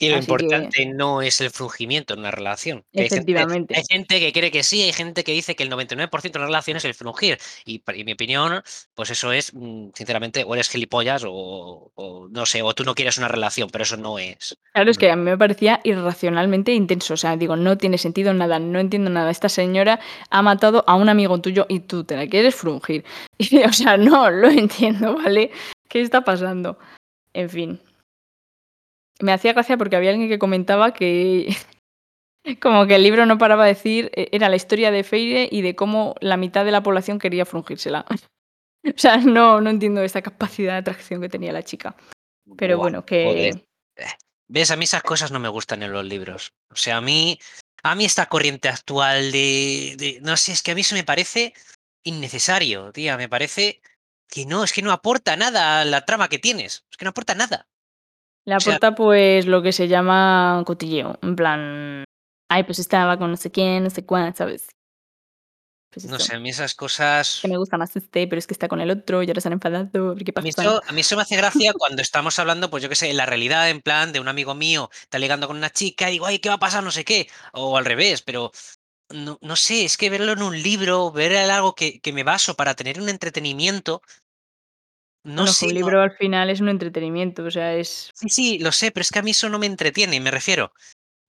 Y 0.00 0.08
lo 0.10 0.16
Así 0.16 0.26
que- 0.26 0.32
importante 0.32 0.86
no 0.86 1.22
es 1.22 1.40
el 1.40 1.50
frungimiento 1.50 2.14
en 2.14 2.20
una 2.20 2.30
relación. 2.30 2.84
que 2.92 3.00
hay 3.02 3.08
gente- 3.08 3.16
Efectivamente. 3.32 3.76
Hay 3.76 3.82
gente, 3.88 4.20
que 4.20 4.32
cree 4.32 4.50
que 4.50 4.62
sí, 4.62 4.82
hay 4.82 4.92
gente 4.92 5.24
que 5.24 5.32
dice 5.32 5.56
que 5.56 5.64
el 5.64 5.70
99% 5.70 6.38
de 6.38 6.38
las 6.44 6.48
relaciones 6.48 6.84
es 6.84 6.88
el 6.90 6.94
frungir. 6.94 7.38
Y, 7.64 7.82
y 7.94 8.04
mi 8.04 8.12
opinión, 8.12 8.62
pues 8.94 9.10
eso 9.10 9.32
es, 9.32 9.52
mm, 9.54 9.88
sinceramente, 9.94 10.44
o 10.44 10.54
eres 10.54 10.68
gilipollas 10.68 11.24
o, 11.26 11.90
o 11.94 12.28
no 12.30 12.46
sé, 12.46 12.62
o 12.62 12.72
tú 12.74 12.84
no 12.84 12.94
quieres 12.94 13.18
una 13.18 13.28
relación, 13.28 13.68
pero 13.70 13.82
eso 13.82 13.96
no 13.96 14.18
es. 14.18 14.56
Claro, 14.72 14.90
es 14.90 14.98
que 14.98 15.10
a 15.10 15.16
mí 15.16 15.22
me 15.22 15.36
parecía 15.38 15.80
irracionalmente 15.84 16.72
intenso. 16.72 17.14
O 17.14 17.16
sea, 17.16 17.36
digo, 17.36 17.56
no 17.56 17.76
tiene 17.76 17.98
sentido 17.98 18.32
nada, 18.34 18.58
no 18.58 18.78
entiendo 18.78 19.10
nada. 19.10 19.30
Esta 19.30 19.48
señora 19.48 19.98
ha 20.30 20.42
matado 20.42 20.84
a 20.86 20.94
un 20.94 21.08
amigo 21.08 21.40
tuyo 21.40 21.66
y 21.68 21.80
tú 21.80 22.04
te 22.04 22.16
la 22.16 22.26
quieres 22.28 22.54
frungir. 22.54 23.04
Y, 23.38 23.62
o 23.64 23.72
sea, 23.72 23.96
no 23.96 24.30
lo 24.30 24.48
entiendo, 24.50 25.14
¿vale? 25.16 25.50
¿Qué 25.88 26.00
está 26.00 26.22
pasando? 26.22 26.78
En 27.34 27.48
fin. 27.50 27.80
Me 29.20 29.32
hacía 29.32 29.52
gracia 29.52 29.76
porque 29.76 29.96
había 29.96 30.10
alguien 30.10 30.28
que 30.28 30.38
comentaba 30.38 30.92
que 30.92 31.48
como 32.60 32.86
que 32.86 32.96
el 32.96 33.02
libro 33.02 33.26
no 33.26 33.38
paraba 33.38 33.64
de 33.64 33.74
decir, 33.74 34.10
eh, 34.14 34.28
era 34.32 34.48
la 34.48 34.56
historia 34.56 34.90
de 34.90 35.04
Feire 35.04 35.48
y 35.50 35.62
de 35.62 35.74
cómo 35.74 36.14
la 36.20 36.36
mitad 36.36 36.64
de 36.64 36.70
la 36.70 36.82
población 36.82 37.18
quería 37.18 37.44
frungírsela. 37.46 38.04
O 38.84 38.96
sea, 38.96 39.16
no, 39.18 39.60
no 39.60 39.70
entiendo 39.70 40.02
esta 40.02 40.22
capacidad 40.22 40.72
de 40.74 40.78
atracción 40.78 41.20
que 41.20 41.28
tenía 41.28 41.52
la 41.52 41.64
chica. 41.64 41.96
Pero 42.56 42.76
Buah, 42.76 42.84
bueno, 42.84 43.04
que... 43.04 43.24
joder. 43.24 43.64
¿Ves? 44.46 44.70
A 44.70 44.76
mí 44.76 44.84
esas 44.84 45.02
cosas 45.02 45.32
no 45.32 45.40
me 45.40 45.48
gustan 45.48 45.82
en 45.82 45.92
los 45.92 46.04
libros. 46.04 46.52
O 46.70 46.76
sea, 46.76 46.98
a 46.98 47.00
mí, 47.00 47.38
a 47.82 47.96
mí 47.96 48.04
esta 48.04 48.26
corriente 48.26 48.68
actual 48.68 49.32
de, 49.32 49.94
de- 49.98 50.20
No 50.22 50.36
sé, 50.36 50.52
es 50.52 50.62
que 50.62 50.70
a 50.70 50.74
mí 50.76 50.82
eso 50.82 50.94
me 50.94 51.02
parece 51.04 51.52
innecesario, 52.04 52.92
tía. 52.92 53.16
Me 53.16 53.28
parece 53.28 53.82
que 54.28 54.46
no, 54.46 54.64
es 54.64 54.72
que 54.72 54.80
no 54.80 54.92
aporta 54.92 55.36
nada 55.36 55.80
a 55.80 55.84
la 55.84 56.06
trama 56.06 56.28
que 56.28 56.38
tienes. 56.38 56.84
Es 56.90 56.96
que 56.96 57.04
no 57.04 57.10
aporta 57.10 57.34
nada. 57.34 57.66
Le 58.48 58.56
O 58.56 58.60
sea- 58.60 58.76
aporta 58.76 58.94
pues 58.94 59.44
lo 59.44 59.60
que 59.62 59.72
se 59.72 59.88
llama 59.88 60.62
cotilleo, 60.64 61.18
en 61.20 61.36
plan, 61.36 62.04
ay, 62.50 62.64
pues 62.64 62.78
estaba 62.78 63.18
con 63.18 63.30
no 63.30 63.36
sé 63.36 63.50
quién, 63.50 63.84
no 63.84 63.90
sé 63.90 64.06
cuál, 64.06 64.34
¿sabes? 64.34 64.70
Pues 65.92 66.06
No 66.06 66.18
sé, 66.18 66.34
a 66.34 66.38
mí 66.40 66.48
esas 66.48 66.74
cosas. 66.74 67.40
que 67.42 67.48
me 67.48 67.58
gusta 67.58 67.76
más 67.76 67.94
este, 67.94 68.26
pero 68.26 68.38
es 68.38 68.46
que 68.46 68.54
está 68.54 68.66
con 68.68 68.80
el 68.80 68.90
otro 68.90 69.22
y 69.22 69.26
ahora 69.28 69.42
se 69.42 69.48
han 69.48 69.52
enfadado, 69.54 70.14
¿qué 70.16 70.32
A 70.34 70.40
mí, 70.40 70.50
pasa? 70.52 70.62
eso, 70.62 70.82
a 70.86 70.92
mí 70.92 71.00
eso 71.02 71.16
me 71.16 71.22
hace 71.22 71.36
gracia 71.36 71.72
cuando 71.74 72.00
estamos 72.00 72.38
hablando, 72.38 72.70
pues 72.70 72.82
yo 72.82 72.88
qué 72.88 72.94
sé, 72.94 73.10
en 73.10 73.18
la 73.18 73.26
realidad, 73.26 73.68
en 73.68 73.82
plan, 73.82 74.12
de 74.14 74.20
un 74.20 74.28
amigo 74.28 74.54
mío 74.54 74.88
está 75.02 75.18
ligando 75.18 75.46
con 75.46 75.58
una 75.58 75.68
chica 75.70 76.08
y 76.08 76.12
digo, 76.12 76.24
ay, 76.26 76.38
¿qué 76.38 76.48
va 76.48 76.54
a 76.54 76.58
pasar? 76.58 76.82
No 76.82 76.90
sé 76.90 77.04
qué. 77.04 77.28
O 77.52 77.76
al 77.76 77.84
revés, 77.84 78.22
pero 78.22 78.50
no, 79.10 79.38
no 79.42 79.56
sé, 79.56 79.84
es 79.84 79.96
que 79.98 80.08
verlo 80.08 80.32
en 80.32 80.42
un 80.42 80.62
libro, 80.62 81.10
ver 81.12 81.36
algo 81.36 81.74
que, 81.74 82.00
que 82.00 82.12
me 82.14 82.24
baso 82.24 82.54
para 82.54 82.74
tener 82.74 82.98
un 83.00 83.08
entretenimiento. 83.10 84.00
No 85.24 85.42
Bueno, 85.42 85.52
sé. 85.52 85.66
un 85.66 85.72
no- 85.72 85.78
libro 85.80 86.00
al 86.02 86.12
final 86.16 86.50
es 86.50 86.60
un 86.60 86.68
entretenimiento, 86.68 87.44
o 87.44 87.50
sea, 87.50 87.74
es... 87.74 88.10
Sí, 88.14 88.28
sí, 88.28 88.58
lo 88.58 88.72
sé, 88.72 88.90
pero 88.90 89.02
es 89.02 89.10
que 89.10 89.18
a 89.18 89.22
mí 89.22 89.32
eso 89.32 89.48
no 89.48 89.58
me 89.58 89.66
entretiene, 89.66 90.20
me 90.20 90.30
refiero. 90.30 90.72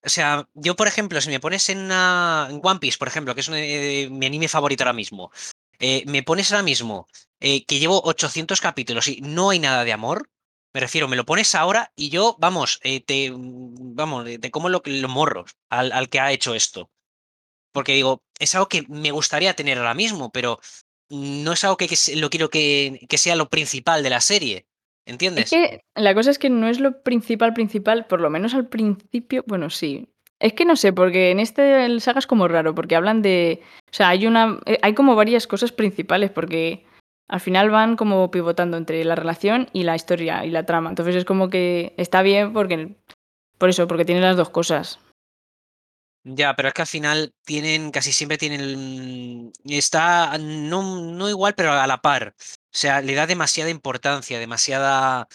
O 0.03 0.09
sea, 0.09 0.47
yo, 0.53 0.75
por 0.75 0.87
ejemplo, 0.87 1.19
si 1.19 1.29
me 1.29 1.39
pones 1.41 1.67
en, 1.69 1.79
una, 1.79 2.47
en 2.49 2.61
One 2.63 2.79
Piece, 2.79 2.97
por 2.97 3.07
ejemplo, 3.09 3.35
que 3.35 3.41
es 3.41 3.47
un, 3.49 3.55
eh, 3.57 4.07
mi 4.09 4.25
anime 4.25 4.47
favorito 4.47 4.83
ahora 4.83 4.93
mismo, 4.93 5.31
eh, 5.79 6.03
me 6.07 6.23
pones 6.23 6.51
ahora 6.51 6.63
mismo 6.63 7.07
eh, 7.41 7.65
que 7.65 7.79
llevo 7.79 8.01
800 8.03 8.61
capítulos 8.61 9.07
y 9.09 9.19
no 9.21 9.49
hay 9.49 9.59
nada 9.59 9.83
de 9.83 9.91
amor, 9.91 10.29
me 10.73 10.79
refiero, 10.79 11.07
me 11.07 11.15
lo 11.17 11.25
pones 11.25 11.53
ahora 11.55 11.91
y 11.95 12.09
yo, 12.09 12.37
vamos, 12.39 12.79
eh, 12.83 13.01
te, 13.01 13.31
mm, 13.31 13.95
vamos, 13.95 14.25
te 14.39 14.51
como 14.51 14.69
lo, 14.69 14.81
los 14.85 15.11
morros 15.11 15.51
al, 15.69 15.91
al 15.91 16.07
que 16.09 16.19
ha 16.19 16.31
hecho 16.31 16.53
esto. 16.53 16.89
Porque 17.71 17.93
digo, 17.93 18.23
es 18.39 18.55
algo 18.55 18.67
que 18.67 18.83
me 18.87 19.11
gustaría 19.11 19.53
tener 19.53 19.77
ahora 19.77 19.93
mismo, 19.93 20.31
pero 20.31 20.59
no 21.09 21.53
es 21.53 21.63
algo 21.63 21.77
que, 21.77 21.87
lo 22.15 22.29
quiero 22.29 22.49
que, 22.49 23.05
que 23.09 23.17
sea 23.17 23.35
lo 23.35 23.49
principal 23.49 24.03
de 24.03 24.09
la 24.09 24.21
serie. 24.21 24.65
Es 25.05 25.13
¿Entiendes? 25.13 25.49
que 25.49 25.81
la 25.95 26.13
cosa 26.13 26.29
es 26.29 26.37
que 26.37 26.49
no 26.49 26.67
es 26.67 26.79
lo 26.79 27.01
principal, 27.01 27.53
principal, 27.53 28.05
por 28.05 28.21
lo 28.21 28.29
menos 28.29 28.53
al 28.53 28.67
principio, 28.67 29.43
bueno, 29.47 29.69
sí. 29.69 30.07
Es 30.39 30.53
que 30.53 30.65
no 30.65 30.75
sé, 30.75 30.93
porque 30.93 31.31
en 31.31 31.39
este 31.39 31.85
el 31.85 31.99
saga 31.99 32.19
es 32.19 32.27
como 32.27 32.47
raro, 32.47 32.73
porque 32.75 32.95
hablan 32.95 33.21
de... 33.21 33.61
O 33.91 33.93
sea, 33.93 34.09
hay 34.09 34.27
una... 34.27 34.59
eh, 34.65 34.77
Hay 34.83 34.93
como 34.93 35.15
varias 35.15 35.47
cosas 35.47 35.71
principales, 35.71 36.29
porque 36.29 36.85
al 37.27 37.41
final 37.41 37.69
van 37.69 37.95
como 37.97 38.31
pivotando 38.31 38.77
entre 38.77 39.03
la 39.03 39.15
relación 39.15 39.67
y 39.73 39.83
la 39.83 39.95
historia 39.95 40.45
y 40.45 40.51
la 40.51 40.65
trama. 40.65 40.89
Entonces 40.89 41.15
es 41.15 41.25
como 41.25 41.49
que 41.49 41.93
está 41.97 42.21
bien 42.21 42.53
porque... 42.53 42.95
Por 43.57 43.69
eso, 43.69 43.87
porque 43.87 44.05
tiene 44.05 44.21
las 44.21 44.37
dos 44.37 44.49
cosas. 44.49 44.99
Ya, 46.23 46.55
pero 46.55 46.67
es 46.67 46.73
que 46.73 46.81
al 46.81 46.87
final 46.87 47.33
tienen, 47.45 47.91
casi 47.91 48.11
siempre 48.11 48.37
tienen, 48.37 49.51
está 49.65 50.37
no, 50.37 51.01
no 51.01 51.29
igual, 51.29 51.55
pero 51.55 51.71
a 51.71 51.87
la 51.87 52.01
par. 52.01 52.35
O 52.37 52.77
sea, 52.77 53.01
le 53.01 53.15
da 53.15 53.25
demasiada 53.25 53.69
importancia, 53.69 54.37
demasiada, 54.37 55.27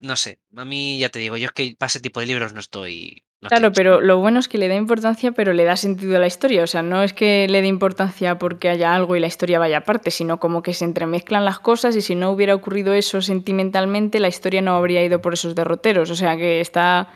no 0.00 0.16
sé, 0.16 0.40
a 0.56 0.64
mí 0.64 0.98
ya 0.98 1.08
te 1.08 1.20
digo, 1.20 1.36
yo 1.36 1.46
es 1.46 1.52
que 1.52 1.76
para 1.78 1.86
ese 1.86 2.00
tipo 2.00 2.18
de 2.20 2.26
libros 2.26 2.52
no 2.52 2.58
estoy... 2.58 3.22
no 3.40 3.46
estoy 3.46 3.58
Claro, 3.58 3.72
pero 3.72 4.00
lo 4.00 4.18
bueno 4.18 4.40
es 4.40 4.48
que 4.48 4.58
le 4.58 4.66
da 4.66 4.74
importancia, 4.74 5.30
pero 5.30 5.52
le 5.52 5.64
da 5.64 5.76
sentido 5.76 6.16
a 6.16 6.20
la 6.20 6.26
historia. 6.26 6.64
O 6.64 6.66
sea, 6.66 6.82
no 6.82 7.04
es 7.04 7.12
que 7.12 7.46
le 7.48 7.62
dé 7.62 7.68
importancia 7.68 8.38
porque 8.38 8.70
haya 8.70 8.94
algo 8.94 9.14
y 9.14 9.20
la 9.20 9.28
historia 9.28 9.60
vaya 9.60 9.78
aparte, 9.78 10.10
sino 10.10 10.40
como 10.40 10.62
que 10.62 10.74
se 10.74 10.84
entremezclan 10.84 11.44
las 11.44 11.60
cosas 11.60 11.94
y 11.94 12.02
si 12.02 12.16
no 12.16 12.32
hubiera 12.32 12.56
ocurrido 12.56 12.92
eso 12.92 13.22
sentimentalmente, 13.22 14.18
la 14.18 14.28
historia 14.28 14.62
no 14.62 14.74
habría 14.74 15.04
ido 15.04 15.22
por 15.22 15.34
esos 15.34 15.54
derroteros. 15.54 16.10
O 16.10 16.16
sea, 16.16 16.36
que 16.36 16.60
está... 16.60 17.08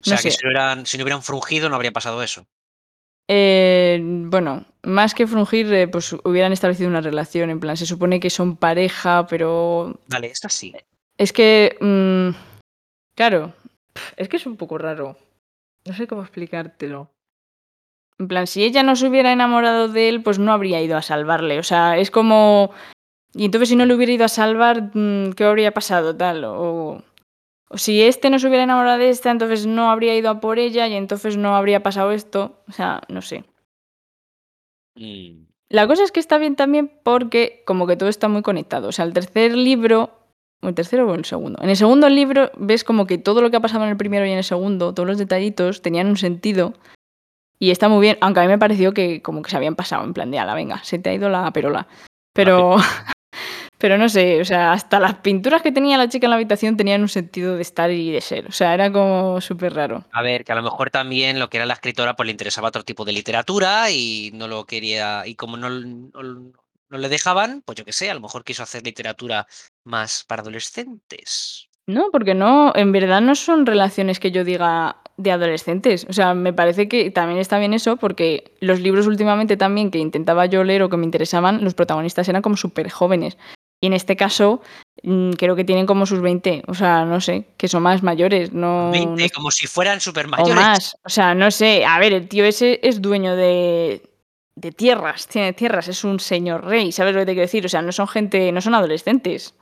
O 0.00 0.04
sea, 0.04 0.16
no 0.16 0.22
que 0.22 0.30
sé. 0.30 0.38
si 0.38 0.44
no, 0.44 0.48
hubieran, 0.48 0.86
si 0.86 0.96
no 0.98 1.04
hubieran 1.04 1.22
frungido 1.22 1.68
no 1.68 1.76
habría 1.76 1.92
pasado 1.92 2.22
eso. 2.22 2.46
Eh, 3.28 4.00
bueno, 4.02 4.64
más 4.82 5.14
que 5.14 5.26
frungir, 5.26 5.72
eh, 5.72 5.86
pues 5.88 6.12
hubieran 6.24 6.52
establecido 6.52 6.88
una 6.88 7.00
relación. 7.00 7.50
En 7.50 7.60
plan, 7.60 7.76
se 7.76 7.86
supone 7.86 8.18
que 8.18 8.30
son 8.30 8.56
pareja, 8.56 9.26
pero 9.26 10.00
Vale, 10.08 10.28
esta 10.28 10.48
sí. 10.48 10.74
es 11.16 11.32
que... 11.32 11.76
mm, 11.80 12.36
claro, 13.14 13.52
es 14.16 14.28
que 14.28 14.36
es 14.36 14.46
un 14.46 14.56
poco 14.56 14.78
raro. 14.78 15.16
No 15.86 15.94
sé 15.94 16.06
cómo 16.06 16.22
explicártelo. 16.22 17.10
En 18.18 18.28
plan, 18.28 18.46
si 18.46 18.64
ella 18.64 18.82
no 18.82 18.96
se 18.96 19.06
hubiera 19.06 19.32
enamorado 19.32 19.88
de 19.88 20.08
él, 20.08 20.22
pues 20.22 20.38
no 20.38 20.52
habría 20.52 20.82
ido 20.82 20.96
a 20.96 21.02
salvarle. 21.02 21.58
O 21.58 21.62
sea, 21.62 21.98
es 21.98 22.10
como. 22.10 22.70
Y 23.32 23.44
entonces, 23.46 23.68
si 23.70 23.76
no 23.76 23.86
le 23.86 23.94
hubiera 23.94 24.12
ido 24.12 24.24
a 24.24 24.28
salvar, 24.28 24.90
mm, 24.92 25.32
¿qué 25.32 25.44
habría 25.44 25.72
pasado? 25.72 26.14
Tal. 26.16 26.44
O 26.44 27.02
si 27.74 28.02
este 28.02 28.30
no 28.30 28.38
se 28.38 28.48
hubiera 28.48 28.64
enamorado 28.64 28.98
de 28.98 29.10
esta, 29.10 29.30
entonces 29.30 29.66
no 29.66 29.90
habría 29.90 30.16
ido 30.16 30.30
a 30.30 30.40
por 30.40 30.58
ella 30.58 30.88
y 30.88 30.94
entonces 30.94 31.36
no 31.36 31.54
habría 31.56 31.82
pasado 31.82 32.12
esto. 32.12 32.62
O 32.68 32.72
sea, 32.72 33.02
no 33.08 33.22
sé. 33.22 33.44
Mm, 34.96 35.44
La 35.68 35.86
cosa 35.86 36.02
es 36.02 36.12
que 36.12 36.20
está 36.20 36.38
bien 36.38 36.56
también 36.56 36.90
porque, 37.04 37.62
como 37.66 37.86
que 37.86 37.96
todo 37.96 38.08
está 38.08 38.28
muy 38.28 38.42
conectado. 38.42 38.88
O 38.88 38.92
sea, 38.92 39.04
el 39.04 39.12
tercer 39.12 39.54
libro. 39.56 40.10
¿O 40.62 40.68
el 40.68 40.74
tercero 40.74 41.08
o 41.08 41.14
el 41.14 41.24
segundo? 41.24 41.58
En 41.62 41.70
el 41.70 41.76
segundo 41.76 42.08
libro 42.10 42.50
ves 42.58 42.84
como 42.84 43.06
que 43.06 43.16
todo 43.16 43.40
lo 43.40 43.50
que 43.50 43.56
ha 43.56 43.60
pasado 43.60 43.84
en 43.84 43.90
el 43.90 43.96
primero 43.96 44.26
y 44.26 44.30
en 44.30 44.38
el 44.38 44.44
segundo, 44.44 44.92
todos 44.92 45.08
los 45.08 45.16
detallitos, 45.16 45.80
tenían 45.80 46.06
un 46.08 46.18
sentido. 46.18 46.74
Y 47.58 47.70
está 47.70 47.88
muy 47.88 48.00
bien, 48.02 48.18
aunque 48.20 48.40
a 48.40 48.42
mí 48.42 48.48
me 48.48 48.58
pareció 48.58 48.92
que 48.92 49.22
como 49.22 49.40
que 49.40 49.50
se 49.50 49.56
habían 49.56 49.74
pasado, 49.74 50.04
en 50.04 50.12
plan 50.12 50.30
de, 50.30 50.38
ala, 50.38 50.54
venga, 50.54 50.82
se 50.84 50.98
te 50.98 51.10
ha 51.10 51.14
ido 51.14 51.30
la 51.30 51.50
perola. 51.52 51.86
Pero, 52.34 52.76
pero 53.80 53.98
no 53.98 54.08
sé, 54.08 54.40
o 54.40 54.44
sea, 54.44 54.72
hasta 54.72 55.00
las 55.00 55.14
pinturas 55.16 55.62
que 55.62 55.72
tenía 55.72 55.96
la 55.98 56.08
chica 56.08 56.26
en 56.26 56.30
la 56.30 56.36
habitación 56.36 56.76
tenían 56.76 57.00
un 57.02 57.08
sentido 57.08 57.56
de 57.56 57.62
estar 57.62 57.90
y 57.90 58.12
de 58.12 58.20
ser. 58.20 58.46
O 58.46 58.52
sea, 58.52 58.74
era 58.74 58.92
como 58.92 59.40
súper 59.40 59.74
raro. 59.74 60.04
A 60.12 60.22
ver, 60.22 60.44
que 60.44 60.52
a 60.52 60.54
lo 60.54 60.62
mejor 60.62 60.90
también 60.90 61.38
lo 61.40 61.50
que 61.50 61.56
era 61.56 61.66
la 61.66 61.74
escritora 61.74 62.14
pues 62.14 62.26
le 62.26 62.32
interesaba 62.32 62.68
otro 62.68 62.84
tipo 62.84 63.04
de 63.04 63.12
literatura 63.12 63.90
y 63.90 64.30
no 64.34 64.46
lo 64.46 64.64
quería, 64.66 65.26
y 65.26 65.34
como 65.34 65.56
no, 65.56 65.70
no- 65.70 66.52
no 66.90 66.98
le 66.98 67.08
dejaban, 67.08 67.62
pues 67.64 67.76
yo 67.78 67.84
qué 67.84 67.92
sé, 67.92 68.10
a 68.10 68.14
lo 68.14 68.20
mejor 68.20 68.42
quiso 68.44 68.62
hacer 68.64 68.84
literatura 68.84 69.46
más 69.84 70.24
para 70.26 70.42
adolescentes. 70.42 71.68
No, 71.86 72.10
porque 72.12 72.34
no, 72.34 72.72
en 72.76 72.92
verdad 72.92 73.20
no 73.20 73.34
son 73.34 73.66
relaciones 73.66 74.20
que 74.20 74.30
yo 74.30 74.44
diga 74.44 74.96
de 75.16 75.32
adolescentes. 75.32 76.06
O 76.08 76.12
sea, 76.12 76.34
me 76.34 76.52
parece 76.52 76.88
que 76.88 77.10
también 77.10 77.38
está 77.40 77.58
bien 77.58 77.74
eso, 77.74 77.96
porque 77.96 78.54
los 78.60 78.80
libros 78.80 79.06
últimamente 79.06 79.56
también 79.56 79.90
que 79.90 79.98
intentaba 79.98 80.46
yo 80.46 80.62
leer 80.64 80.82
o 80.82 80.88
que 80.88 80.96
me 80.96 81.04
interesaban, 81.04 81.64
los 81.64 81.74
protagonistas 81.74 82.28
eran 82.28 82.42
como 82.42 82.56
súper 82.56 82.90
jóvenes. 82.90 83.36
Y 83.82 83.86
en 83.86 83.94
este 83.94 84.14
caso, 84.16 84.60
mm, 85.02 85.30
creo 85.32 85.56
que 85.56 85.64
tienen 85.64 85.86
como 85.86 86.04
sus 86.04 86.20
20, 86.20 86.62
o 86.66 86.74
sea, 86.74 87.04
no 87.06 87.20
sé, 87.20 87.46
que 87.56 87.66
son 87.68 87.82
más 87.82 88.02
mayores, 88.02 88.52
no... 88.52 88.90
20, 88.90 89.22
no- 89.22 89.28
como 89.34 89.50
si 89.50 89.66
fueran 89.66 90.00
super 90.00 90.26
o 90.26 90.28
mayores. 90.28 90.54
más, 90.54 90.96
o 91.04 91.08
sea, 91.08 91.34
no 91.34 91.50
sé, 91.50 91.84
a 91.86 91.98
ver, 91.98 92.12
el 92.12 92.28
tío 92.28 92.44
ese 92.44 92.78
es 92.82 93.00
dueño 93.00 93.36
de, 93.36 94.02
de 94.54 94.72
tierras, 94.72 95.26
tiene 95.28 95.54
tierras, 95.54 95.88
es 95.88 96.04
un 96.04 96.20
señor 96.20 96.66
rey, 96.66 96.92
¿sabes 96.92 97.14
lo 97.14 97.20
que 97.20 97.26
te 97.26 97.32
quiero 97.32 97.46
decir? 97.46 97.64
O 97.64 97.70
sea, 97.70 97.80
no 97.80 97.92
son 97.92 98.06
gente, 98.06 98.52
no 98.52 98.60
son 98.60 98.74
adolescentes. 98.74 99.54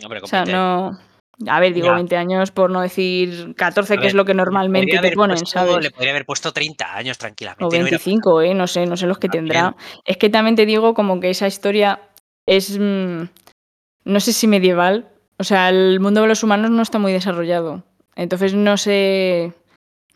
Hombre, 0.00 0.20
O 0.22 0.26
sea, 0.28 0.44
20 0.44 0.52
años. 0.56 0.92
no... 0.92 1.06
A 1.48 1.60
ver, 1.60 1.74
digo 1.74 1.88
Ya. 1.88 1.94
20 1.96 2.16
años 2.16 2.50
por 2.50 2.70
no 2.70 2.80
decir 2.80 3.54
14, 3.56 3.92
A 3.92 3.96
que 3.96 4.00
ver, 4.00 4.06
es 4.08 4.14
lo 4.14 4.24
que 4.24 4.32
normalmente 4.32 4.98
te 4.98 5.12
ponen, 5.12 5.36
puesto- 5.36 5.50
¿sabes? 5.50 5.76
Le 5.82 5.90
podría 5.90 6.12
haber 6.12 6.24
puesto 6.24 6.50
30 6.50 6.96
años 6.96 7.18
tranquilamente. 7.18 7.64
O 7.64 7.68
y 7.68 7.72
no 7.78 7.82
hubiera 7.82 7.90
25, 7.98 8.40
¿eh? 8.40 8.54
No 8.54 8.66
sé, 8.66 8.86
no 8.86 8.96
sé 8.96 9.06
los 9.06 9.18
que 9.18 9.28
También. 9.28 9.52
tendrá. 9.52 9.76
Es 10.06 10.16
que 10.16 10.30
también 10.30 10.56
te 10.56 10.64
digo 10.64 10.94
como 10.94 11.20
que 11.20 11.28
esa 11.28 11.46
historia 11.46 12.00
es... 12.46 12.78
no 14.06 14.20
sé 14.20 14.32
si 14.32 14.46
medieval. 14.46 15.08
O 15.38 15.44
sea, 15.44 15.68
el 15.68 16.00
mundo 16.00 16.22
de 16.22 16.28
los 16.28 16.42
humanos 16.42 16.70
no 16.70 16.80
está 16.80 16.98
muy 16.98 17.12
desarrollado. 17.12 17.82
Entonces 18.14 18.54
no 18.54 18.78
sé... 18.78 19.52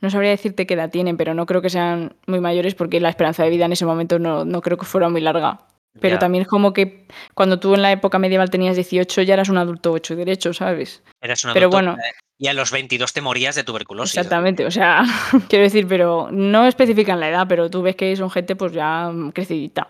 No 0.00 0.08
sabría 0.08 0.30
decirte 0.30 0.66
qué 0.66 0.72
edad 0.72 0.88
tienen, 0.88 1.18
pero 1.18 1.34
no 1.34 1.44
creo 1.44 1.60
que 1.60 1.68
sean 1.68 2.16
muy 2.26 2.40
mayores 2.40 2.74
porque 2.74 3.00
la 3.00 3.10
esperanza 3.10 3.44
de 3.44 3.50
vida 3.50 3.66
en 3.66 3.72
ese 3.72 3.84
momento 3.84 4.18
no, 4.18 4.46
no 4.46 4.62
creo 4.62 4.78
que 4.78 4.86
fuera 4.86 5.10
muy 5.10 5.20
larga. 5.20 5.66
Pero 6.00 6.14
Ya. 6.14 6.18
también 6.20 6.42
es 6.42 6.48
como 6.48 6.72
que 6.72 7.06
cuando 7.34 7.60
tú 7.60 7.74
en 7.74 7.82
la 7.82 7.92
época 7.92 8.18
medieval 8.18 8.48
tenías 8.48 8.76
18 8.76 9.20
ya 9.22 9.34
eras 9.34 9.50
un 9.50 9.58
adulto 9.58 9.94
hecho 9.96 10.14
y 10.14 10.16
derecho, 10.16 10.54
¿sabes? 10.54 11.02
Eras 11.20 11.44
un 11.44 11.52
Pero 11.52 11.66
adulto 11.68 11.76
bueno. 11.92 11.96
Y 12.38 12.46
a 12.46 12.54
los 12.54 12.70
22 12.70 13.12
te 13.12 13.20
morías 13.20 13.54
de 13.56 13.64
tuberculosis. 13.64 14.16
Exactamente, 14.16 14.64
o 14.64 14.70
sea, 14.70 15.02
quiero 15.50 15.64
decir, 15.64 15.86
pero 15.86 16.28
no 16.32 16.64
especifican 16.66 17.20
la 17.20 17.28
edad, 17.28 17.46
pero 17.46 17.68
tú 17.68 17.82
ves 17.82 17.96
que 17.96 18.16
son 18.16 18.30
gente 18.30 18.56
pues 18.56 18.72
ya 18.72 19.12
crecidita. 19.34 19.88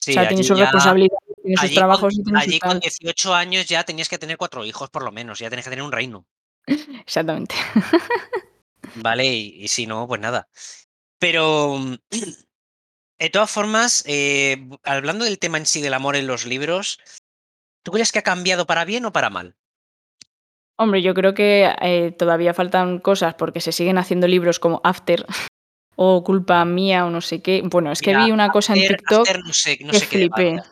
Sí, 0.00 0.10
o 0.10 0.14
sea, 0.14 0.22
tiene 0.26 0.40
allí 0.40 0.48
sus 0.48 0.58
ya- 0.58 0.64
responsabilidades, 0.64 1.31
allí 1.58 1.74
trabajos 1.74 2.14
con, 2.24 2.36
allí 2.36 2.58
con 2.58 2.70
tal. 2.72 2.80
18 2.80 3.34
años 3.34 3.66
ya 3.66 3.84
tenías 3.84 4.08
que 4.08 4.18
tener 4.18 4.36
cuatro 4.36 4.64
hijos 4.64 4.90
por 4.90 5.04
lo 5.04 5.12
menos, 5.12 5.38
ya 5.38 5.50
tenías 5.50 5.64
que 5.64 5.70
tener 5.70 5.84
un 5.84 5.92
reino. 5.92 6.26
Exactamente. 6.66 7.54
¿Vale? 8.96 9.26
Y, 9.26 9.64
y 9.64 9.68
si 9.68 9.86
no, 9.86 10.06
pues 10.06 10.20
nada. 10.20 10.48
Pero, 11.18 11.78
mm, 11.78 11.94
de 13.20 13.30
todas 13.30 13.50
formas, 13.50 14.02
eh, 14.06 14.68
hablando 14.82 15.24
del 15.24 15.38
tema 15.38 15.58
en 15.58 15.66
sí 15.66 15.80
del 15.80 15.94
amor 15.94 16.16
en 16.16 16.26
los 16.26 16.46
libros, 16.46 16.98
¿tú 17.84 17.92
crees 17.92 18.10
que 18.10 18.18
ha 18.18 18.22
cambiado 18.22 18.66
para 18.66 18.84
bien 18.84 19.04
o 19.04 19.12
para 19.12 19.30
mal? 19.30 19.54
Hombre, 20.76 21.00
yo 21.00 21.14
creo 21.14 21.32
que 21.32 21.72
eh, 21.80 22.10
todavía 22.18 22.54
faltan 22.54 22.98
cosas 22.98 23.34
porque 23.34 23.60
se 23.60 23.70
siguen 23.70 23.98
haciendo 23.98 24.26
libros 24.26 24.58
como 24.58 24.80
After 24.82 25.24
o 25.96 26.24
Culpa 26.24 26.64
Mía 26.64 27.06
o 27.06 27.10
no 27.10 27.20
sé 27.20 27.40
qué. 27.40 27.62
Bueno, 27.64 27.92
es 27.92 28.00
que 28.00 28.10
Mira, 28.10 28.24
vi 28.24 28.32
una 28.32 28.50
cosa 28.50 28.74
en 28.74 28.80
TikTok 28.88 29.28
After 29.28 29.44
no 29.44 29.52
sé, 29.52 29.78
no 29.80 29.92
que 29.92 29.98
sé 30.00 30.08
qué 30.08 30.16
flipé. 30.16 30.62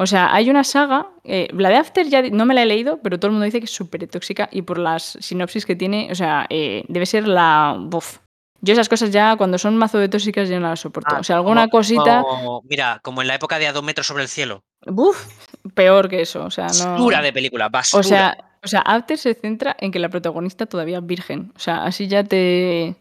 O 0.00 0.06
sea, 0.06 0.32
hay 0.32 0.48
una 0.48 0.62
saga, 0.62 1.08
eh, 1.24 1.48
la 1.52 1.70
de 1.70 1.76
After 1.76 2.06
ya 2.08 2.22
no 2.22 2.46
me 2.46 2.54
la 2.54 2.62
he 2.62 2.66
leído, 2.66 3.00
pero 3.02 3.18
todo 3.18 3.26
el 3.26 3.32
mundo 3.32 3.46
dice 3.46 3.58
que 3.58 3.64
es 3.64 3.72
súper 3.72 4.06
tóxica 4.06 4.48
y 4.52 4.62
por 4.62 4.78
las 4.78 5.18
sinopsis 5.20 5.66
que 5.66 5.74
tiene, 5.74 6.08
o 6.12 6.14
sea, 6.14 6.46
eh, 6.50 6.84
debe 6.86 7.04
ser 7.04 7.26
la... 7.26 7.76
Buf. 7.78 8.18
Yo 8.60 8.72
esas 8.72 8.88
cosas 8.88 9.10
ya, 9.10 9.36
cuando 9.36 9.58
son 9.58 9.76
mazo 9.76 9.98
de 9.98 10.08
tóxicas, 10.08 10.48
ya 10.48 10.60
no 10.60 10.68
las 10.68 10.80
soporto. 10.80 11.16
Ah, 11.16 11.20
o 11.20 11.24
sea, 11.24 11.36
alguna 11.36 11.62
como- 11.62 11.70
cosita, 11.70 12.22
como- 12.22 12.62
mira, 12.68 13.00
como 13.02 13.22
en 13.22 13.28
la 13.28 13.34
época 13.34 13.58
de 13.58 13.66
A 13.66 13.72
dos 13.72 13.82
metros 13.82 14.06
sobre 14.06 14.22
el 14.22 14.28
cielo. 14.28 14.62
buf, 14.86 15.26
peor 15.74 16.08
que 16.08 16.22
eso. 16.22 16.44
O 16.44 16.50
sea, 16.50 16.68
no... 16.68 16.92
Basura 16.92 17.20
de 17.20 17.32
película, 17.32 17.68
basura. 17.68 18.00
O 18.00 18.02
sea, 18.04 18.48
o 18.62 18.68
sea, 18.68 18.80
After 18.82 19.18
se 19.18 19.34
centra 19.34 19.76
en 19.80 19.90
que 19.90 19.98
la 19.98 20.08
protagonista 20.08 20.66
todavía 20.66 20.98
es 20.98 21.06
virgen. 21.06 21.52
O 21.56 21.58
sea, 21.58 21.84
así 21.84 22.06
ya 22.06 22.22
te... 22.22 22.94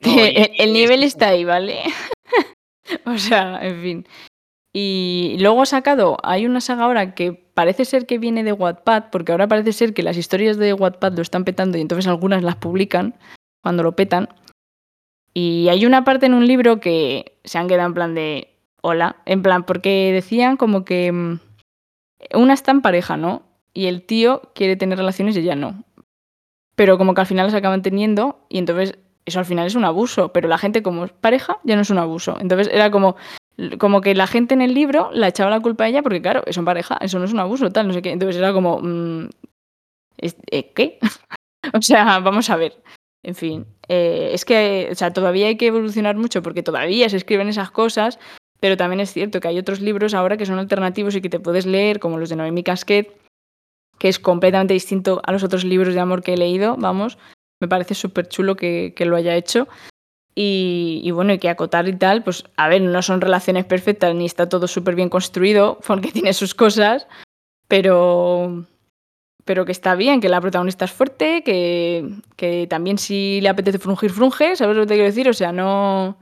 No, 0.00 0.12
el, 0.22 0.72
nivel 0.72 1.02
está 1.02 1.28
ahí, 1.28 1.44
¿vale? 1.44 1.82
o 3.06 3.18
sea, 3.18 3.58
en 3.62 3.82
fin. 3.82 4.08
Y 4.76 5.36
luego 5.38 5.62
ha 5.62 5.66
sacado, 5.66 6.16
hay 6.24 6.46
una 6.46 6.60
saga 6.60 6.84
ahora 6.84 7.14
que 7.14 7.32
parece 7.32 7.84
ser 7.84 8.06
que 8.06 8.18
viene 8.18 8.42
de 8.42 8.52
Wattpad, 8.52 9.04
porque 9.12 9.30
ahora 9.30 9.46
parece 9.46 9.72
ser 9.72 9.94
que 9.94 10.02
las 10.02 10.16
historias 10.16 10.56
de 10.56 10.72
Wattpad 10.74 11.12
lo 11.12 11.22
están 11.22 11.44
petando 11.44 11.78
y 11.78 11.80
entonces 11.80 12.08
algunas 12.08 12.42
las 12.42 12.56
publican 12.56 13.14
cuando 13.62 13.84
lo 13.84 13.94
petan. 13.94 14.28
Y 15.32 15.68
hay 15.68 15.86
una 15.86 16.02
parte 16.02 16.26
en 16.26 16.34
un 16.34 16.48
libro 16.48 16.80
que 16.80 17.38
se 17.44 17.56
han 17.58 17.68
quedado 17.68 17.86
en 17.86 17.94
plan 17.94 18.14
de 18.16 18.48
hola, 18.82 19.16
en 19.26 19.42
plan, 19.42 19.64
porque 19.64 20.10
decían 20.12 20.56
como 20.56 20.84
que 20.84 21.12
mm, 21.12 21.38
una 22.34 22.52
está 22.52 22.72
en 22.72 22.82
pareja, 22.82 23.16
¿no? 23.16 23.42
Y 23.72 23.86
el 23.86 24.02
tío 24.02 24.42
quiere 24.56 24.74
tener 24.74 24.98
relaciones 24.98 25.36
y 25.36 25.40
ella 25.40 25.54
no. 25.54 25.84
Pero 26.74 26.98
como 26.98 27.14
que 27.14 27.20
al 27.20 27.28
final 27.28 27.46
las 27.46 27.54
acaban 27.54 27.82
teniendo 27.82 28.44
y 28.48 28.58
entonces 28.58 28.98
eso 29.24 29.38
al 29.38 29.46
final 29.46 29.68
es 29.68 29.76
un 29.76 29.84
abuso, 29.84 30.32
pero 30.32 30.48
la 30.48 30.58
gente 30.58 30.82
como 30.82 31.04
es 31.04 31.12
pareja 31.12 31.58
ya 31.62 31.76
no 31.76 31.82
es 31.82 31.90
un 31.90 31.98
abuso. 31.98 32.38
Entonces 32.40 32.68
era 32.72 32.90
como 32.90 33.14
como 33.78 34.00
que 34.00 34.14
la 34.14 34.26
gente 34.26 34.54
en 34.54 34.62
el 34.62 34.74
libro 34.74 35.10
la 35.12 35.28
echaba 35.28 35.50
la 35.50 35.60
culpa 35.60 35.84
a 35.84 35.88
ella 35.88 36.02
porque 36.02 36.22
claro, 36.22 36.42
son 36.50 36.64
pareja, 36.64 36.98
eso 37.00 37.18
no 37.18 37.24
es 37.24 37.32
un 37.32 37.40
abuso, 37.40 37.70
tal, 37.70 37.86
no 37.86 37.92
sé 37.94 38.02
qué. 38.02 38.10
Entonces 38.10 38.36
era 38.36 38.52
como 38.52 38.80
mm, 38.82 39.28
eh, 40.18 40.72
¿qué? 40.74 40.98
o 41.72 41.82
sea, 41.82 42.18
vamos 42.20 42.50
a 42.50 42.56
ver. 42.56 42.82
En 43.22 43.34
fin, 43.34 43.66
eh, 43.88 44.30
es 44.32 44.44
que 44.44 44.88
o 44.92 44.94
sea, 44.94 45.12
todavía 45.12 45.46
hay 45.46 45.56
que 45.56 45.68
evolucionar 45.68 46.16
mucho 46.16 46.42
porque 46.42 46.62
todavía 46.62 47.08
se 47.08 47.16
escriben 47.16 47.48
esas 47.48 47.70
cosas, 47.70 48.18
pero 48.60 48.76
también 48.76 49.00
es 49.00 49.12
cierto 49.12 49.40
que 49.40 49.48
hay 49.48 49.58
otros 49.58 49.80
libros 49.80 50.14
ahora 50.14 50.36
que 50.36 50.46
son 50.46 50.58
alternativos 50.58 51.14
y 51.14 51.22
que 51.22 51.30
te 51.30 51.40
puedes 51.40 51.64
leer, 51.64 52.00
como 52.00 52.18
los 52.18 52.28
de 52.28 52.36
Noemi 52.36 52.62
Casquet, 52.62 53.16
que 53.98 54.08
es 54.08 54.18
completamente 54.18 54.74
distinto 54.74 55.22
a 55.24 55.32
los 55.32 55.42
otros 55.42 55.64
libros 55.64 55.94
de 55.94 56.00
amor 56.00 56.22
que 56.22 56.34
he 56.34 56.36
leído, 56.36 56.76
vamos. 56.78 57.16
Me 57.60 57.68
parece 57.68 57.94
súper 57.94 58.28
chulo 58.28 58.56
que, 58.56 58.92
que 58.94 59.06
lo 59.06 59.16
haya 59.16 59.36
hecho. 59.36 59.68
Y, 60.36 61.08
bueno, 61.12 61.32
y 61.32 61.38
que 61.38 61.48
acotar 61.48 61.86
y 61.86 61.96
tal, 61.96 62.24
pues 62.24 62.44
a 62.56 62.68
ver, 62.68 62.82
no 62.82 63.02
son 63.02 63.20
relaciones 63.20 63.64
perfectas 63.64 64.14
ni 64.16 64.26
está 64.26 64.48
todo 64.48 64.66
súper 64.66 64.96
bien 64.96 65.08
construido, 65.08 65.78
porque 65.86 66.10
tiene 66.10 66.32
sus 66.32 66.54
cosas, 66.54 67.06
pero, 67.68 68.66
pero 69.44 69.64
que 69.64 69.72
está 69.72 69.94
bien, 69.94 70.20
que 70.20 70.28
la 70.28 70.40
protagonista 70.40 70.86
es 70.86 70.92
fuerte, 70.92 71.42
que, 71.44 72.08
que 72.36 72.66
también 72.68 72.98
si 72.98 73.40
le 73.42 73.48
apetece 73.48 73.78
frungir, 73.78 74.10
frunge, 74.10 74.56
¿sabes 74.56 74.76
lo 74.76 74.82
que 74.82 74.88
te 74.88 74.94
quiero 74.94 75.06
decir? 75.08 75.28
O 75.28 75.34
sea, 75.34 75.52
no, 75.52 76.18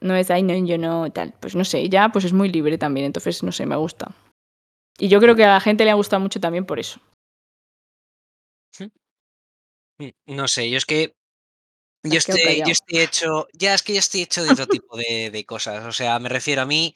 no 0.00 0.14
es, 0.14 0.30
ay, 0.30 0.42
no, 0.42 0.54
yo 0.54 0.78
no, 0.78 1.10
tal. 1.12 1.34
Pues 1.40 1.54
no 1.54 1.64
sé, 1.64 1.88
ya 1.90 2.08
pues 2.08 2.24
es 2.24 2.32
muy 2.32 2.48
libre 2.48 2.78
también, 2.78 3.06
entonces 3.06 3.42
no 3.42 3.52
sé, 3.52 3.66
me 3.66 3.76
gusta. 3.76 4.14
Y 4.98 5.08
yo 5.08 5.20
creo 5.20 5.36
que 5.36 5.44
a 5.44 5.52
la 5.52 5.60
gente 5.60 5.84
le 5.84 5.90
ha 5.90 5.94
gustado 5.94 6.20
mucho 6.20 6.40
también 6.40 6.64
por 6.64 6.78
eso. 6.78 6.98
Mm, 9.98 10.10
No 10.26 10.48
sé, 10.48 10.70
yo 10.70 10.78
es 10.78 10.86
que. 10.86 11.14
Yo 12.10 12.20
quedado 12.20 12.38
estoy, 12.38 12.58
yo 12.58 12.72
estoy 12.72 12.98
hecho. 13.00 13.48
Ya 13.52 13.74
es 13.74 13.82
que 13.82 13.92
yo 13.94 13.98
estoy 13.98 14.22
hecho 14.22 14.44
de 14.44 14.50
otro 14.50 14.66
tipo 14.66 14.96
de, 14.96 15.30
de 15.30 15.44
cosas. 15.44 15.84
O 15.84 15.92
sea, 15.92 16.18
me 16.18 16.28
refiero 16.28 16.62
a 16.62 16.66
mí. 16.66 16.94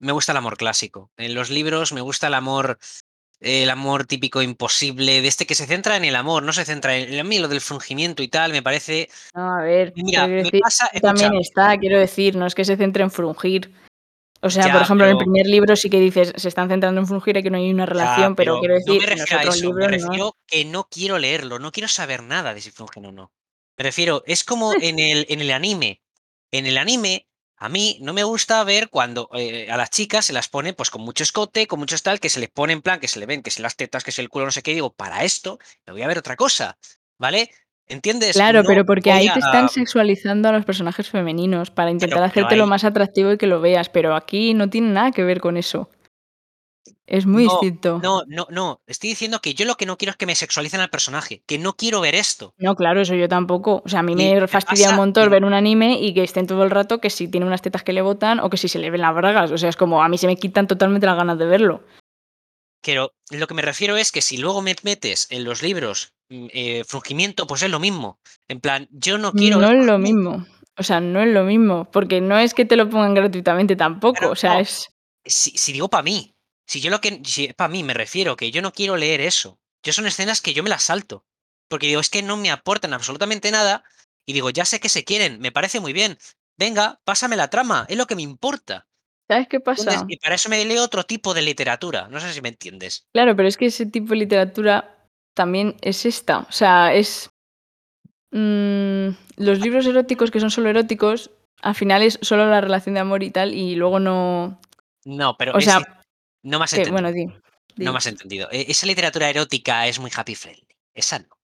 Me 0.00 0.12
gusta 0.12 0.32
el 0.32 0.38
amor 0.38 0.56
clásico. 0.56 1.10
En 1.16 1.34
los 1.34 1.50
libros 1.50 1.92
me 1.92 2.00
gusta 2.00 2.26
el 2.26 2.34
amor. 2.34 2.78
El 3.40 3.68
amor 3.68 4.06
típico 4.06 4.40
imposible, 4.40 5.20
de 5.20 5.28
este 5.28 5.44
que 5.44 5.54
se 5.54 5.66
centra 5.66 5.96
en 5.96 6.04
el 6.04 6.16
amor, 6.16 6.42
no 6.44 6.52
se 6.54 6.64
centra 6.64 6.96
en, 6.96 7.18
a 7.18 7.24
mí 7.24 7.38
lo 7.38 7.48
del 7.48 7.60
frungimiento 7.60 8.22
y 8.22 8.28
tal, 8.28 8.52
me 8.52 8.62
parece. 8.62 9.10
No, 9.34 9.56
a 9.58 9.62
ver, 9.62 9.92
Mira, 9.96 10.26
me 10.26 10.36
decir, 10.36 10.60
pasa. 10.62 10.88
también 11.02 11.34
está, 11.34 11.76
quiero 11.76 11.98
decir, 11.98 12.36
no 12.36 12.46
es 12.46 12.54
que 12.54 12.64
se 12.64 12.76
centre 12.76 13.02
en 13.02 13.10
frungir. 13.10 13.70
O 14.40 14.48
sea, 14.50 14.66
Ya, 14.66 14.72
por 14.72 14.82
ejemplo, 14.82 15.06
en 15.06 15.12
el 15.12 15.18
primer 15.18 15.46
libro 15.46 15.74
sí 15.74 15.90
que 15.90 16.00
dices, 16.00 16.32
se 16.36 16.48
están 16.48 16.68
centrando 16.68 17.00
en 17.00 17.06
frungir 17.06 17.36
y 17.36 17.42
que 17.42 17.50
no 17.50 17.58
hay 17.58 17.70
una 17.70 17.84
ya, 17.84 17.90
relación, 17.90 18.34
pero, 18.34 18.60
quiero 18.60 18.74
no 18.74 18.80
decir, 18.80 19.02
me 19.06 19.12
en 19.12 19.18
los 19.18 19.30
refiero 19.30 19.50
a 19.50 19.54
eso, 19.54 19.72
me 19.72 19.88
libros 19.88 20.02
no. 20.02 20.08
refiero 20.08 20.36
que 20.46 20.64
no 20.64 20.88
quiero 20.90 21.18
leerlo, 21.18 21.58
no 21.58 21.72
quiero 21.72 21.88
saber 21.88 22.22
nada 22.22 22.54
de 22.54 22.60
si 22.60 22.70
fungen 22.70 23.06
o 23.06 23.12
no. 23.12 23.32
Me 23.76 23.82
refiero, 23.84 24.22
es 24.26 24.44
como 24.44 24.72
en 24.80 24.98
el, 24.98 25.26
en 25.28 25.40
el 25.40 25.50
anime. 25.50 26.00
En 26.52 26.66
el 26.66 26.78
anime, 26.78 27.26
a 27.56 27.68
mí 27.68 27.98
no 28.00 28.12
me 28.12 28.22
gusta 28.24 28.62
ver 28.64 28.88
cuando 28.88 29.28
eh, 29.34 29.68
a 29.70 29.76
las 29.76 29.90
chicas 29.90 30.26
se 30.26 30.32
las 30.32 30.48
pone 30.48 30.72
pues 30.74 30.90
con 30.90 31.02
mucho 31.02 31.24
escote, 31.24 31.66
con 31.66 31.78
mucho 31.80 31.96
tal, 31.98 32.20
que 32.20 32.28
se 32.28 32.40
les 32.40 32.50
pone 32.50 32.72
en 32.72 32.82
plan, 32.82 33.00
que 33.00 33.08
se 33.08 33.18
le 33.18 33.26
ven, 33.26 33.42
que 33.42 33.50
se 33.50 33.62
las 33.62 33.76
tetas, 33.76 34.04
que 34.04 34.10
es 34.10 34.18
el 34.18 34.28
culo, 34.28 34.44
no 34.44 34.50
sé 34.52 34.62
qué, 34.62 34.72
digo, 34.74 34.92
para 34.92 35.24
esto 35.24 35.58
me 35.86 35.92
voy 35.92 36.02
a 36.02 36.06
ver 36.08 36.18
otra 36.18 36.36
cosa, 36.36 36.76
¿vale? 37.18 37.50
¿Entiendes? 37.86 38.32
Claro, 38.34 38.62
No 38.62 38.68
pero 38.68 38.86
porque 38.86 39.12
ahí 39.12 39.28
te 39.32 39.40
están 39.40 39.68
sexualizando 39.68 40.48
a 40.48 40.52
los 40.52 40.64
personajes 40.64 41.10
femeninos 41.10 41.70
para 41.70 41.90
intentar 41.90 42.16
pero 42.18 42.24
hacértelo 42.26 42.64
ahí- 42.64 42.68
más 42.70 42.84
atractivo 42.84 43.32
y 43.32 43.38
que 43.38 43.46
lo 43.46 43.60
veas, 43.60 43.88
pero 43.90 44.14
aquí 44.16 44.54
no 44.54 44.70
tiene 44.70 44.88
nada 44.90 45.10
que 45.10 45.22
ver 45.24 45.40
con 45.40 45.56
eso. 45.56 45.90
Es 47.06 47.26
muy 47.26 47.44
no, 47.44 47.52
distinto. 47.52 48.00
no, 48.02 48.22
no, 48.26 48.46
no. 48.50 48.80
Estoy 48.86 49.10
diciendo 49.10 49.40
que 49.40 49.54
yo 49.54 49.66
lo 49.66 49.76
que 49.76 49.84
no 49.84 49.98
quiero 49.98 50.12
es 50.12 50.16
que 50.16 50.26
me 50.26 50.34
sexualicen 50.34 50.80
al 50.80 50.88
personaje, 50.88 51.42
que 51.46 51.58
no 51.58 51.74
quiero 51.74 52.00
ver 52.00 52.14
esto. 52.14 52.54
No, 52.56 52.74
claro, 52.74 53.02
eso 53.02 53.14
yo 53.14 53.28
tampoco. 53.28 53.82
O 53.84 53.88
sea, 53.88 54.00
a 54.00 54.02
mí 54.02 54.14
me 54.14 54.40
me 54.40 54.48
fastidia 54.48 54.90
un 54.90 54.96
montón 54.96 55.28
ver 55.28 55.44
un 55.44 55.52
anime 55.52 55.98
y 56.00 56.14
que 56.14 56.22
estén 56.22 56.46
todo 56.46 56.64
el 56.64 56.70
rato 56.70 57.00
que 57.00 57.10
si 57.10 57.28
tiene 57.28 57.46
unas 57.46 57.60
tetas 57.60 57.82
que 57.82 57.92
le 57.92 58.00
botan 58.00 58.40
o 58.40 58.48
que 58.48 58.56
si 58.56 58.68
se 58.68 58.78
le 58.78 58.90
ven 58.90 59.02
las 59.02 59.14
bragas. 59.14 59.50
O 59.50 59.58
sea, 59.58 59.68
es 59.68 59.76
como 59.76 60.02
a 60.02 60.08
mí 60.08 60.16
se 60.16 60.26
me 60.26 60.36
quitan 60.36 60.66
totalmente 60.66 61.06
las 61.06 61.16
ganas 61.16 61.38
de 61.38 61.46
verlo. 61.46 61.84
Pero 62.82 63.12
lo 63.30 63.46
que 63.46 63.54
me 63.54 63.62
refiero 63.62 63.96
es 63.96 64.12
que 64.12 64.22
si 64.22 64.36
luego 64.36 64.62
me 64.62 64.74
metes 64.82 65.26
en 65.30 65.44
los 65.44 65.62
libros 65.62 66.12
mm, 66.30 66.46
eh, 66.52 66.84
frungimiento, 66.86 67.46
pues 67.46 67.62
es 67.62 67.70
lo 67.70 67.80
mismo. 67.80 68.18
En 68.48 68.60
plan, 68.60 68.88
yo 68.90 69.18
no 69.18 69.32
quiero 69.32 69.58
No 69.58 69.70
es 69.70 69.84
lo 69.84 69.98
mismo. 69.98 70.46
O 70.76 70.82
sea, 70.82 71.00
no 71.00 71.20
es 71.20 71.28
lo 71.28 71.44
mismo. 71.44 71.90
Porque 71.90 72.20
no 72.20 72.38
es 72.38 72.54
que 72.54 72.64
te 72.64 72.76
lo 72.76 72.88
pongan 72.88 73.14
gratuitamente 73.14 73.76
tampoco. 73.76 74.16
Pero 74.20 74.32
O 74.32 74.36
sea, 74.36 74.54
no. 74.54 74.60
es. 74.60 74.90
Si, 75.26 75.50
si 75.56 75.72
digo 75.72 75.88
para 75.88 76.02
mí, 76.02 76.33
si 76.66 76.80
yo 76.80 76.90
lo 76.90 77.00
que 77.00 77.20
si 77.24 77.52
para 77.52 77.68
mí 77.68 77.82
me 77.82 77.94
refiero 77.94 78.36
que 78.36 78.50
yo 78.50 78.62
no 78.62 78.72
quiero 78.72 78.96
leer 78.96 79.20
eso. 79.20 79.58
Yo 79.82 79.92
son 79.92 80.06
escenas 80.06 80.40
que 80.40 80.54
yo 80.54 80.62
me 80.62 80.70
las 80.70 80.84
salto. 80.84 81.24
Porque 81.68 81.86
digo, 81.86 82.00
es 82.00 82.10
que 82.10 82.22
no 82.22 82.36
me 82.36 82.50
aportan 82.50 82.94
absolutamente 82.94 83.50
nada. 83.50 83.84
Y 84.26 84.32
digo, 84.32 84.50
ya 84.50 84.64
sé 84.64 84.80
que 84.80 84.88
se 84.88 85.04
quieren, 85.04 85.40
me 85.40 85.52
parece 85.52 85.80
muy 85.80 85.92
bien. 85.92 86.18
Venga, 86.56 87.00
pásame 87.04 87.36
la 87.36 87.48
trama, 87.48 87.84
es 87.88 87.98
lo 87.98 88.06
que 88.06 88.16
me 88.16 88.22
importa. 88.22 88.86
¿Sabes 89.28 89.48
qué 89.48 89.60
pasa? 89.60 90.04
Y 90.08 90.18
para 90.18 90.34
eso 90.34 90.48
me 90.48 90.64
leo 90.64 90.82
otro 90.82 91.04
tipo 91.04 91.34
de 91.34 91.42
literatura. 91.42 92.08
No 92.08 92.20
sé 92.20 92.32
si 92.32 92.40
me 92.40 92.50
entiendes. 92.50 93.06
Claro, 93.12 93.34
pero 93.34 93.48
es 93.48 93.56
que 93.56 93.66
ese 93.66 93.86
tipo 93.86 94.10
de 94.10 94.16
literatura 94.16 95.08
también 95.34 95.76
es 95.80 96.04
esta. 96.06 96.40
O 96.40 96.52
sea, 96.52 96.94
es. 96.94 97.30
mm, 98.32 99.08
los 99.36 99.60
libros 99.60 99.86
eróticos 99.86 100.30
que 100.30 100.40
son 100.40 100.50
solo 100.50 100.68
eróticos, 100.70 101.30
al 101.62 101.74
final 101.74 102.02
es 102.02 102.18
solo 102.22 102.48
la 102.48 102.60
relación 102.60 102.94
de 102.94 103.00
amor 103.00 103.22
y 103.22 103.30
tal, 103.30 103.54
y 103.54 103.74
luego 103.76 103.98
no. 103.98 104.60
No, 105.04 105.36
pero 105.36 105.52
O 105.54 105.58
es 105.58 105.64
sea, 105.64 106.03
no 106.44 106.58
me 106.58 106.64
has 106.64 106.70
que, 106.72 106.82
entendido. 106.82 106.92
bueno, 107.02 107.12
di. 107.12 107.26
di. 107.74 107.84
No 107.84 107.96
has 107.96 108.06
entendido. 108.06 108.48
E- 108.52 108.66
Esa 108.68 108.86
literatura 108.86 109.28
erótica 109.28 109.86
es 109.88 109.98
muy 109.98 110.10
happy 110.16 110.34
friendly. 110.36 110.66
Esa 110.94 111.18
no. 111.18 111.36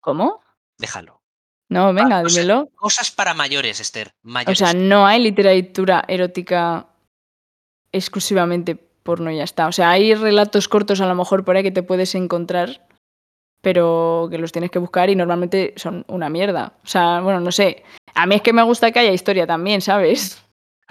¿Cómo? 0.00 0.42
Déjalo. 0.78 1.22
No, 1.68 1.94
venga, 1.94 2.22
dímelo. 2.24 2.68
Cosas 2.74 3.10
para 3.10 3.32
mayores, 3.32 3.80
Esther. 3.80 4.08
O 4.24 4.28
Mayores. 4.28 4.58
sea, 4.58 4.74
no 4.74 5.06
hay 5.06 5.22
literatura 5.22 6.04
erótica 6.08 6.88
exclusivamente 7.92 8.74
porno 8.76 9.30
y 9.30 9.36
ya 9.38 9.44
está. 9.44 9.68
O 9.68 9.72
sea, 9.72 9.90
hay 9.90 10.14
relatos 10.14 10.68
cortos 10.68 11.00
a 11.00 11.06
lo 11.06 11.14
mejor 11.14 11.44
por 11.44 11.56
ahí 11.56 11.62
que 11.62 11.70
te 11.70 11.82
puedes 11.82 12.14
encontrar, 12.14 12.86
pero 13.62 14.28
que 14.30 14.38
los 14.38 14.52
tienes 14.52 14.70
que 14.70 14.78
buscar 14.80 15.08
y 15.10 15.16
normalmente 15.16 15.72
son 15.76 16.04
una 16.08 16.28
mierda. 16.28 16.74
O 16.84 16.86
sea, 16.86 17.20
bueno, 17.20 17.40
no 17.40 17.52
sé. 17.52 17.84
A 18.14 18.26
mí 18.26 18.34
es 18.34 18.42
que 18.42 18.52
me 18.52 18.62
gusta 18.62 18.92
que 18.92 18.98
haya 18.98 19.12
historia 19.12 19.46
también, 19.46 19.80
¿sabes? 19.80 20.44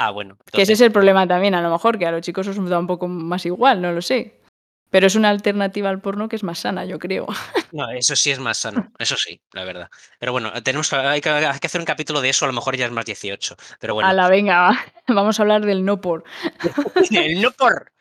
Ah, 0.07 0.11
bueno. 0.11 0.37
Que 0.51 0.63
ese 0.63 0.73
es 0.73 0.81
el 0.81 0.91
problema 0.91 1.27
también, 1.27 1.55
a 1.55 1.61
lo 1.61 1.71
mejor, 1.71 1.97
que 1.97 2.05
a 2.05 2.11
los 2.11 2.21
chicos 2.21 2.47
os 2.47 2.69
da 2.69 2.79
un 2.79 2.87
poco 2.87 3.07
más 3.07 3.45
igual, 3.45 3.81
no 3.81 3.91
lo 3.91 4.01
sé. 4.01 4.41
Pero 4.89 5.07
es 5.07 5.15
una 5.15 5.29
alternativa 5.29 5.89
al 5.89 6.01
porno 6.01 6.27
que 6.27 6.35
es 6.35 6.43
más 6.43 6.59
sana, 6.59 6.85
yo 6.85 6.99
creo. 6.99 7.27
No, 7.73 7.89
eso 7.89 8.17
sí 8.17 8.31
es 8.31 8.39
más 8.39 8.57
sano, 8.57 8.91
eso 8.99 9.15
sí, 9.15 9.39
la 9.53 9.63
verdad. 9.63 9.89
Pero 10.19 10.33
bueno, 10.33 10.51
tenemos 10.61 10.91
hay 10.91 11.21
que, 11.21 11.29
hay 11.29 11.57
que 11.57 11.67
hacer 11.67 11.79
un 11.79 11.85
capítulo 11.85 12.19
de 12.19 12.27
eso, 12.27 12.43
a 12.43 12.49
lo 12.49 12.53
mejor 12.53 12.75
ya 12.75 12.85
es 12.85 12.91
más 12.91 13.05
18, 13.05 13.55
pero 13.79 13.93
bueno. 13.93 14.09
Hala, 14.09 14.27
venga, 14.27 14.77
vamos 15.07 15.39
a 15.39 15.43
hablar 15.43 15.65
del 15.65 15.85
no 15.85 16.01
por. 16.01 16.25
El 17.11 17.41
no 17.41 17.51
por. 17.51 17.93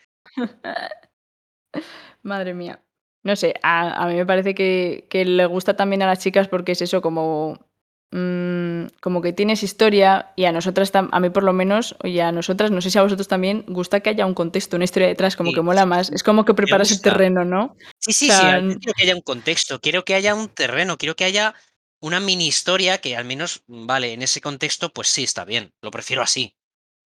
Madre 2.23 2.53
mía. 2.53 2.83
No 3.23 3.37
sé, 3.37 3.55
a, 3.63 4.03
a 4.03 4.09
mí 4.09 4.17
me 4.17 4.27
parece 4.27 4.57
que, 4.57 5.07
que 5.09 5.25
le 5.25 5.47
gusta 5.47 5.77
también 5.77 6.03
a 6.03 6.07
las 6.07 6.19
chicas 6.19 6.49
porque 6.49 6.73
es 6.73 6.83
eso, 6.83 7.01
como 7.01 7.70
mm, 8.11 8.87
como 9.01 9.23
que 9.23 9.33
tienes 9.33 9.63
historia 9.63 10.33
y 10.37 10.45
a 10.45 10.53
nosotras, 10.53 10.91
a 10.95 11.21
mí 11.21 11.31
por 11.31 11.43
lo 11.43 11.53
menos, 11.53 11.97
y 12.05 12.19
a 12.21 12.33
nosotras, 12.33 12.71
no 12.71 12.81
sé 12.81 12.91
si 12.91 12.99
a 12.99 13.03
vosotros 13.03 13.29
también, 13.29 13.65
gusta 13.69 14.01
que 14.01 14.11
haya 14.11 14.27
un 14.27 14.35
contexto, 14.35 14.77
una 14.77 14.85
historia 14.85 15.09
detrás, 15.09 15.37
como 15.37 15.51
Sí, 15.51 15.55
que 15.57 15.63
mola 15.63 15.83
sí, 15.83 15.89
más. 15.89 16.07
sí. 16.09 16.15
Es 16.15 16.23
como 16.23 16.45
que 16.45 16.55
preparas 16.55 16.91
el 16.91 17.01
terreno, 17.01 17.45
¿no? 17.45 17.77
Sí, 17.99 18.13
sí, 18.13 18.31
O 18.31 18.33
sí, 18.33 18.43
yo 18.43 18.79
quiero 18.79 18.95
que 18.95 19.03
haya 19.05 19.15
un 19.15 19.23
contexto, 19.23 19.81
quiero 19.81 20.05
que 20.05 20.15
haya 20.15 20.35
un 20.35 20.49
terreno, 20.49 20.97
quiero 20.97 21.15
que 21.17 21.25
haya 21.25 21.55
una 22.01 22.19
mini 22.19 22.47
historia 22.47 22.99
que 22.99 23.17
al 23.17 23.25
menos, 23.25 23.63
vale, 23.67 24.13
en 24.13 24.23
ese 24.23 24.41
contexto, 24.41 24.93
pues 24.93 25.09
sí, 25.09 25.23
está 25.25 25.45
bien, 25.45 25.73
lo 25.83 25.91
prefiero 25.91 26.23
así. 26.23 26.55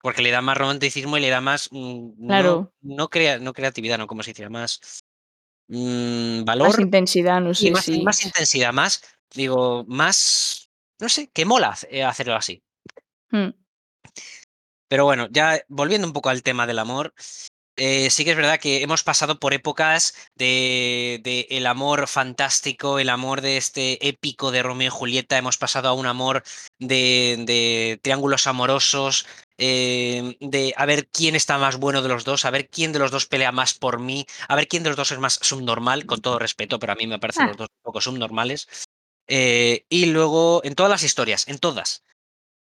Porque 0.01 0.21
le 0.21 0.31
da 0.31 0.41
más 0.41 0.57
romanticismo 0.57 1.17
y 1.17 1.21
le 1.21 1.29
da 1.29 1.39
más, 1.41 1.69
mm, 1.71 2.27
Claro. 2.27 2.71
no, 2.81 2.95
no, 2.95 3.09
crea, 3.09 3.39
no 3.39 3.53
creatividad, 3.53 3.97
no, 3.97 4.05
como 4.05 4.21
se 4.21 4.31
dice, 4.31 4.49
más 4.49 4.79
mm, 5.69 6.37
Más 6.39 6.45
valor 6.45 6.81
intensidad, 6.81 7.39
no 7.41 7.51
y 7.51 7.55
sé 7.55 7.71
más, 7.71 7.87
y 7.87 7.93
si. 7.93 8.01
más 8.03 8.23
intensidad, 8.25 8.73
más, 8.73 9.01
digo, 9.33 9.85
más, 9.87 10.62
no 11.03 11.09
sé, 11.09 11.29
que 11.33 11.45
mola 11.45 11.77
eh, 11.89 12.03
hacerlo 12.03 12.35
así. 12.35 12.63
Hmm. 13.29 13.49
Pero 14.87 15.03
bueno, 15.05 15.27
ya 15.31 15.61
volviendo 15.67 16.07
un 16.07 16.13
poco 16.13 16.29
al 16.29 16.43
tema 16.43 16.65
del 16.65 16.79
amor, 16.79 17.13
eh, 17.75 18.09
sí 18.09 18.23
que 18.23 18.31
es 18.31 18.37
verdad 18.37 18.59
que 18.59 18.83
hemos 18.83 19.03
pasado 19.03 19.39
por 19.39 19.53
épocas 19.53 20.13
de, 20.35 21.19
de 21.23 21.47
el 21.49 21.65
amor 21.67 22.07
fantástico, 22.07 22.99
el 22.99 23.09
amor 23.09 23.41
de 23.41 23.57
este 23.57 24.07
épico 24.07 24.51
de 24.51 24.63
Romeo 24.63 24.87
y 24.87 24.91
Julieta, 24.91 25.37
hemos 25.37 25.57
pasado 25.57 25.89
a 25.89 25.93
un 25.93 26.05
amor 26.05 26.43
de, 26.79 27.43
de 27.45 27.99
triángulos 28.01 28.47
amorosos, 28.47 29.25
eh, 29.57 30.37
de 30.39 30.73
a 30.77 30.85
ver 30.85 31.09
quién 31.09 31.35
está 31.35 31.57
más 31.57 31.77
bueno 31.77 32.01
de 32.01 32.09
los 32.09 32.23
dos, 32.23 32.45
a 32.45 32.51
ver 32.51 32.69
quién 32.69 32.93
de 32.93 32.99
los 32.99 33.11
dos 33.11 33.25
pelea 33.25 33.51
más 33.51 33.73
por 33.73 33.99
mí, 33.99 34.25
a 34.47 34.55
ver 34.55 34.67
quién 34.67 34.83
de 34.83 34.89
los 34.89 34.97
dos 34.97 35.11
es 35.11 35.19
más 35.19 35.39
subnormal, 35.41 36.05
con 36.05 36.21
todo 36.21 36.39
respeto, 36.39 36.79
pero 36.79 36.93
a 36.93 36.95
mí 36.95 37.07
me 37.07 37.19
parecen 37.19 37.45
Ah. 37.45 37.47
los 37.47 37.57
dos 37.57 37.69
un 37.69 37.83
poco 37.83 37.99
subnormales. 37.99 38.67
Eh, 39.27 39.85
y 39.89 40.07
luego, 40.07 40.61
en 40.63 40.75
todas 40.75 40.89
las 40.89 41.03
historias, 41.03 41.47
en 41.47 41.59
todas. 41.59 42.03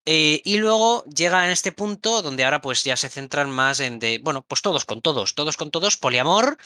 Eh, 0.06 0.42
y 0.44 0.58
luego 0.58 1.04
llega 1.06 1.46
en 1.46 1.52
este 1.52 1.72
punto 1.72 2.22
donde 2.22 2.44
ahora 2.44 2.62
pues 2.62 2.84
ya 2.84 2.96
se 2.96 3.10
centran 3.10 3.52
más 3.52 3.80
en 3.80 4.00
de, 4.00 4.20
bueno, 4.24 4.44
pues 4.48 4.62
todos 4.62 4.86
con 4.86 5.02
todos, 5.02 5.36
todos 5.36 5.56
con 5.56 5.72
todos, 5.72 5.98
poliamor 5.98 6.58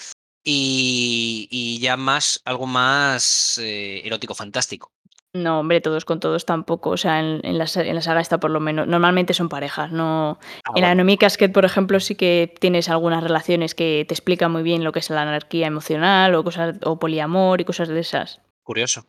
y, 0.43 1.47
y 1.51 1.79
ya 1.79 1.97
más, 1.97 2.41
algo 2.45 2.67
más 2.67 3.57
eh, 3.57 4.01
erótico 4.05 4.35
fantástico. 4.35 4.91
No, 5.35 5.61
hombre, 5.61 5.81
todos 5.81 6.05
con 6.05 6.19
todos 6.19 6.45
tampoco. 6.45 6.91
O 6.91 6.97
sea, 6.97 7.19
en, 7.19 7.41
en 7.43 7.57
la, 7.57 7.65
en 7.75 7.95
la 7.95 8.01
saga 8.01 8.21
está 8.21 8.39
por 8.39 8.51
lo 8.51 8.59
menos. 8.59 8.87
Normalmente 8.87 9.33
son 9.33 9.49
parejas, 9.49 9.91
no. 9.91 10.37
Ah, 10.39 10.45
En 10.53 10.61
la 10.65 10.71
bueno, 10.71 10.87
Anomi 10.87 11.17
Casket, 11.17 11.51
por 11.51 11.65
ejemplo, 11.65 11.99
sí 11.99 12.13
que 12.13 12.53
tienes 12.59 12.87
algunas 12.87 13.23
relaciones 13.23 13.73
que 13.73 14.05
te 14.07 14.13
explican 14.13 14.51
muy 14.51 14.61
bien 14.61 14.83
lo 14.83 14.91
que 14.91 14.99
es 14.99 15.09
la 15.09 15.23
anarquía 15.23 15.65
emocional 15.65 16.35
o 16.35 16.43
cosas, 16.43 16.77
o 16.83 16.99
poliamor 16.99 17.61
y 17.61 17.65
cosas 17.65 17.87
de 17.87 17.99
esas. 17.99 18.41
curioso. 18.63 19.07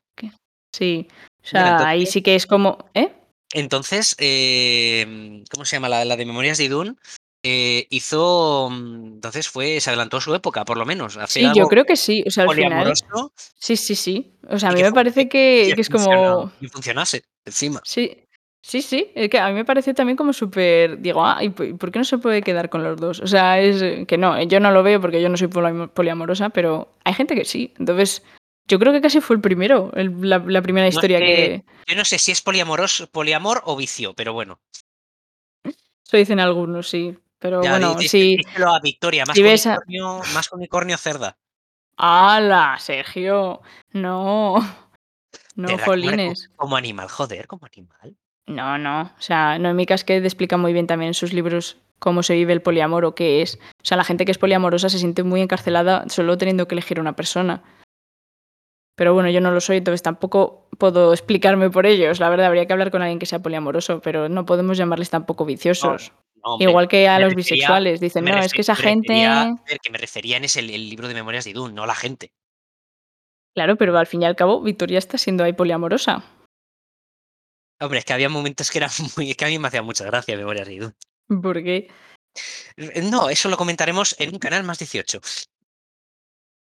Sí. 0.75 1.07
O 1.43 1.47
sea, 1.47 1.77
ahí 1.89 1.99
entonces- 2.01 2.13
sí 2.13 2.23
que 2.23 2.35
es 2.35 2.47
como. 2.47 2.79
¿Eh? 2.95 3.13
Entonces, 3.53 4.17
eh, 4.19 5.43
¿cómo 5.53 5.65
se 5.65 5.77
llama? 5.77 5.89
La, 5.89 6.05
la 6.05 6.17
de 6.17 6.27
Memorias 6.27 6.59
de 6.59 6.65
Idún 6.65 6.99
eh, 7.45 7.87
hizo, 7.91 8.69
mm, 8.71 9.05
entonces 9.15 9.49
fue, 9.49 9.79
se 9.81 9.91
adelantó 9.91 10.21
su 10.21 10.35
época, 10.35 10.65
por 10.65 10.77
lo 10.79 10.87
menos. 10.87 11.19
Sí, 11.29 11.47
yo 11.55 11.69
creo 11.69 11.85
que 11.85 11.95
sí. 11.97 12.25
O 12.27 12.31
sea, 12.31 12.45
al 12.45 12.51
final. 12.55 12.71
poliamoroso 12.71 13.33
Sí, 13.59 13.77
sí, 13.77 13.95
sí. 13.95 14.33
O 14.49 14.59
sea, 14.59 14.71
a 14.71 14.73
mí 14.73 14.83
me 14.83 14.93
parece 14.93 15.29
que, 15.29 15.71
es 15.71 15.89
como. 15.89 16.51
y 16.61 16.69
funcionase 16.69 17.23
encima. 17.45 17.81
Sí, 17.85 18.17
sí, 18.63 18.83
sí. 18.83 19.13
Es 19.15 19.29
que 19.29 19.39
a 19.39 19.49
mí 19.49 19.55
me 19.55 19.65
pareció 19.65 19.95
también 19.95 20.17
como 20.17 20.33
súper. 20.33 20.99
Digo, 21.01 21.25
ah, 21.25 21.45
¿y 21.45 21.51
por 21.51 21.93
qué 21.93 21.99
no 22.01 22.05
se 22.05 22.19
puede 22.19 22.43
quedar 22.43 22.71
con 22.71 22.83
los 22.83 22.97
dos? 22.99 23.21
O 23.21 23.27
sea, 23.27 23.61
es 23.61 24.07
que 24.09 24.17
no, 24.19 24.43
yo 24.43 24.59
no 24.59 24.71
lo 24.73 24.83
veo 24.83 25.01
porque 25.01 25.21
yo 25.23 25.29
no 25.29 25.37
soy 25.37 25.49
poli- 25.49 25.89
poliamorosa, 25.95 26.49
pero 26.49 26.89
hay 27.05 27.13
gente 27.15 27.35
que 27.37 27.45
sí. 27.45 27.73
Entonces, 27.79 28.23
yo 28.67 28.79
creo 28.79 28.93
que 28.93 29.01
casi 29.01 29.21
fue 29.21 29.37
el 29.37 29.43
primero, 29.43 29.91
el- 29.95 30.29
la, 30.29 30.39
la 30.39 30.63
primera 30.63 30.89
historia 30.89 31.19
sé. 31.19 31.25
que. 31.25 31.65
Yo 31.87 31.97
no 31.97 32.05
sé 32.05 32.19
si 32.19 32.33
es 32.33 32.41
poliamoroso, 32.43 33.07
poliamor 33.09 33.63
o 33.65 33.77
vicio, 33.77 34.15
pero 34.15 34.33
bueno. 34.33 34.61
Eso 35.65 36.17
dicen 36.17 36.41
algunos, 36.41 36.89
sí. 36.89 37.17
Pero 37.39 37.63
Ya, 37.63 37.73
bueno, 37.73 37.99
sí. 38.01 38.37
díselo 38.39 38.73
a 38.75 38.81
Victoria, 38.81 39.25
más 39.27 39.37
si 39.37 39.43
ves 39.43 39.67
a- 39.67 39.73
unicornio, 39.87 40.21
más 40.35 40.51
unicornio 40.53 40.97
cerda. 40.99 41.37
¡Hala, 41.97 42.77
Sergio! 42.79 43.61
No. 43.93 44.57
No, 45.57 45.69
Cerda 45.69 45.85
como- 45.85 45.93
jolines. 45.93 46.51
Como 46.57 46.75
animal, 46.77 47.09
joder, 47.09 47.47
como 47.47 47.65
animal. 47.67 48.17
No, 48.47 48.77
no. 48.77 49.03
O 49.03 49.21
sea, 49.23 49.57
Noemí 49.61 49.87
Casquet 49.87 50.25
explica 50.25 50.57
muy 50.57 50.73
bien 50.73 50.89
también 50.89 51.09
en 51.11 51.15
sus 51.15 51.33
libros 51.33 51.77
cómo 52.01 52.25
se 52.25 52.35
vive 52.35 52.53
el 52.53 52.61
poliamor 52.61 53.05
o 53.05 53.15
qué 53.15 53.41
es. 53.41 53.55
O 53.81 53.85
sea, 53.85 53.97
la 53.97 54.03
gente 54.03 54.25
que 54.25 54.33
es 54.33 54.39
poliamorosa 54.39 54.89
se 54.89 54.99
siente 54.99 55.23
muy 55.23 55.41
encarcelada 55.43 56.07
solo 56.09 56.37
teniendo 56.39 56.67
que 56.67 56.75
elegir 56.75 56.99
una 56.99 57.15
persona. 57.15 57.63
Pero 58.97 59.13
bueno, 59.13 59.29
yo 59.31 59.41
no 59.41 59.51
lo 59.51 59.61
soy, 59.61 59.79
entonces 59.79 60.03
tampoco 60.03 60.69
puedo 60.79 61.13
explicarme 61.13 61.69
por 61.71 61.85
ellos. 61.87 62.21
La 62.21 62.29
verdad, 62.29 62.47
habría 62.47 62.67
que 62.67 62.73
hablar 62.73 62.91
con 62.93 63.03
alguien 63.03 63.19
que 63.19 63.27
sea 63.27 63.41
poliamoroso, 63.43 64.01
pero 64.01 64.29
no 64.29 64.47
podemos 64.47 64.79
llamarles 64.79 65.11
tampoco 65.11 65.45
viciosos. 65.45 66.13
No, 66.37 66.57
Igual 66.61 66.89
que 66.89 67.09
a 67.09 67.19
los 67.19 67.31
refería- 67.35 67.55
bisexuales. 67.57 68.01
Dicen, 68.01 68.25
no, 68.25 68.37
es 68.39 68.53
que 68.53 68.61
esa 68.61 68.77
gente... 68.77 69.09
refería- 69.15 69.43
a 69.43 69.63
ver, 69.69 69.79
que 69.81 69.91
me 69.91 69.99
refería 69.99 70.37
en 70.37 70.45
ese 70.45 70.61
el, 70.61 70.71
el 70.71 70.89
libro 70.91 71.09
de 71.09 71.15
Memorias 71.15 71.45
de 71.45 71.51
Idún, 71.51 71.75
no 71.75 71.87
la 71.87 71.95
gente. 71.95 72.33
Claro, 73.57 73.77
pero 73.77 73.97
al 73.99 74.07
fin 74.07 74.23
y 74.23 74.27
al 74.27 74.37
cabo, 74.37 74.61
Victoria 74.61 74.99
está 74.99 75.17
siendo 75.19 75.43
ahí 75.43 75.53
poliamorosa. 75.55 76.23
Hombre, 77.81 77.99
es 78.01 78.05
que 78.05 78.13
había 78.13 78.29
momentos 78.29 78.71
que 78.71 78.79
eran 78.79 78.91
muy. 79.17 79.31
Es 79.31 79.37
que 79.37 79.45
a 79.45 79.49
mí 79.49 79.59
me 79.59 79.69
hacía 79.69 79.83
mucha 79.83 80.05
gracia 80.05 80.37
Memorias 80.37 80.67
de 80.69 80.75
Idún. 80.75 80.95
Porque, 81.43 81.89
Eh, 82.77 83.03
No, 83.11 83.29
eso 83.31 83.49
lo 83.49 83.57
comentaremos 83.57 84.15
en 84.21 84.35
un 84.35 84.39
canal 84.39 84.63
más 84.65 84.79
18. 84.79 85.21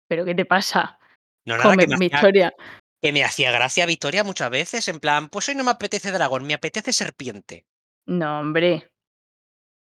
¿pero 0.09 0.25
qué 0.25 0.35
te 0.35 0.45
pasa? 0.45 0.99
No, 1.47 1.57
nada, 1.57 1.71
Come, 1.71 1.87
que 1.87 1.89
me, 1.89 1.95
hacía, 1.95 2.09
Victoria. 2.09 2.55
que 3.03 3.13
me 3.13 3.25
hacía 3.25 3.51
gracia 3.53 3.87
Victoria 3.87 4.25
muchas 4.25 4.51
veces, 4.51 4.89
en 4.89 5.01
plan, 5.01 5.29
pues 5.29 5.49
hoy 5.49 5.55
no 5.55 5.65
me 5.65 5.71
apetece 5.73 6.11
dragón, 6.11 6.47
me 6.47 6.55
apetece 6.55 6.93
serpiente. 6.93 7.67
No, 8.07 8.41
hombre. 8.41 8.89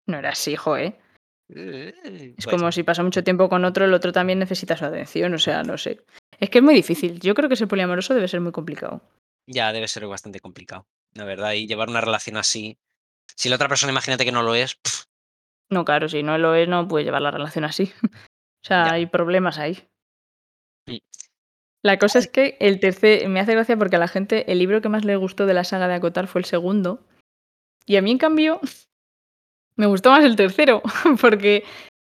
No 0.07 0.18
era 0.18 0.30
así, 0.30 0.51
hijo, 0.53 0.78
¿eh? 0.78 0.99
Es 1.53 2.45
pues, 2.45 2.47
como 2.47 2.72
si 2.72 2.84
pasa 2.84 3.03
mucho 3.03 3.24
tiempo 3.24 3.49
con 3.49 3.66
otro, 3.66 3.86
el 3.86 3.93
otro 3.93 4.12
también 4.12 4.39
necesita 4.39 4.78
su 4.78 4.86
atención, 4.86 5.34
o 5.34 5.38
sea, 5.38 5.64
no 5.64 5.78
sé. 5.78 6.01
Es 6.39 6.49
que 6.49 6.59
es 6.59 6.64
muy 6.64 6.74
difícil. 6.74 7.20
Yo 7.20 7.34
creo 7.36 7.49
que 7.49 7.55
ser 7.55 7.68
poliamoroso 7.68 8.14
debe 8.14 8.28
ser 8.28 8.41
muy 8.41 8.51
complicado. 8.51 9.01
Ya 9.47 9.74
debe 9.74 9.88
ser 9.88 10.07
bastante 10.07 10.39
complicado, 10.39 10.88
la 11.14 11.26
verdad, 11.26 11.53
y 11.53 11.68
llevar 11.68 11.89
una 11.89 12.01
relación 12.01 12.38
así. 12.38 12.78
Si 13.36 13.49
la 13.49 13.55
otra 13.55 13.68
persona, 13.68 13.91
imagínate 13.91 14.24
que 14.26 14.32
no 14.32 14.43
lo 14.43 14.55
es, 14.55 14.80
No, 15.70 15.86
claro, 15.86 16.09
si 16.09 16.24
no 16.24 16.38
lo 16.38 16.55
es, 16.55 16.68
no 16.68 16.88
puede 16.88 17.05
llevar 17.05 17.22
la 17.22 17.32
relación 17.32 17.66
así. 17.66 17.91
O 18.64 18.68
sea, 18.68 18.86
Ya. 18.86 18.93
hay 18.93 19.07
problemas 19.07 19.57
ahí. 19.57 19.88
La 21.84 21.97
cosa 21.97 22.19
es 22.19 22.27
que 22.27 22.57
el 22.59 22.79
tercer, 22.79 23.27
me 23.27 23.39
hace 23.39 23.53
gracia 23.53 23.77
porque 23.77 23.95
a 23.95 23.99
la 23.99 24.07
gente 24.07 24.51
el 24.51 24.59
libro 24.59 24.82
que 24.82 24.89
más 24.89 25.03
le 25.03 25.15
gustó 25.15 25.45
de 25.45 25.53
la 25.53 25.63
saga 25.63 25.88
de 25.88 25.95
Acotar 25.95 26.27
fue 26.27 26.41
el 26.41 26.45
segundo. 26.45 26.99
Y 27.86 27.95
a 27.95 28.01
mí, 28.01 28.11
en 28.11 28.17
cambio, 28.17 28.59
me 29.75 29.88
gustó 29.88 30.11
más 30.11 30.23
el 30.23 30.36
tercero, 30.36 30.82
porque 31.21 31.63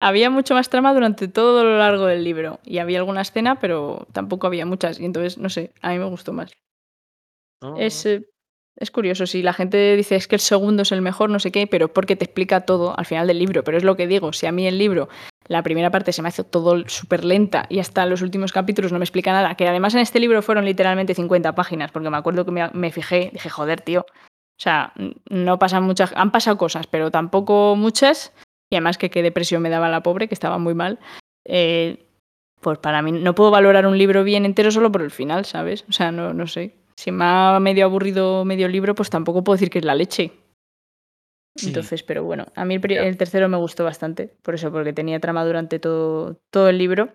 había 0.01 0.31
mucho 0.31 0.55
más 0.55 0.69
trama 0.69 0.95
durante 0.95 1.27
todo 1.27 1.65
lo 1.65 1.79
largo 1.79 2.07
del 2.07 2.23
libro. 2.23 2.61
Y 2.65 2.79
había 2.79 2.99
alguna 2.99 3.23
escena, 3.23 3.59
pero 3.59 4.07
tampoco 4.13 4.47
había 4.47 4.67
muchas. 4.67 5.01
Y 5.01 5.05
entonces, 5.05 5.39
no 5.39 5.51
sé, 5.51 5.73
a 5.83 5.91
mí 5.91 5.99
me 5.99 6.05
gustó 6.05 6.33
más. 6.33 6.53
Es, 7.79 8.07
eh, 8.07 8.29
es 8.77 8.91
curioso, 8.91 9.27
si 9.27 9.43
la 9.43 9.55
gente 9.55 9.97
dice 9.97 10.17
es 10.17 10.29
que 10.29 10.37
el 10.37 10.41
segundo 10.41 10.83
es 10.83 10.93
el 10.93 11.01
mejor, 11.01 11.31
no 11.31 11.41
sé 11.41 11.51
qué, 11.51 11.67
pero 11.67 11.93
porque 11.93 12.15
te 12.15 12.27
explica 12.27 12.67
todo 12.67 12.97
al 12.97 13.07
final 13.07 13.27
del 13.27 13.39
libro. 13.39 13.65
Pero 13.65 13.79
es 13.79 13.85
lo 13.85 13.97
que 13.97 14.07
digo, 14.07 14.33
si 14.33 14.47
a 14.47 14.53
mí 14.53 14.67
el 14.67 14.79
libro, 14.79 15.09
la 15.49 15.63
primera 15.63 15.91
parte 15.91 16.13
se 16.13 16.23
me 16.23 16.29
hace 16.29 16.45
todo 16.45 16.89
súper 16.89 17.25
lenta 17.25 17.67
y 17.69 17.79
hasta 17.79 18.07
los 18.07 18.23
últimos 18.23 18.53
capítulos 18.53 18.93
no 18.93 18.99
me 18.99 19.05
explica 19.05 19.33
nada, 19.33 19.55
que 19.55 19.69
además 19.69 19.95
en 19.95 20.01
este 20.01 20.21
libro 20.21 20.43
fueron 20.43 20.65
literalmente 20.65 21.15
50 21.15 21.55
páginas, 21.55 21.93
porque 21.93 22.11
me 22.11 22.17
acuerdo 22.17 22.45
que 22.45 22.51
me, 22.51 22.69
me 22.73 22.91
fijé, 22.91 23.31
dije, 23.33 23.49
joder, 23.49 23.81
tío. 23.81 24.07
O 24.59 24.63
sea, 24.63 24.93
no 25.29 25.59
pasan 25.59 25.83
muchas, 25.83 26.13
han 26.17 26.33
pasado 26.33 26.57
cosas, 26.57 26.87
pero 26.87 27.11
tampoco 27.11 27.77
muchas. 27.77 28.33
Y 28.71 28.77
además 28.77 28.99
que 28.99 29.11
qué 29.11 29.23
depresión 29.23 29.63
me 29.63 29.71
daba 29.71 29.89
la 29.89 30.03
pobre, 30.03 30.29
que 30.29 30.35
estaba 30.35 30.59
muy 30.59 30.75
mal. 30.75 30.99
Eh, 31.45 32.07
pues 32.61 32.79
para 32.79 33.03
mí 33.03 33.13
no 33.13 33.35
puedo 33.35 33.51
valorar 33.51 33.87
un 33.87 33.99
libro 33.99 34.25
bien 34.25 34.45
entero 34.45 34.71
solo 34.71 34.91
por 34.91 35.03
el 35.03 35.11
final, 35.11 35.45
¿sabes? 35.45 35.85
O 35.89 35.93
sea, 35.93 36.11
no, 36.11 36.33
no 36.33 36.47
sé. 36.47 36.75
Si 36.97 37.13
me 37.13 37.25
ha 37.25 37.59
medio 37.61 37.85
aburrido 37.85 38.45
medio 38.45 38.69
libro, 38.69 38.95
pues 38.95 39.11
tampoco 39.11 39.45
puedo 39.45 39.57
decir 39.57 39.71
que 39.71 39.79
es 39.79 39.85
la 39.85 39.95
leche. 39.95 40.33
Sí. 41.57 41.69
Entonces, 41.69 42.03
pero 42.03 42.25
bueno, 42.25 42.47
a 42.55 42.65
mí 42.65 42.79
el, 42.83 43.17
tercero 43.17 43.49
me 43.49 43.57
gustó 43.57 43.85
bastante, 43.85 44.29
por 44.43 44.55
eso, 44.55 44.71
porque 44.71 44.93
tenía 44.93 45.21
trama 45.21 45.45
durante 45.45 45.79
todo, 45.79 46.39
todo 46.51 46.69
el 46.69 46.79
libro 46.79 47.15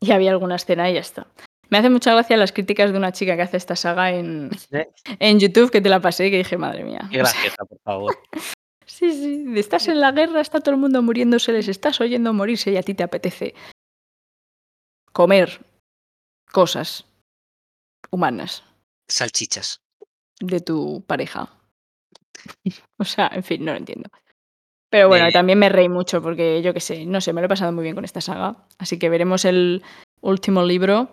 y 0.00 0.10
había 0.10 0.30
alguna 0.30 0.56
escena 0.56 0.90
y 0.90 0.94
ya 0.94 1.00
está. 1.00 1.26
Me 1.68 1.78
hace 1.78 1.88
mucha 1.88 2.12
gracia 2.12 2.36
las 2.36 2.52
críticas 2.52 2.92
de 2.92 2.98
una 2.98 3.12
chica 3.12 3.36
que 3.36 3.42
hace 3.42 3.56
esta 3.56 3.76
saga 3.76 4.10
en, 4.10 4.50
¿Eh? 4.72 4.88
en 5.18 5.40
YouTube, 5.40 5.70
que 5.70 5.80
te 5.80 5.88
la 5.88 6.00
pasé, 6.00 6.30
que 6.30 6.38
dije, 6.38 6.58
madre 6.58 6.84
mía. 6.84 7.08
Qué 7.10 7.18
graciosa, 7.18 7.64
por 7.64 7.78
favor. 7.82 8.18
sí, 8.86 9.10
sí, 9.12 9.44
estás 9.56 9.88
en 9.88 10.00
la 10.00 10.12
guerra, 10.12 10.40
está 10.40 10.60
todo 10.60 10.74
el 10.74 10.80
mundo 10.80 11.00
muriéndose, 11.02 11.52
les 11.52 11.68
estás 11.68 12.00
oyendo 12.00 12.32
morirse 12.32 12.72
y 12.72 12.76
a 12.76 12.82
ti 12.82 12.94
te 12.94 13.02
apetece. 13.02 13.54
comer 15.12 15.64
cosas 16.52 17.06
humanas 18.10 18.62
Salchichas. 19.08 19.80
de 20.40 20.60
tu 20.60 21.02
pareja. 21.06 21.61
o 22.98 23.04
sea, 23.04 23.30
en 23.32 23.42
fin, 23.42 23.64
no 23.64 23.72
lo 23.72 23.78
entiendo. 23.78 24.08
Pero 24.90 25.08
bueno, 25.08 25.26
Eh, 25.26 25.32
también 25.32 25.58
me 25.58 25.70
reí 25.70 25.88
mucho 25.88 26.20
porque 26.20 26.60
yo 26.60 26.74
qué 26.74 26.80
sé, 26.80 27.06
no 27.06 27.20
sé, 27.20 27.32
me 27.32 27.40
lo 27.40 27.46
he 27.46 27.48
pasado 27.48 27.72
muy 27.72 27.82
bien 27.82 27.94
con 27.94 28.04
esta 28.04 28.20
saga. 28.20 28.66
Así 28.78 28.98
que 28.98 29.08
veremos 29.08 29.44
el 29.46 29.82
último 30.20 30.64
libro, 30.64 31.10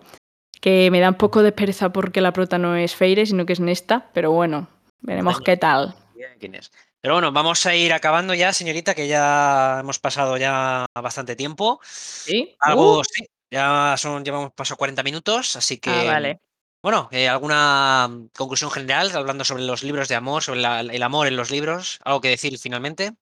que 0.60 0.90
me 0.90 1.00
da 1.00 1.08
un 1.08 1.14
poco 1.14 1.42
de 1.42 1.52
pereza 1.52 1.90
porque 1.90 2.20
la 2.20 2.32
prota 2.32 2.58
no 2.58 2.76
es 2.76 2.94
Feire, 2.94 3.24
sino 3.24 3.46
que 3.46 3.54
es 3.54 3.60
Nesta, 3.60 4.10
pero 4.12 4.32
bueno, 4.32 4.68
veremos 5.00 5.40
qué 5.40 5.56
tal. 5.56 5.94
¿Quién 6.38 6.54
es? 6.54 6.70
Pero 7.00 7.14
bueno, 7.14 7.32
vamos 7.32 7.64
a 7.64 7.74
ir 7.74 7.94
acabando 7.94 8.34
ya, 8.34 8.52
señorita, 8.52 8.94
que 8.94 9.08
ya 9.08 9.78
hemos 9.80 9.98
pasado 9.98 10.36
ya 10.36 10.84
bastante 10.94 11.34
tiempo. 11.34 11.80
¿Sí? 11.82 12.54
Algo, 12.60 12.98
Uh. 12.98 13.04
sí, 13.04 13.26
ya 13.50 13.94
son, 13.96 14.22
llevamos 14.22 14.52
pasado 14.52 14.76
40 14.76 15.02
minutos, 15.02 15.56
así 15.56 15.78
que. 15.78 15.88
Ah, 15.90 16.04
vale. 16.04 16.40
Bueno, 16.82 17.08
eh, 17.12 17.28
¿alguna 17.28 18.08
mm, 18.10 18.28
conclusión 18.36 18.70
general 18.70 19.10
hablando 19.14 19.44
sobre 19.44 19.64
los 19.64 19.82
libros 19.82 20.08
de 20.08 20.14
amor, 20.14 20.42
sobre 20.42 20.60
la- 20.60 20.80
el 20.80 21.02
amor 21.02 21.26
en 21.26 21.36
los 21.36 21.50
libros? 21.50 21.98
¿Algo 22.04 22.20
que 22.20 22.28
decir 22.30 22.56
finalmente? 22.58 23.12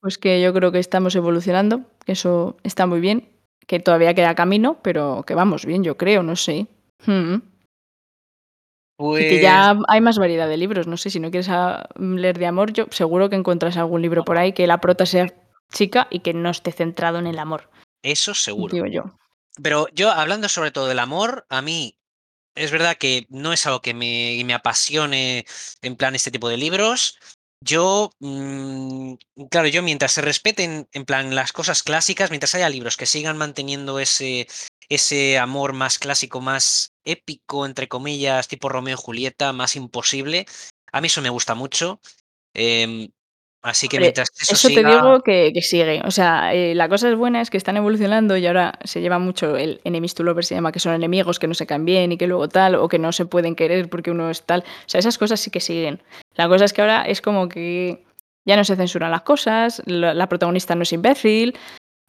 Pues 0.00 0.18
que 0.18 0.42
yo 0.42 0.52
creo 0.52 0.72
que 0.72 0.80
estamos 0.80 1.14
evolucionando, 1.14 1.82
que 2.04 2.12
eso 2.12 2.56
está 2.62 2.86
muy 2.86 3.00
bien, 3.00 3.28
que 3.66 3.80
todavía 3.80 4.14
queda 4.14 4.34
camino, 4.34 4.78
pero 4.82 5.22
que 5.26 5.34
vamos 5.34 5.64
bien, 5.64 5.84
yo 5.84 5.96
creo, 5.96 6.22
no 6.22 6.36
sé. 6.36 6.66
Mm. 7.06 7.34
Y 7.36 7.42
Pues. 8.96 9.24
que 9.28 9.40
ya 9.40 9.76
hay 9.88 10.00
más 10.00 10.18
variedad 10.18 10.48
de 10.48 10.56
libros, 10.56 10.86
no 10.86 10.96
sé, 10.96 11.10
si 11.10 11.20
no 11.20 11.30
quieres 11.30 11.48
ah, 11.48 11.88
leer 11.98 12.38
de 12.38 12.46
amor, 12.46 12.72
yo 12.72 12.86
seguro 12.90 13.28
que 13.30 13.36
encuentras 13.36 13.76
algún 13.76 14.02
libro 14.02 14.24
por 14.24 14.38
ahí 14.38 14.52
que 14.52 14.66
la 14.66 14.78
prota 14.80 15.06
sea 15.06 15.32
chica 15.72 16.06
y 16.10 16.20
que 16.20 16.32
no 16.34 16.50
esté 16.50 16.70
centrado 16.72 17.18
en 17.18 17.26
el 17.26 17.38
amor, 17.38 17.70
Eso 18.02 18.34
seguro. 18.34 18.72
digo 18.74 18.86
yo. 18.86 19.04
Pero 19.62 19.86
yo, 19.92 20.10
hablando 20.10 20.48
sobre 20.48 20.70
todo 20.70 20.86
del 20.86 20.98
amor, 20.98 21.46
a 21.48 21.62
mí 21.62 21.96
es 22.54 22.70
verdad 22.70 22.96
que 22.96 23.26
no 23.30 23.52
es 23.52 23.66
algo 23.66 23.80
que 23.82 23.94
me, 23.94 24.40
me 24.44 24.54
apasione 24.54 25.44
en 25.82 25.96
plan 25.96 26.14
este 26.14 26.30
tipo 26.30 26.48
de 26.48 26.56
libros. 26.56 27.18
Yo, 27.60 28.10
mm, 28.20 29.14
claro, 29.50 29.68
yo 29.68 29.82
mientras 29.82 30.12
se 30.12 30.20
respeten 30.20 30.88
en 30.92 31.04
plan 31.04 31.34
las 31.34 31.52
cosas 31.52 31.82
clásicas, 31.82 32.30
mientras 32.30 32.54
haya 32.54 32.68
libros 32.68 32.96
que 32.96 33.06
sigan 33.06 33.38
manteniendo 33.38 33.98
ese, 34.00 34.46
ese 34.88 35.38
amor 35.38 35.72
más 35.72 35.98
clásico, 35.98 36.40
más 36.40 36.92
épico, 37.04 37.66
entre 37.66 37.88
comillas, 37.88 38.48
tipo 38.48 38.68
Romeo 38.68 38.96
y 38.98 39.02
Julieta, 39.02 39.52
más 39.52 39.76
imposible, 39.76 40.46
a 40.92 41.00
mí 41.00 41.06
eso 41.06 41.22
me 41.22 41.30
gusta 41.30 41.54
mucho. 41.54 42.00
Em, 42.54 43.08
así 43.64 43.88
que 43.88 43.98
mientras 43.98 44.30
eso, 44.40 44.54
eso 44.54 44.68
te 44.68 44.84
digo 44.84 45.22
que, 45.22 45.52
que 45.52 45.62
sigue. 45.62 46.00
O 46.04 46.10
sea, 46.10 46.54
eh, 46.54 46.74
la 46.74 46.88
cosa 46.88 47.08
es 47.08 47.16
buena, 47.16 47.40
es 47.40 47.50
que 47.50 47.56
están 47.56 47.76
evolucionando 47.76 48.36
y 48.36 48.46
ahora 48.46 48.78
se 48.84 49.00
lleva 49.00 49.18
mucho 49.18 49.56
el 49.56 49.80
enemies 49.84 50.14
to 50.14 50.22
lovers, 50.22 50.46
se 50.46 50.54
llama 50.54 50.70
que 50.70 50.80
son 50.80 50.94
enemigos 50.94 51.38
que 51.38 51.48
no 51.48 51.54
se 51.54 51.66
caen 51.66 51.84
bien 51.84 52.12
y 52.12 52.16
que 52.16 52.26
luego 52.26 52.48
tal, 52.48 52.76
o 52.76 52.88
que 52.88 52.98
no 52.98 53.10
se 53.10 53.26
pueden 53.26 53.56
querer 53.56 53.88
porque 53.88 54.10
uno 54.10 54.30
es 54.30 54.42
tal. 54.42 54.60
O 54.60 54.88
sea, 54.88 55.00
esas 55.00 55.18
cosas 55.18 55.40
sí 55.40 55.50
que 55.50 55.60
siguen. 55.60 56.02
La 56.34 56.48
cosa 56.48 56.64
es 56.64 56.72
que 56.72 56.82
ahora 56.82 57.02
es 57.02 57.20
como 57.20 57.48
que 57.48 58.04
ya 58.44 58.56
no 58.56 58.64
se 58.64 58.76
censuran 58.76 59.10
las 59.10 59.22
cosas, 59.22 59.82
la, 59.86 60.14
la 60.14 60.28
protagonista 60.28 60.74
no 60.74 60.82
es 60.82 60.92
imbécil, 60.92 61.58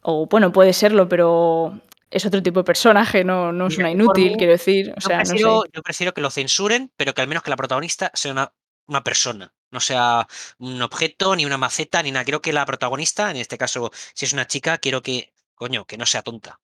o 0.01 0.27
bueno, 0.27 0.51
puede 0.51 0.73
serlo, 0.73 1.09
pero 1.09 1.81
es 2.11 2.25
otro 2.25 2.41
tipo 2.43 2.59
de 2.59 2.63
personaje, 2.63 3.23
no, 3.23 3.51
no 3.51 3.67
es 3.67 3.77
una 3.77 3.91
inútil, 3.91 4.31
mí, 4.31 4.37
quiero 4.37 4.53
decir. 4.53 4.91
O 4.91 4.99
yo 4.99 5.07
sea, 5.07 5.17
no 5.17 5.23
prefiero, 5.23 5.61
sé. 5.61 5.69
yo 5.73 5.81
prefiero 5.81 6.13
que 6.13 6.21
lo 6.21 6.29
censuren, 6.29 6.91
pero 6.95 7.13
que 7.13 7.21
al 7.21 7.27
menos 7.27 7.43
que 7.43 7.49
la 7.49 7.57
protagonista 7.57 8.11
sea 8.13 8.31
una, 8.31 8.53
una 8.87 9.03
persona, 9.03 9.53
no 9.75 9.79
sea 9.79 10.27
un 10.57 10.81
objeto, 10.81 11.35
ni 11.35 11.45
una 11.45 11.57
maceta, 11.59 12.01
ni 12.01 12.11
nada. 12.11 12.25
Quiero 12.25 12.41
que 12.41 12.51
la 12.53 12.65
protagonista, 12.65 13.29
en 13.29 13.37
este 13.37 13.57
caso, 13.59 13.91
si 14.15 14.25
es 14.25 14.33
una 14.33 14.47
chica, 14.47 14.79
quiero 14.79 15.03
que, 15.03 15.31
coño, 15.53 15.85
que 15.85 15.97
no 15.97 16.07
sea 16.07 16.23
tonta. 16.23 16.59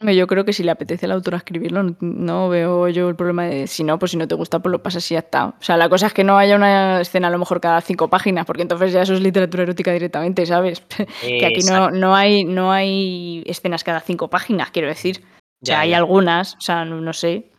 Yo 0.00 0.26
creo 0.26 0.44
que 0.44 0.52
si 0.52 0.62
le 0.64 0.70
apetece 0.70 1.06
a 1.06 1.08
la 1.08 1.14
autora 1.14 1.38
escribirlo, 1.38 1.96
no, 2.00 2.48
veo 2.50 2.88
yo 2.88 3.08
el 3.08 3.16
problema 3.16 3.44
de 3.44 3.66
si 3.66 3.84
no, 3.84 3.98
pues 3.98 4.10
si 4.10 4.16
no 4.18 4.28
te 4.28 4.34
gusta, 4.34 4.58
pues 4.58 4.70
lo 4.70 4.82
pasas 4.82 5.08
y 5.10 5.14
ya 5.14 5.20
está. 5.20 5.46
O 5.46 5.54
sea, 5.62 5.76
la 5.78 5.88
cosa 5.88 6.08
es 6.08 6.12
que 6.12 6.24
no 6.24 6.36
haya 6.36 6.56
una 6.56 7.00
escena 7.00 7.28
a 7.28 7.30
lo 7.30 7.38
mejor 7.38 7.60
cada 7.60 7.80
cinco 7.80 8.08
páginas, 8.10 8.44
porque 8.44 8.62
entonces 8.62 8.92
ya 8.92 9.02
eso 9.02 9.14
es 9.14 9.20
literatura 9.20 9.62
erótica 9.62 9.92
directamente, 9.92 10.44
¿sabes? 10.44 10.80
que 11.22 11.46
aquí 11.46 11.62
no, 11.66 11.90
no, 11.90 12.14
hay, 12.14 12.44
no 12.44 12.70
hay 12.72 13.42
escenas 13.46 13.82
cada 13.84 14.00
cinco 14.00 14.28
páginas, 14.28 14.70
quiero 14.72 14.88
decir. 14.88 15.22
O 15.24 15.66
sea, 15.66 15.76
Ya, 15.76 15.80
hay 15.80 15.90
ya. 15.90 15.98
algunas, 15.98 16.54
o 16.56 16.60
sea, 16.60 16.84
no, 16.84 17.00
no 17.00 17.12
sé, 17.14 17.50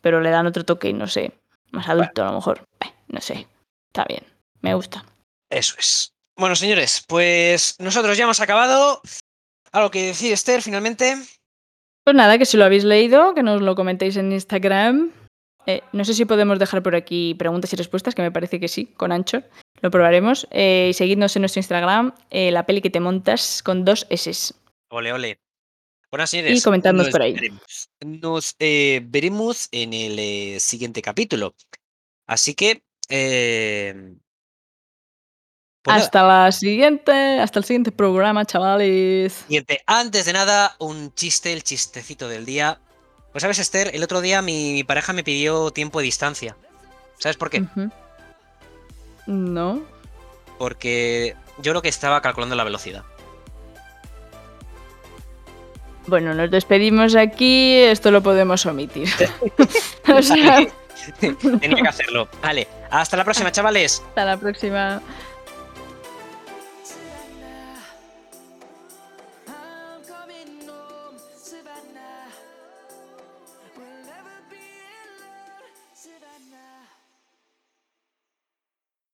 pero 0.00 0.20
le 0.20 0.30
dan 0.30 0.46
otro 0.46 0.64
toque, 0.64 0.92
no 0.92 1.08
sé, 1.08 1.32
más 1.72 1.88
adulto 1.88 2.22
a 2.22 2.26
lo 2.26 2.34
mejor. 2.34 2.68
Eh, 2.84 2.92
no 3.14 3.20
sé, 3.20 3.46
está 3.86 4.04
bien, 4.08 4.24
me 4.60 4.74
gusta. 4.74 5.04
Eso 5.50 5.76
es. 5.78 6.12
Bueno, 6.36 6.56
señores, 6.56 7.04
pues 7.06 7.76
nosotros 7.78 8.16
ya 8.18 8.24
hemos 8.24 8.40
acabado. 8.40 9.00
¿Algo 9.72 9.90
que 9.90 10.06
decir, 10.06 10.32
Esther, 10.32 10.62
finalmente? 10.62 11.16
Pues 12.04 12.16
nada, 12.16 12.38
que 12.38 12.44
si 12.44 12.56
lo 12.56 12.64
habéis 12.64 12.84
leído, 12.84 13.34
que 13.34 13.42
nos 13.42 13.62
lo 13.62 13.74
comentéis 13.74 14.16
en 14.16 14.32
Instagram. 14.32 15.12
Eh, 15.66 15.82
no 15.92 16.04
sé 16.04 16.12
si 16.12 16.24
podemos 16.26 16.58
dejar 16.58 16.82
por 16.82 16.94
aquí 16.94 17.34
preguntas 17.34 17.72
y 17.72 17.76
respuestas, 17.76 18.14
que 18.14 18.22
me 18.22 18.30
parece 18.30 18.60
que 18.60 18.68
sí, 18.68 18.86
con 18.86 19.12
Anchor. 19.12 19.48
Lo 19.80 19.90
probaremos. 19.90 20.46
Eh, 20.50 20.88
y 20.90 20.94
seguidnos 20.94 21.34
en 21.36 21.42
nuestro 21.42 21.60
Instagram, 21.60 22.14
eh, 22.30 22.50
la 22.50 22.66
peli 22.66 22.82
que 22.82 22.90
te 22.90 23.00
montas 23.00 23.62
con 23.62 23.84
dos 23.84 24.06
S. 24.10 24.54
Ole, 24.90 25.12
ole. 25.12 25.38
Bueno, 26.10 26.26
señores, 26.26 26.58
Y 26.58 26.62
comentadnos 26.62 27.06
nos 27.06 27.12
por 27.12 27.22
ahí. 27.22 27.32
veremos, 27.32 27.88
nos, 28.04 28.56
veremos 28.58 29.68
en 29.72 29.92
el 29.94 30.60
siguiente 30.60 31.02
capítulo. 31.02 31.54
Así 32.26 32.54
que, 32.54 32.83
eh, 33.08 34.14
pues 35.82 35.92
nada, 35.94 36.04
Hasta 36.04 36.22
la 36.22 36.52
siguiente, 36.52 37.40
hasta 37.40 37.58
el 37.58 37.64
siguiente 37.64 37.92
programa, 37.92 38.44
chavales. 38.46 39.32
siguiente. 39.32 39.82
Antes 39.86 40.24
de 40.24 40.32
nada, 40.32 40.76
un 40.78 41.12
chiste, 41.14 41.52
el 41.52 41.62
chistecito 41.62 42.28
del 42.28 42.46
día. 42.46 42.78
Pues 43.32 43.42
sabes, 43.42 43.58
Esther, 43.58 43.90
el 43.94 44.02
otro 44.02 44.20
día 44.20 44.40
mi, 44.40 44.72
mi 44.72 44.84
pareja 44.84 45.12
me 45.12 45.24
pidió 45.24 45.70
tiempo 45.72 45.98
de 45.98 46.04
distancia. 46.04 46.56
¿Sabes 47.18 47.36
por 47.36 47.50
qué? 47.50 47.64
No. 49.26 49.82
Porque 50.58 51.36
yo 51.58 51.72
lo 51.72 51.82
que 51.82 51.88
estaba 51.88 52.22
calculando 52.22 52.56
la 52.56 52.64
velocidad. 52.64 53.04
Bueno, 56.06 56.34
nos 56.34 56.50
despedimos 56.50 57.14
aquí. 57.14 57.74
Esto 57.76 58.10
lo 58.10 58.22
podemos 58.22 58.64
omitir. 58.66 59.08
O 60.08 60.22
sea, 60.22 60.66
Tenía 61.60 61.82
que 61.82 61.88
hacerlo. 61.88 62.28
Vale, 62.42 62.66
hasta 62.90 63.16
la 63.16 63.24
próxima, 63.24 63.50
chavales. 63.52 64.02
hasta 64.08 64.24
la 64.24 64.36
próxima. 64.36 65.00